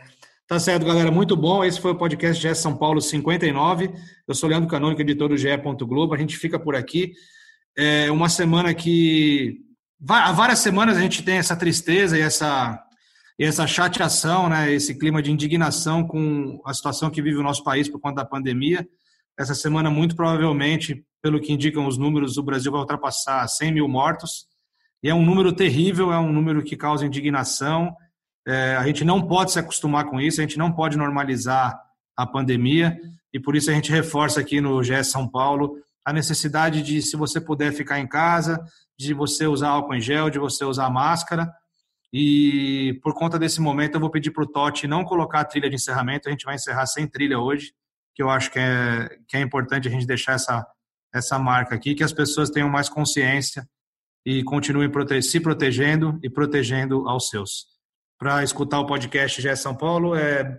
Tá 0.47 0.59
certo, 0.59 0.85
galera. 0.85 1.11
Muito 1.11 1.35
bom. 1.35 1.63
Esse 1.63 1.81
foi 1.81 1.91
o 1.91 1.97
podcast 1.97 2.41
GE 2.41 2.53
São 2.55 2.77
Paulo 2.77 3.01
59. 3.01 3.91
Eu 4.27 4.35
sou 4.35 4.47
Leandro 4.47 4.69
Canônico, 4.69 5.01
editor 5.01 5.29
do 5.29 5.37
GE. 5.37 5.47
Globo. 5.81 6.13
A 6.13 6.17
gente 6.17 6.37
fica 6.37 6.59
por 6.59 6.75
aqui. 6.75 7.13
É 7.77 8.11
uma 8.11 8.29
semana 8.29 8.73
que. 8.73 9.59
Há 10.07 10.31
várias 10.31 10.59
semanas 10.59 10.97
a 10.97 11.01
gente 11.01 11.23
tem 11.23 11.37
essa 11.37 11.55
tristeza 11.55 12.17
e 12.17 12.21
essa, 12.21 12.79
e 13.39 13.45
essa 13.45 13.65
chateação, 13.65 14.49
né? 14.49 14.71
esse 14.71 14.93
clima 14.99 15.21
de 15.21 15.31
indignação 15.31 16.05
com 16.05 16.61
a 16.65 16.73
situação 16.73 17.09
que 17.09 17.21
vive 17.21 17.37
o 17.37 17.43
nosso 17.43 17.63
país 17.63 17.89
por 17.89 17.99
conta 17.99 18.17
da 18.17 18.25
pandemia. 18.25 18.87
Essa 19.39 19.55
semana, 19.55 19.89
muito 19.89 20.15
provavelmente, 20.15 21.03
pelo 21.21 21.41
que 21.41 21.51
indicam 21.51 21.87
os 21.87 21.97
números, 21.97 22.37
o 22.37 22.43
Brasil 22.43 22.71
vai 22.71 22.81
ultrapassar 22.81 23.47
100 23.47 23.73
mil 23.73 23.87
mortos. 23.87 24.45
E 25.05 25.09
é 25.09 25.13
um 25.13 25.23
número 25.23 25.53
terrível, 25.53 26.11
é 26.11 26.17
um 26.17 26.33
número 26.33 26.63
que 26.63 26.75
causa 26.75 27.05
indignação. 27.05 27.95
É, 28.43 28.75
a 28.75 28.83
gente 28.87 29.03
não 29.03 29.21
pode 29.21 29.51
se 29.51 29.59
acostumar 29.59 30.05
com 30.05 30.19
isso, 30.19 30.41
a 30.41 30.43
gente 30.43 30.57
não 30.57 30.71
pode 30.71 30.97
normalizar 30.97 31.79
a 32.17 32.25
pandemia, 32.25 32.99
e 33.31 33.39
por 33.39 33.55
isso 33.55 33.69
a 33.69 33.73
gente 33.75 33.91
reforça 33.91 34.39
aqui 34.39 34.59
no 34.59 34.81
GS 34.81 35.11
São 35.11 35.27
Paulo 35.27 35.77
a 36.03 36.11
necessidade 36.11 36.81
de, 36.81 37.03
se 37.03 37.15
você 37.15 37.39
puder 37.39 37.71
ficar 37.71 37.99
em 37.99 38.07
casa, 38.07 38.65
de 38.97 39.13
você 39.13 39.45
usar 39.45 39.69
álcool 39.69 39.93
em 39.93 40.01
gel, 40.01 40.31
de 40.31 40.39
você 40.39 40.65
usar 40.65 40.89
máscara. 40.89 41.53
E 42.11 42.99
por 43.03 43.13
conta 43.13 43.37
desse 43.37 43.61
momento, 43.61 43.93
eu 43.93 44.01
vou 44.01 44.09
pedir 44.09 44.31
para 44.31 44.43
o 44.43 44.47
Totti 44.47 44.87
não 44.87 45.05
colocar 45.05 45.41
a 45.41 45.45
trilha 45.45 45.69
de 45.69 45.75
encerramento, 45.75 46.27
a 46.27 46.31
gente 46.31 46.45
vai 46.45 46.55
encerrar 46.55 46.87
sem 46.87 47.07
trilha 47.07 47.37
hoje, 47.37 47.73
que 48.15 48.23
eu 48.23 48.29
acho 48.31 48.49
que 48.49 48.57
é, 48.57 49.07
que 49.27 49.37
é 49.37 49.41
importante 49.41 49.87
a 49.87 49.91
gente 49.91 50.07
deixar 50.07 50.33
essa, 50.33 50.65
essa 51.13 51.37
marca 51.37 51.75
aqui, 51.75 51.93
que 51.93 52.03
as 52.03 52.11
pessoas 52.11 52.49
tenham 52.49 52.69
mais 52.69 52.89
consciência 52.89 53.67
e 54.25 54.43
continuem 54.43 54.89
prote 54.89 55.21
se 55.21 55.39
protegendo 55.39 56.19
e 56.23 56.29
protegendo 56.29 57.07
aos 57.07 57.29
seus. 57.29 57.67
Para 58.17 58.43
escutar 58.43 58.79
o 58.79 58.85
podcast 58.85 59.41
GE 59.41 59.55
São 59.55 59.75
Paulo, 59.75 60.15
é 60.15 60.57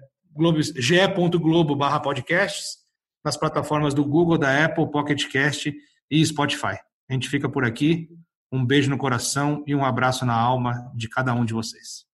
ge.globo 0.76 1.74
barra 1.74 1.98
podcasts, 1.98 2.76
nas 3.24 3.36
plataformas 3.36 3.92
do 3.92 4.04
Google, 4.04 4.38
da 4.38 4.64
Apple, 4.64 4.90
Pocket 4.90 5.26
Cast 5.28 5.74
e 6.10 6.24
Spotify. 6.24 6.78
A 7.08 7.12
gente 7.12 7.28
fica 7.28 7.48
por 7.48 7.64
aqui. 7.64 8.08
Um 8.52 8.64
beijo 8.64 8.88
no 8.88 8.96
coração 8.96 9.64
e 9.66 9.74
um 9.74 9.84
abraço 9.84 10.24
na 10.24 10.34
alma 10.34 10.92
de 10.94 11.08
cada 11.08 11.34
um 11.34 11.44
de 11.44 11.52
vocês. 11.52 12.06